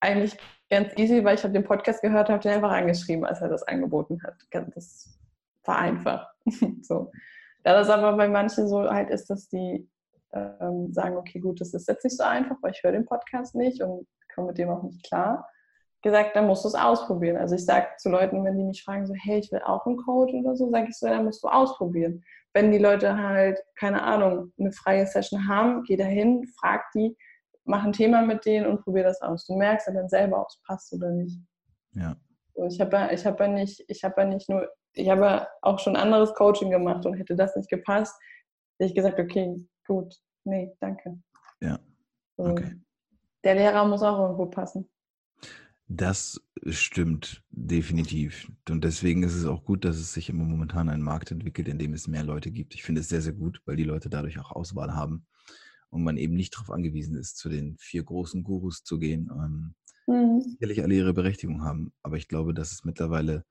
eigentlich 0.00 0.36
ganz 0.74 0.92
easy, 0.96 1.24
weil 1.24 1.36
ich 1.36 1.42
habe 1.44 1.52
den 1.52 1.64
Podcast 1.64 2.02
gehört, 2.02 2.28
habe 2.28 2.40
den 2.40 2.52
einfach 2.52 2.72
angeschrieben, 2.72 3.24
als 3.24 3.40
er 3.40 3.48
das 3.48 3.62
angeboten 3.62 4.20
hat. 4.22 4.34
Das 4.74 5.18
war 5.64 5.78
einfach. 5.78 6.28
so. 6.82 7.12
Da 7.62 7.74
das 7.74 7.88
aber 7.88 8.16
bei 8.16 8.28
manchen 8.28 8.68
so 8.68 8.90
halt 8.90 9.10
ist, 9.10 9.30
dass 9.30 9.48
die 9.48 9.88
ähm, 10.32 10.92
sagen, 10.92 11.16
okay, 11.16 11.38
gut, 11.38 11.60
das 11.60 11.72
ist 11.72 11.88
jetzt 11.88 12.04
nicht 12.04 12.16
so 12.16 12.24
einfach, 12.24 12.56
weil 12.60 12.72
ich 12.72 12.82
höre 12.82 12.92
den 12.92 13.06
Podcast 13.06 13.54
nicht 13.54 13.80
und 13.82 14.06
komme 14.34 14.48
mit 14.48 14.58
dem 14.58 14.68
auch 14.68 14.82
nicht 14.82 15.04
klar. 15.06 15.48
Gesagt, 16.02 16.36
dann 16.36 16.46
musst 16.46 16.64
du 16.64 16.68
es 16.68 16.74
ausprobieren. 16.74 17.36
Also 17.36 17.54
ich 17.54 17.64
sage 17.64 17.86
zu 17.98 18.10
Leuten, 18.10 18.44
wenn 18.44 18.58
die 18.58 18.64
mich 18.64 18.82
fragen, 18.82 19.06
so, 19.06 19.14
hey, 19.14 19.38
ich 19.38 19.50
will 19.52 19.62
auch 19.64 19.86
einen 19.86 19.96
Coach 19.96 20.34
oder 20.34 20.56
so, 20.56 20.68
sage 20.70 20.88
ich 20.90 20.98
so, 20.98 21.06
dann 21.06 21.24
musst 21.24 21.42
du 21.42 21.48
ausprobieren. 21.48 22.22
Wenn 22.52 22.70
die 22.72 22.78
Leute 22.78 23.16
halt, 23.16 23.58
keine 23.78 24.02
Ahnung, 24.02 24.52
eine 24.58 24.72
freie 24.72 25.06
Session 25.06 25.48
haben, 25.48 25.82
geh 25.84 25.96
dahin, 25.96 26.46
frag 26.60 26.82
die, 26.94 27.16
mach 27.64 27.84
ein 27.84 27.92
Thema 27.92 28.22
mit 28.22 28.44
denen 28.44 28.66
und 28.66 28.82
probier 28.82 29.04
das 29.04 29.20
aus. 29.20 29.46
Du 29.46 29.56
merkst 29.56 29.88
ja 29.88 29.94
dann 29.94 30.08
selber, 30.08 30.40
ob 30.40 30.48
es 30.48 30.60
passt 30.66 30.92
oder 30.92 31.10
nicht. 31.10 31.38
Ja. 31.92 32.16
Ich 32.68 32.80
habe 32.80 33.10
ich 33.12 33.26
hab 33.26 33.40
ja 33.40 33.48
nicht, 33.48 33.84
ich 33.88 34.04
habe 34.04 34.20
ja 34.20 34.26
nicht 34.28 34.48
nur, 34.48 34.68
ich 34.92 35.08
habe 35.08 35.22
ja 35.22 35.48
auch 35.62 35.78
schon 35.78 35.96
anderes 35.96 36.34
Coaching 36.34 36.70
gemacht 36.70 37.04
und 37.04 37.14
hätte 37.14 37.34
das 37.34 37.56
nicht 37.56 37.68
gepasst, 37.68 38.14
hätte 38.78 38.88
ich 38.90 38.94
gesagt, 38.94 39.18
okay, 39.18 39.56
gut, 39.86 40.14
nee, 40.44 40.72
danke. 40.80 41.18
Ja. 41.60 41.80
Okay. 42.36 42.76
Der 43.42 43.54
Lehrer 43.56 43.84
muss 43.86 44.02
auch 44.02 44.18
irgendwo 44.18 44.46
passen. 44.46 44.88
Das 45.86 46.40
stimmt 46.68 47.42
definitiv. 47.50 48.50
Und 48.70 48.84
deswegen 48.84 49.22
ist 49.22 49.34
es 49.34 49.44
auch 49.44 49.64
gut, 49.64 49.84
dass 49.84 49.96
es 49.96 50.14
sich 50.14 50.30
immer 50.30 50.44
momentan 50.44 50.88
ein 50.88 51.02
Markt 51.02 51.30
entwickelt, 51.30 51.68
in 51.68 51.78
dem 51.78 51.92
es 51.92 52.08
mehr 52.08 52.24
Leute 52.24 52.50
gibt. 52.50 52.74
Ich 52.74 52.82
finde 52.82 53.02
es 53.02 53.08
sehr, 53.08 53.20
sehr 53.20 53.34
gut, 53.34 53.60
weil 53.66 53.76
die 53.76 53.84
Leute 53.84 54.08
dadurch 54.08 54.38
auch 54.38 54.50
Auswahl 54.52 54.94
haben 54.94 55.26
und 55.94 56.02
man 56.02 56.16
eben 56.16 56.34
nicht 56.34 56.54
darauf 56.54 56.70
angewiesen 56.70 57.16
ist, 57.16 57.36
zu 57.36 57.48
den 57.48 57.76
vier 57.78 58.02
großen 58.02 58.42
Gurus 58.42 58.82
zu 58.82 58.98
gehen. 58.98 59.30
Ähm, 59.32 59.74
mhm. 60.08 60.40
Sicherlich 60.40 60.82
alle 60.82 60.94
ihre 60.94 61.14
Berechtigung 61.14 61.62
haben. 61.62 61.92
Aber 62.02 62.16
ich 62.16 62.26
glaube, 62.26 62.52
dass 62.52 62.72
es 62.72 62.84
mittlerweile, 62.84 63.44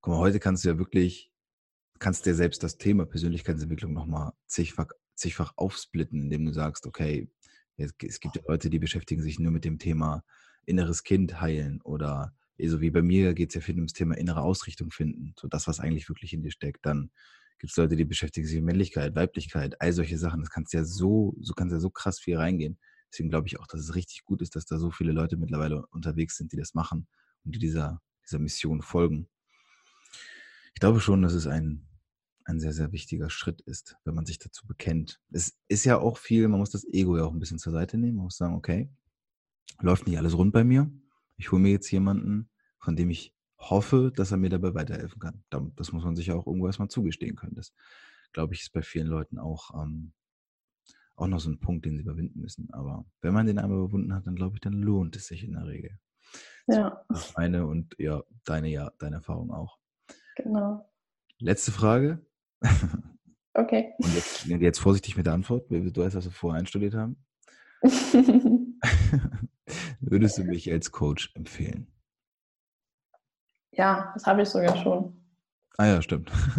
guck 0.00 0.14
mal, 0.14 0.20
heute 0.20 0.38
kannst 0.38 0.64
du 0.64 0.68
ja 0.68 0.78
wirklich, 0.78 1.32
kannst 1.98 2.24
dir 2.24 2.36
selbst 2.36 2.62
das 2.62 2.78
Thema 2.78 3.04
Persönlichkeitsentwicklung 3.04 3.92
nochmal 3.92 4.32
zigfach, 4.46 4.90
zigfach 5.16 5.54
aufsplitten, 5.56 6.22
indem 6.22 6.46
du 6.46 6.52
sagst, 6.52 6.86
okay, 6.86 7.28
es, 7.76 7.92
es 8.00 8.20
gibt 8.20 8.36
ja 8.36 8.42
Leute, 8.46 8.70
die 8.70 8.78
beschäftigen 8.78 9.22
sich 9.22 9.40
nur 9.40 9.50
mit 9.50 9.64
dem 9.64 9.80
Thema 9.80 10.22
inneres 10.66 11.02
Kind 11.02 11.40
heilen 11.40 11.82
oder 11.82 12.32
so 12.60 12.80
wie 12.80 12.90
bei 12.90 13.02
mir 13.02 13.34
geht 13.34 13.50
es 13.50 13.54
ja 13.54 13.60
viel 13.60 13.76
ums 13.76 13.92
Thema 13.92 14.16
innere 14.16 14.42
Ausrichtung 14.42 14.90
finden, 14.90 15.32
so 15.38 15.46
das, 15.46 15.66
was 15.68 15.78
eigentlich 15.80 16.08
wirklich 16.08 16.32
in 16.32 16.42
dir 16.42 16.50
steckt. 16.50 16.84
Dann 16.86 17.10
gibt 17.58 17.72
es 17.72 17.76
Leute, 17.76 17.96
die 17.96 18.04
beschäftigen 18.04 18.46
sich 18.46 18.56
mit 18.56 18.64
Männlichkeit, 18.64 19.14
Weiblichkeit, 19.14 19.80
all 19.80 19.92
solche 19.92 20.18
Sachen. 20.18 20.40
Das 20.40 20.50
kannst 20.50 20.72
ja 20.72 20.84
so, 20.84 21.34
so 21.40 21.54
kannst 21.54 21.72
ja 21.72 21.80
so 21.80 21.90
krass 21.90 22.20
viel 22.20 22.36
reingehen. 22.36 22.78
Deswegen 23.10 23.30
glaube 23.30 23.46
ich 23.48 23.58
auch, 23.58 23.66
dass 23.66 23.80
es 23.80 23.94
richtig 23.94 24.24
gut 24.24 24.42
ist, 24.42 24.54
dass 24.54 24.66
da 24.66 24.78
so 24.78 24.90
viele 24.90 25.12
Leute 25.12 25.36
mittlerweile 25.36 25.86
unterwegs 25.88 26.36
sind, 26.36 26.52
die 26.52 26.56
das 26.56 26.74
machen 26.74 27.08
und 27.44 27.54
die 27.54 27.58
dieser, 27.58 28.00
dieser 28.24 28.38
Mission 28.38 28.82
folgen. 28.82 29.28
Ich 30.74 30.80
glaube 30.80 31.00
schon, 31.00 31.22
dass 31.22 31.32
es 31.32 31.46
ein, 31.46 31.86
ein 32.44 32.60
sehr, 32.60 32.72
sehr 32.72 32.92
wichtiger 32.92 33.30
Schritt 33.30 33.60
ist, 33.62 33.96
wenn 34.04 34.14
man 34.14 34.26
sich 34.26 34.38
dazu 34.38 34.66
bekennt. 34.66 35.20
Es 35.30 35.58
ist 35.68 35.84
ja 35.84 35.98
auch 35.98 36.18
viel, 36.18 36.46
man 36.48 36.60
muss 36.60 36.70
das 36.70 36.86
Ego 36.92 37.16
ja 37.16 37.24
auch 37.24 37.32
ein 37.32 37.40
bisschen 37.40 37.58
zur 37.58 37.72
Seite 37.72 37.98
nehmen. 37.98 38.16
Man 38.16 38.24
muss 38.24 38.36
sagen, 38.36 38.54
okay, 38.54 38.90
läuft 39.80 40.06
nicht 40.06 40.18
alles 40.18 40.36
rund 40.36 40.52
bei 40.52 40.64
mir. 40.64 40.90
Ich 41.36 41.50
hole 41.50 41.62
mir 41.62 41.70
jetzt 41.70 41.90
jemanden, 41.90 42.50
von 42.78 42.94
dem 42.94 43.10
ich 43.10 43.34
hoffe, 43.58 44.12
dass 44.14 44.30
er 44.30 44.36
mir 44.36 44.50
dabei 44.50 44.74
weiterhelfen 44.74 45.20
kann. 45.20 45.42
Das 45.76 45.92
muss 45.92 46.04
man 46.04 46.16
sich 46.16 46.26
ja 46.26 46.34
auch 46.34 46.46
irgendwo 46.46 46.66
erstmal 46.66 46.88
zugestehen 46.88 47.36
können. 47.36 47.54
Das, 47.54 47.74
glaube 48.32 48.54
ich, 48.54 48.60
ist 48.62 48.72
bei 48.72 48.82
vielen 48.82 49.06
Leuten 49.06 49.38
auch, 49.38 49.74
ähm, 49.74 50.12
auch 51.16 51.26
noch 51.26 51.40
so 51.40 51.50
ein 51.50 51.58
Punkt, 51.58 51.84
den 51.84 51.96
sie 51.96 52.02
überwinden 52.02 52.40
müssen. 52.40 52.68
Aber 52.72 53.04
wenn 53.20 53.34
man 53.34 53.46
den 53.46 53.58
einmal 53.58 53.78
überwunden 53.78 54.14
hat, 54.14 54.26
dann 54.26 54.36
glaube 54.36 54.56
ich, 54.56 54.60
dann 54.60 54.74
lohnt 54.74 55.16
es 55.16 55.26
sich 55.26 55.42
in 55.44 55.54
der 55.54 55.66
Regel. 55.66 55.98
Ja. 56.68 57.04
Das 57.08 57.26
ist 57.26 57.36
meine 57.36 57.66
und 57.66 57.94
ja, 57.98 58.22
deine, 58.44 58.68
ja, 58.68 58.92
deine 58.98 59.16
Erfahrung 59.16 59.50
auch. 59.50 59.78
Genau. 60.36 60.88
Letzte 61.38 61.72
Frage. 61.72 62.24
Okay. 63.54 63.94
Und 63.98 64.14
jetzt, 64.14 64.46
jetzt 64.46 64.78
vorsichtig 64.78 65.16
mit 65.16 65.26
der 65.26 65.32
Antwort. 65.32 65.70
Du 65.70 65.96
weißt, 65.96 66.14
was 66.14 66.24
wir 66.24 66.32
vorher 66.32 66.60
einstudiert 66.60 66.94
haben. 66.94 67.24
Würdest 70.00 70.38
du 70.38 70.44
mich 70.44 70.70
als 70.70 70.92
Coach 70.92 71.32
empfehlen? 71.34 71.88
Ja, 73.78 74.10
das 74.12 74.26
habe 74.26 74.42
ich 74.42 74.48
sogar 74.48 74.76
schon. 74.76 75.14
Ah 75.78 75.86
ja, 75.86 76.02
stimmt. 76.02 76.32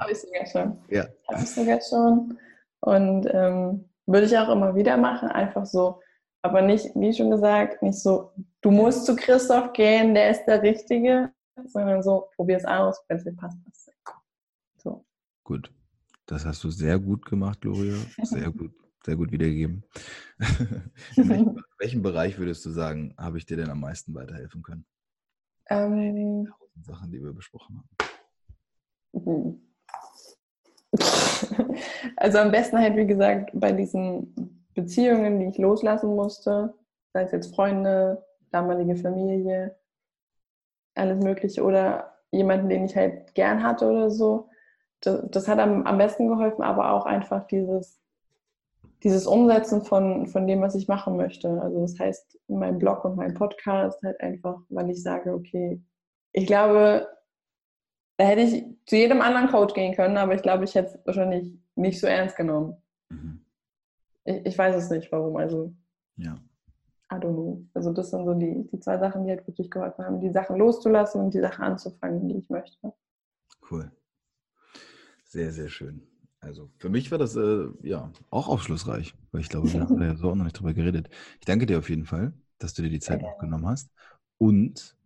habe 0.00 0.10
ich 0.10 0.20
sogar 0.20 0.46
schon. 0.46 0.78
Ja. 0.88 1.06
Habe 1.28 1.42
ich 1.42 1.50
sogar 1.50 1.80
schon. 1.80 2.36
Und 2.80 3.28
ähm, 3.32 3.88
würde 4.06 4.26
ich 4.26 4.36
auch 4.36 4.48
immer 4.48 4.74
wieder 4.74 4.96
machen, 4.96 5.28
einfach 5.28 5.64
so. 5.64 6.00
Aber 6.42 6.62
nicht, 6.62 6.90
wie 6.96 7.12
schon 7.12 7.30
gesagt, 7.30 7.82
nicht 7.82 8.00
so, 8.00 8.32
du 8.60 8.72
musst 8.72 9.06
zu 9.06 9.14
Christoph 9.14 9.72
gehen, 9.72 10.14
der 10.14 10.30
ist 10.30 10.44
der 10.46 10.62
Richtige, 10.62 11.32
sondern 11.66 12.02
so, 12.02 12.28
probier 12.34 12.56
es 12.56 12.64
aus, 12.64 13.00
wenn 13.08 13.16
es 13.18 13.24
dir 13.24 13.32
passt, 13.32 13.56
passt 13.64 13.90
So. 14.76 15.04
Gut. 15.44 15.72
Das 16.26 16.44
hast 16.44 16.64
du 16.64 16.70
sehr 16.70 16.98
gut 16.98 17.24
gemacht, 17.24 17.60
Gloria. 17.60 17.94
Sehr 18.24 18.50
gut, 18.50 18.72
sehr 19.04 19.14
gut 19.14 19.30
wiedergegeben. 19.30 19.84
In 21.16 21.28
welchem, 21.28 21.64
welchem 21.78 22.02
Bereich 22.02 22.36
würdest 22.38 22.66
du 22.66 22.70
sagen, 22.70 23.14
habe 23.16 23.38
ich 23.38 23.46
dir 23.46 23.56
denn 23.56 23.70
am 23.70 23.78
meisten 23.78 24.12
weiterhelfen 24.12 24.62
können? 24.62 24.84
Ähm, 25.68 26.52
Sachen, 26.82 27.10
die 27.10 27.22
wir 27.22 27.32
besprochen 27.32 27.82
haben. 29.12 29.24
Mhm. 29.24 29.62
Also 32.16 32.38
am 32.38 32.50
besten 32.50 32.78
halt, 32.78 32.96
wie 32.96 33.06
gesagt, 33.06 33.50
bei 33.52 33.72
diesen 33.72 34.64
Beziehungen, 34.74 35.38
die 35.38 35.46
ich 35.46 35.58
loslassen 35.58 36.16
musste, 36.16 36.74
sei 37.12 37.22
es 37.22 37.32
jetzt 37.32 37.54
Freunde, 37.54 38.24
damalige 38.50 38.96
Familie, 38.96 39.76
alles 40.94 41.22
Mögliche 41.22 41.62
oder 41.62 42.16
jemanden, 42.30 42.68
den 42.68 42.84
ich 42.84 42.96
halt 42.96 43.34
gern 43.34 43.62
hatte 43.62 43.86
oder 43.86 44.10
so. 44.10 44.48
Das, 45.00 45.22
das 45.30 45.48
hat 45.48 45.58
am, 45.58 45.82
am 45.82 45.98
besten 45.98 46.28
geholfen, 46.28 46.62
aber 46.62 46.92
auch 46.92 47.04
einfach 47.04 47.46
dieses 47.46 48.00
dieses 49.02 49.26
Umsetzen 49.26 49.82
von, 49.82 50.26
von 50.26 50.46
dem, 50.46 50.60
was 50.62 50.74
ich 50.74 50.88
machen 50.88 51.16
möchte. 51.16 51.48
Also 51.60 51.80
das 51.80 51.98
heißt, 51.98 52.38
mein 52.48 52.78
Blog 52.78 53.04
und 53.04 53.16
mein 53.16 53.34
Podcast 53.34 54.02
halt 54.02 54.20
einfach, 54.20 54.60
weil 54.68 54.90
ich 54.90 55.02
sage, 55.02 55.32
okay, 55.32 55.82
ich 56.32 56.46
glaube, 56.46 57.08
da 58.16 58.24
hätte 58.24 58.42
ich 58.42 58.64
zu 58.86 58.96
jedem 58.96 59.20
anderen 59.20 59.48
Coach 59.48 59.74
gehen 59.74 59.94
können, 59.94 60.16
aber 60.16 60.34
ich 60.34 60.42
glaube, 60.42 60.64
ich 60.64 60.74
hätte 60.74 60.98
es 60.98 61.06
wahrscheinlich 61.06 61.58
nicht 61.74 62.00
so 62.00 62.06
ernst 62.06 62.36
genommen. 62.36 62.76
Mhm. 63.10 63.44
Ich, 64.24 64.46
ich, 64.46 64.58
weiß 64.58 64.76
es 64.76 64.90
nicht, 64.90 65.12
warum. 65.12 65.36
Also, 65.36 65.74
ja. 66.16 66.38
I 67.12 67.16
don't 67.16 67.34
know. 67.34 67.64
Also, 67.74 67.92
das 67.92 68.10
sind 68.10 68.24
so 68.24 68.34
die, 68.34 68.66
die 68.72 68.80
zwei 68.80 68.98
Sachen, 68.98 69.24
die 69.24 69.30
halt 69.30 69.46
wirklich 69.46 69.70
geholfen 69.70 70.04
haben, 70.04 70.20
die 70.20 70.32
Sachen 70.32 70.56
loszulassen 70.56 71.20
und 71.20 71.34
die 71.34 71.40
Sachen 71.40 71.64
anzufangen, 71.64 72.28
die 72.28 72.38
ich 72.38 72.48
möchte. 72.48 72.92
Cool. 73.70 73.90
Sehr, 75.24 75.52
sehr 75.52 75.68
schön. 75.68 76.02
Also 76.46 76.70
für 76.78 76.88
mich 76.88 77.10
war 77.10 77.18
das 77.18 77.34
äh, 77.34 77.66
ja 77.82 78.12
auch 78.30 78.46
aufschlussreich, 78.48 79.14
weil 79.32 79.40
ich 79.40 79.48
glaube, 79.48 79.72
wir 79.72 79.80
haben 79.80 79.98
da 79.98 80.06
ja 80.06 80.16
so 80.16 80.30
auch 80.30 80.36
noch 80.36 80.44
nicht 80.44 80.58
drüber 80.58 80.74
geredet. 80.74 81.10
Ich 81.40 81.44
danke 81.44 81.66
dir 81.66 81.78
auf 81.78 81.90
jeden 81.90 82.06
Fall, 82.06 82.32
dass 82.58 82.72
du 82.72 82.82
dir 82.82 82.88
die 82.88 83.00
Zeit 83.00 83.20
noch 83.20 83.38
genommen 83.38 83.66
hast. 83.66 83.90
Und 84.38 84.96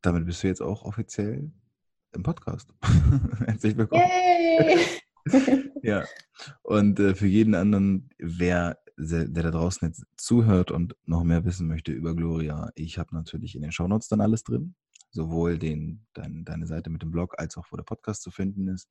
damit 0.00 0.24
bist 0.24 0.42
du 0.42 0.46
jetzt 0.46 0.62
auch 0.62 0.84
offiziell 0.84 1.52
im 2.12 2.22
Podcast. 2.22 2.72
Herzlich 3.44 3.76
willkommen. 3.76 4.02
Yay! 4.02 4.86
ja. 5.82 6.04
Und 6.62 6.98
äh, 6.98 7.14
für 7.14 7.26
jeden 7.26 7.54
anderen, 7.54 8.08
wer 8.18 8.78
der 8.96 9.26
da 9.26 9.50
draußen 9.50 9.88
jetzt 9.88 10.04
zuhört 10.16 10.70
und 10.70 10.96
noch 11.04 11.24
mehr 11.24 11.44
wissen 11.44 11.66
möchte 11.66 11.92
über 11.92 12.14
Gloria, 12.14 12.70
ich 12.74 12.98
habe 12.98 13.14
natürlich 13.14 13.54
in 13.54 13.62
den 13.62 13.72
Shownotes 13.72 14.08
dann 14.08 14.20
alles 14.20 14.44
drin. 14.44 14.74
Sowohl 15.10 15.58
den, 15.58 16.06
dein, 16.14 16.44
deine 16.44 16.66
Seite 16.66 16.88
mit 16.88 17.02
dem 17.02 17.10
Blog 17.10 17.34
als 17.38 17.58
auch 17.58 17.66
wo 17.70 17.76
der 17.76 17.84
Podcast 17.84 18.22
zu 18.22 18.30
finden 18.30 18.68
ist 18.68 18.88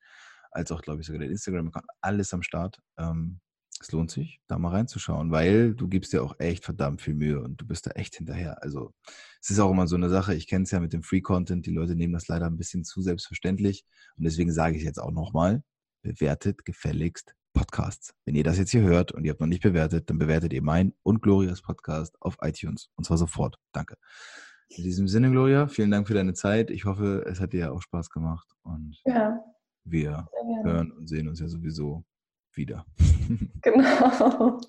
als 0.52 0.72
auch, 0.72 0.82
glaube 0.82 1.02
ich, 1.02 1.08
sogar 1.08 1.20
der 1.20 1.30
Instagram-Account, 1.30 1.86
alles 2.02 2.34
am 2.34 2.44
Start. 2.44 2.80
Ähm, 2.98 3.40
es 3.80 3.92
lohnt 3.92 4.12
sich, 4.12 4.40
da 4.48 4.60
mal 4.60 4.70
reinzuschauen, 4.70 5.32
weil 5.32 5.74
du 5.74 5.88
gibst 5.88 6.14
dir 6.14 6.24
auch 6.24 6.40
echt 6.40 6.66
verdammt 6.66 7.02
viel 7.02 7.16
Mühe 7.16 7.42
und 7.42 7.60
du 7.60 7.66
bist 7.66 7.88
da 7.88 7.92
echt 7.92 8.16
hinterher. 8.16 8.62
Also 8.62 8.94
es 9.42 9.50
ist 9.50 9.60
auch 9.60 9.72
immer 9.72 9.88
so 9.88 9.96
eine 9.96 10.10
Sache, 10.10 10.36
ich 10.36 10.48
kenne 10.48 10.64
es 10.64 10.72
ja 10.72 10.80
mit 10.80 10.94
dem 10.94 11.04
Free-Content, 11.04 11.66
die 11.66 11.72
Leute 11.72 11.96
nehmen 11.96 12.14
das 12.14 12.28
leider 12.28 12.46
ein 12.46 12.58
bisschen 12.58 12.84
zu 12.84 13.02
selbstverständlich 13.02 13.86
und 14.18 14.24
deswegen 14.24 14.52
sage 14.52 14.78
ich 14.78 14.84
jetzt 14.84 15.00
auch 15.00 15.12
nochmal, 15.12 15.64
bewertet 16.04 16.64
gefälligst 16.66 17.36
Podcasts. 17.54 18.14
Wenn 18.26 18.36
ihr 18.36 18.44
das 18.44 18.58
jetzt 18.58 18.72
hier 18.72 18.84
hört 18.84 19.12
und 19.12 19.26
ihr 19.26 19.32
habt 19.32 19.42
noch 19.42 19.48
nicht 19.48 19.64
bewertet, 19.64 20.10
dann 20.10 20.20
bewertet 20.20 20.54
ihr 20.54 20.62
mein 20.62 20.94
und 21.04 21.22
Glorias 21.22 21.62
Podcast 21.62 22.16
auf 22.22 22.38
iTunes 22.42 22.90
und 22.96 23.06
zwar 23.06 23.18
sofort. 23.18 23.58
Danke. 23.72 23.96
In 24.70 24.84
diesem 24.84 25.08
Sinne, 25.08 25.32
Gloria, 25.32 25.68
vielen 25.68 25.92
Dank 25.92 26.08
für 26.08 26.14
deine 26.14 26.34
Zeit. 26.34 26.70
Ich 26.70 26.86
hoffe, 26.86 27.26
es 27.28 27.42
hat 27.42 27.52
dir 27.52 27.74
auch 27.74 27.82
Spaß 27.82 28.10
gemacht 28.10 28.48
und 28.64 29.02
ja, 29.06 29.38
wir 29.84 30.28
hören 30.64 30.92
und 30.92 31.08
sehen 31.08 31.28
uns 31.28 31.40
ja 31.40 31.48
sowieso 31.48 32.04
wieder. 32.54 32.86
Genau. 33.62 34.60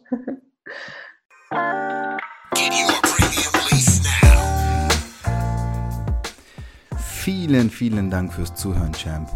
Vielen, 6.97 7.71
vielen 7.71 8.11
Dank 8.11 8.33
fürs 8.33 8.55
Zuhören, 8.55 8.93
Champ. 8.93 9.29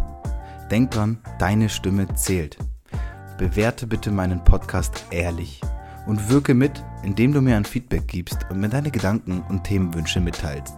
Denk 0.70 0.91
dran, 0.93 1.18
deine 1.39 1.68
Stimme 1.68 2.07
zählt. 2.14 2.57
bewerte 3.39 3.87
bitte 3.87 4.11
meinen 4.11 4.43
Podcast 4.45 5.07
ehrlich 5.11 5.61
und 6.07 6.31
wirke 6.31 6.55
mit, 6.55 6.83
indem 7.03 7.33
du 7.33 7.41
mir 7.41 7.57
ein 7.57 7.64
Feedback 7.64 8.09
gibst 8.09 8.39
und 8.51 8.61
mir 8.61 8.68
deine 8.68 8.91
Gedanken 8.91 9.43
und 9.49 9.64
Themenwünsche 9.64 10.20
mitteilst. 10.20 10.77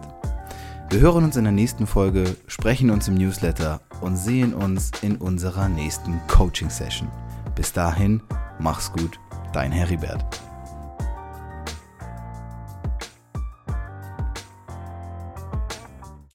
Wir 0.91 1.01
hören 1.01 1.23
uns 1.23 1.37
in 1.37 1.43
der 1.43 1.53
nächsten 1.53 1.85
Folge, 1.85 2.35
sprechen 2.47 2.89
uns 2.89 3.07
im 3.07 3.13
Newsletter 3.13 3.79
und 4.01 4.17
sehen 4.17 4.55
uns 4.55 4.89
in 5.03 5.17
unserer 5.17 5.69
nächsten 5.69 6.19
Coaching-Session. 6.27 7.07
Bis 7.53 7.71
dahin, 7.71 8.23
mach's 8.57 8.91
gut, 8.91 9.19
dein 9.53 9.71
Heribert. 9.71 10.25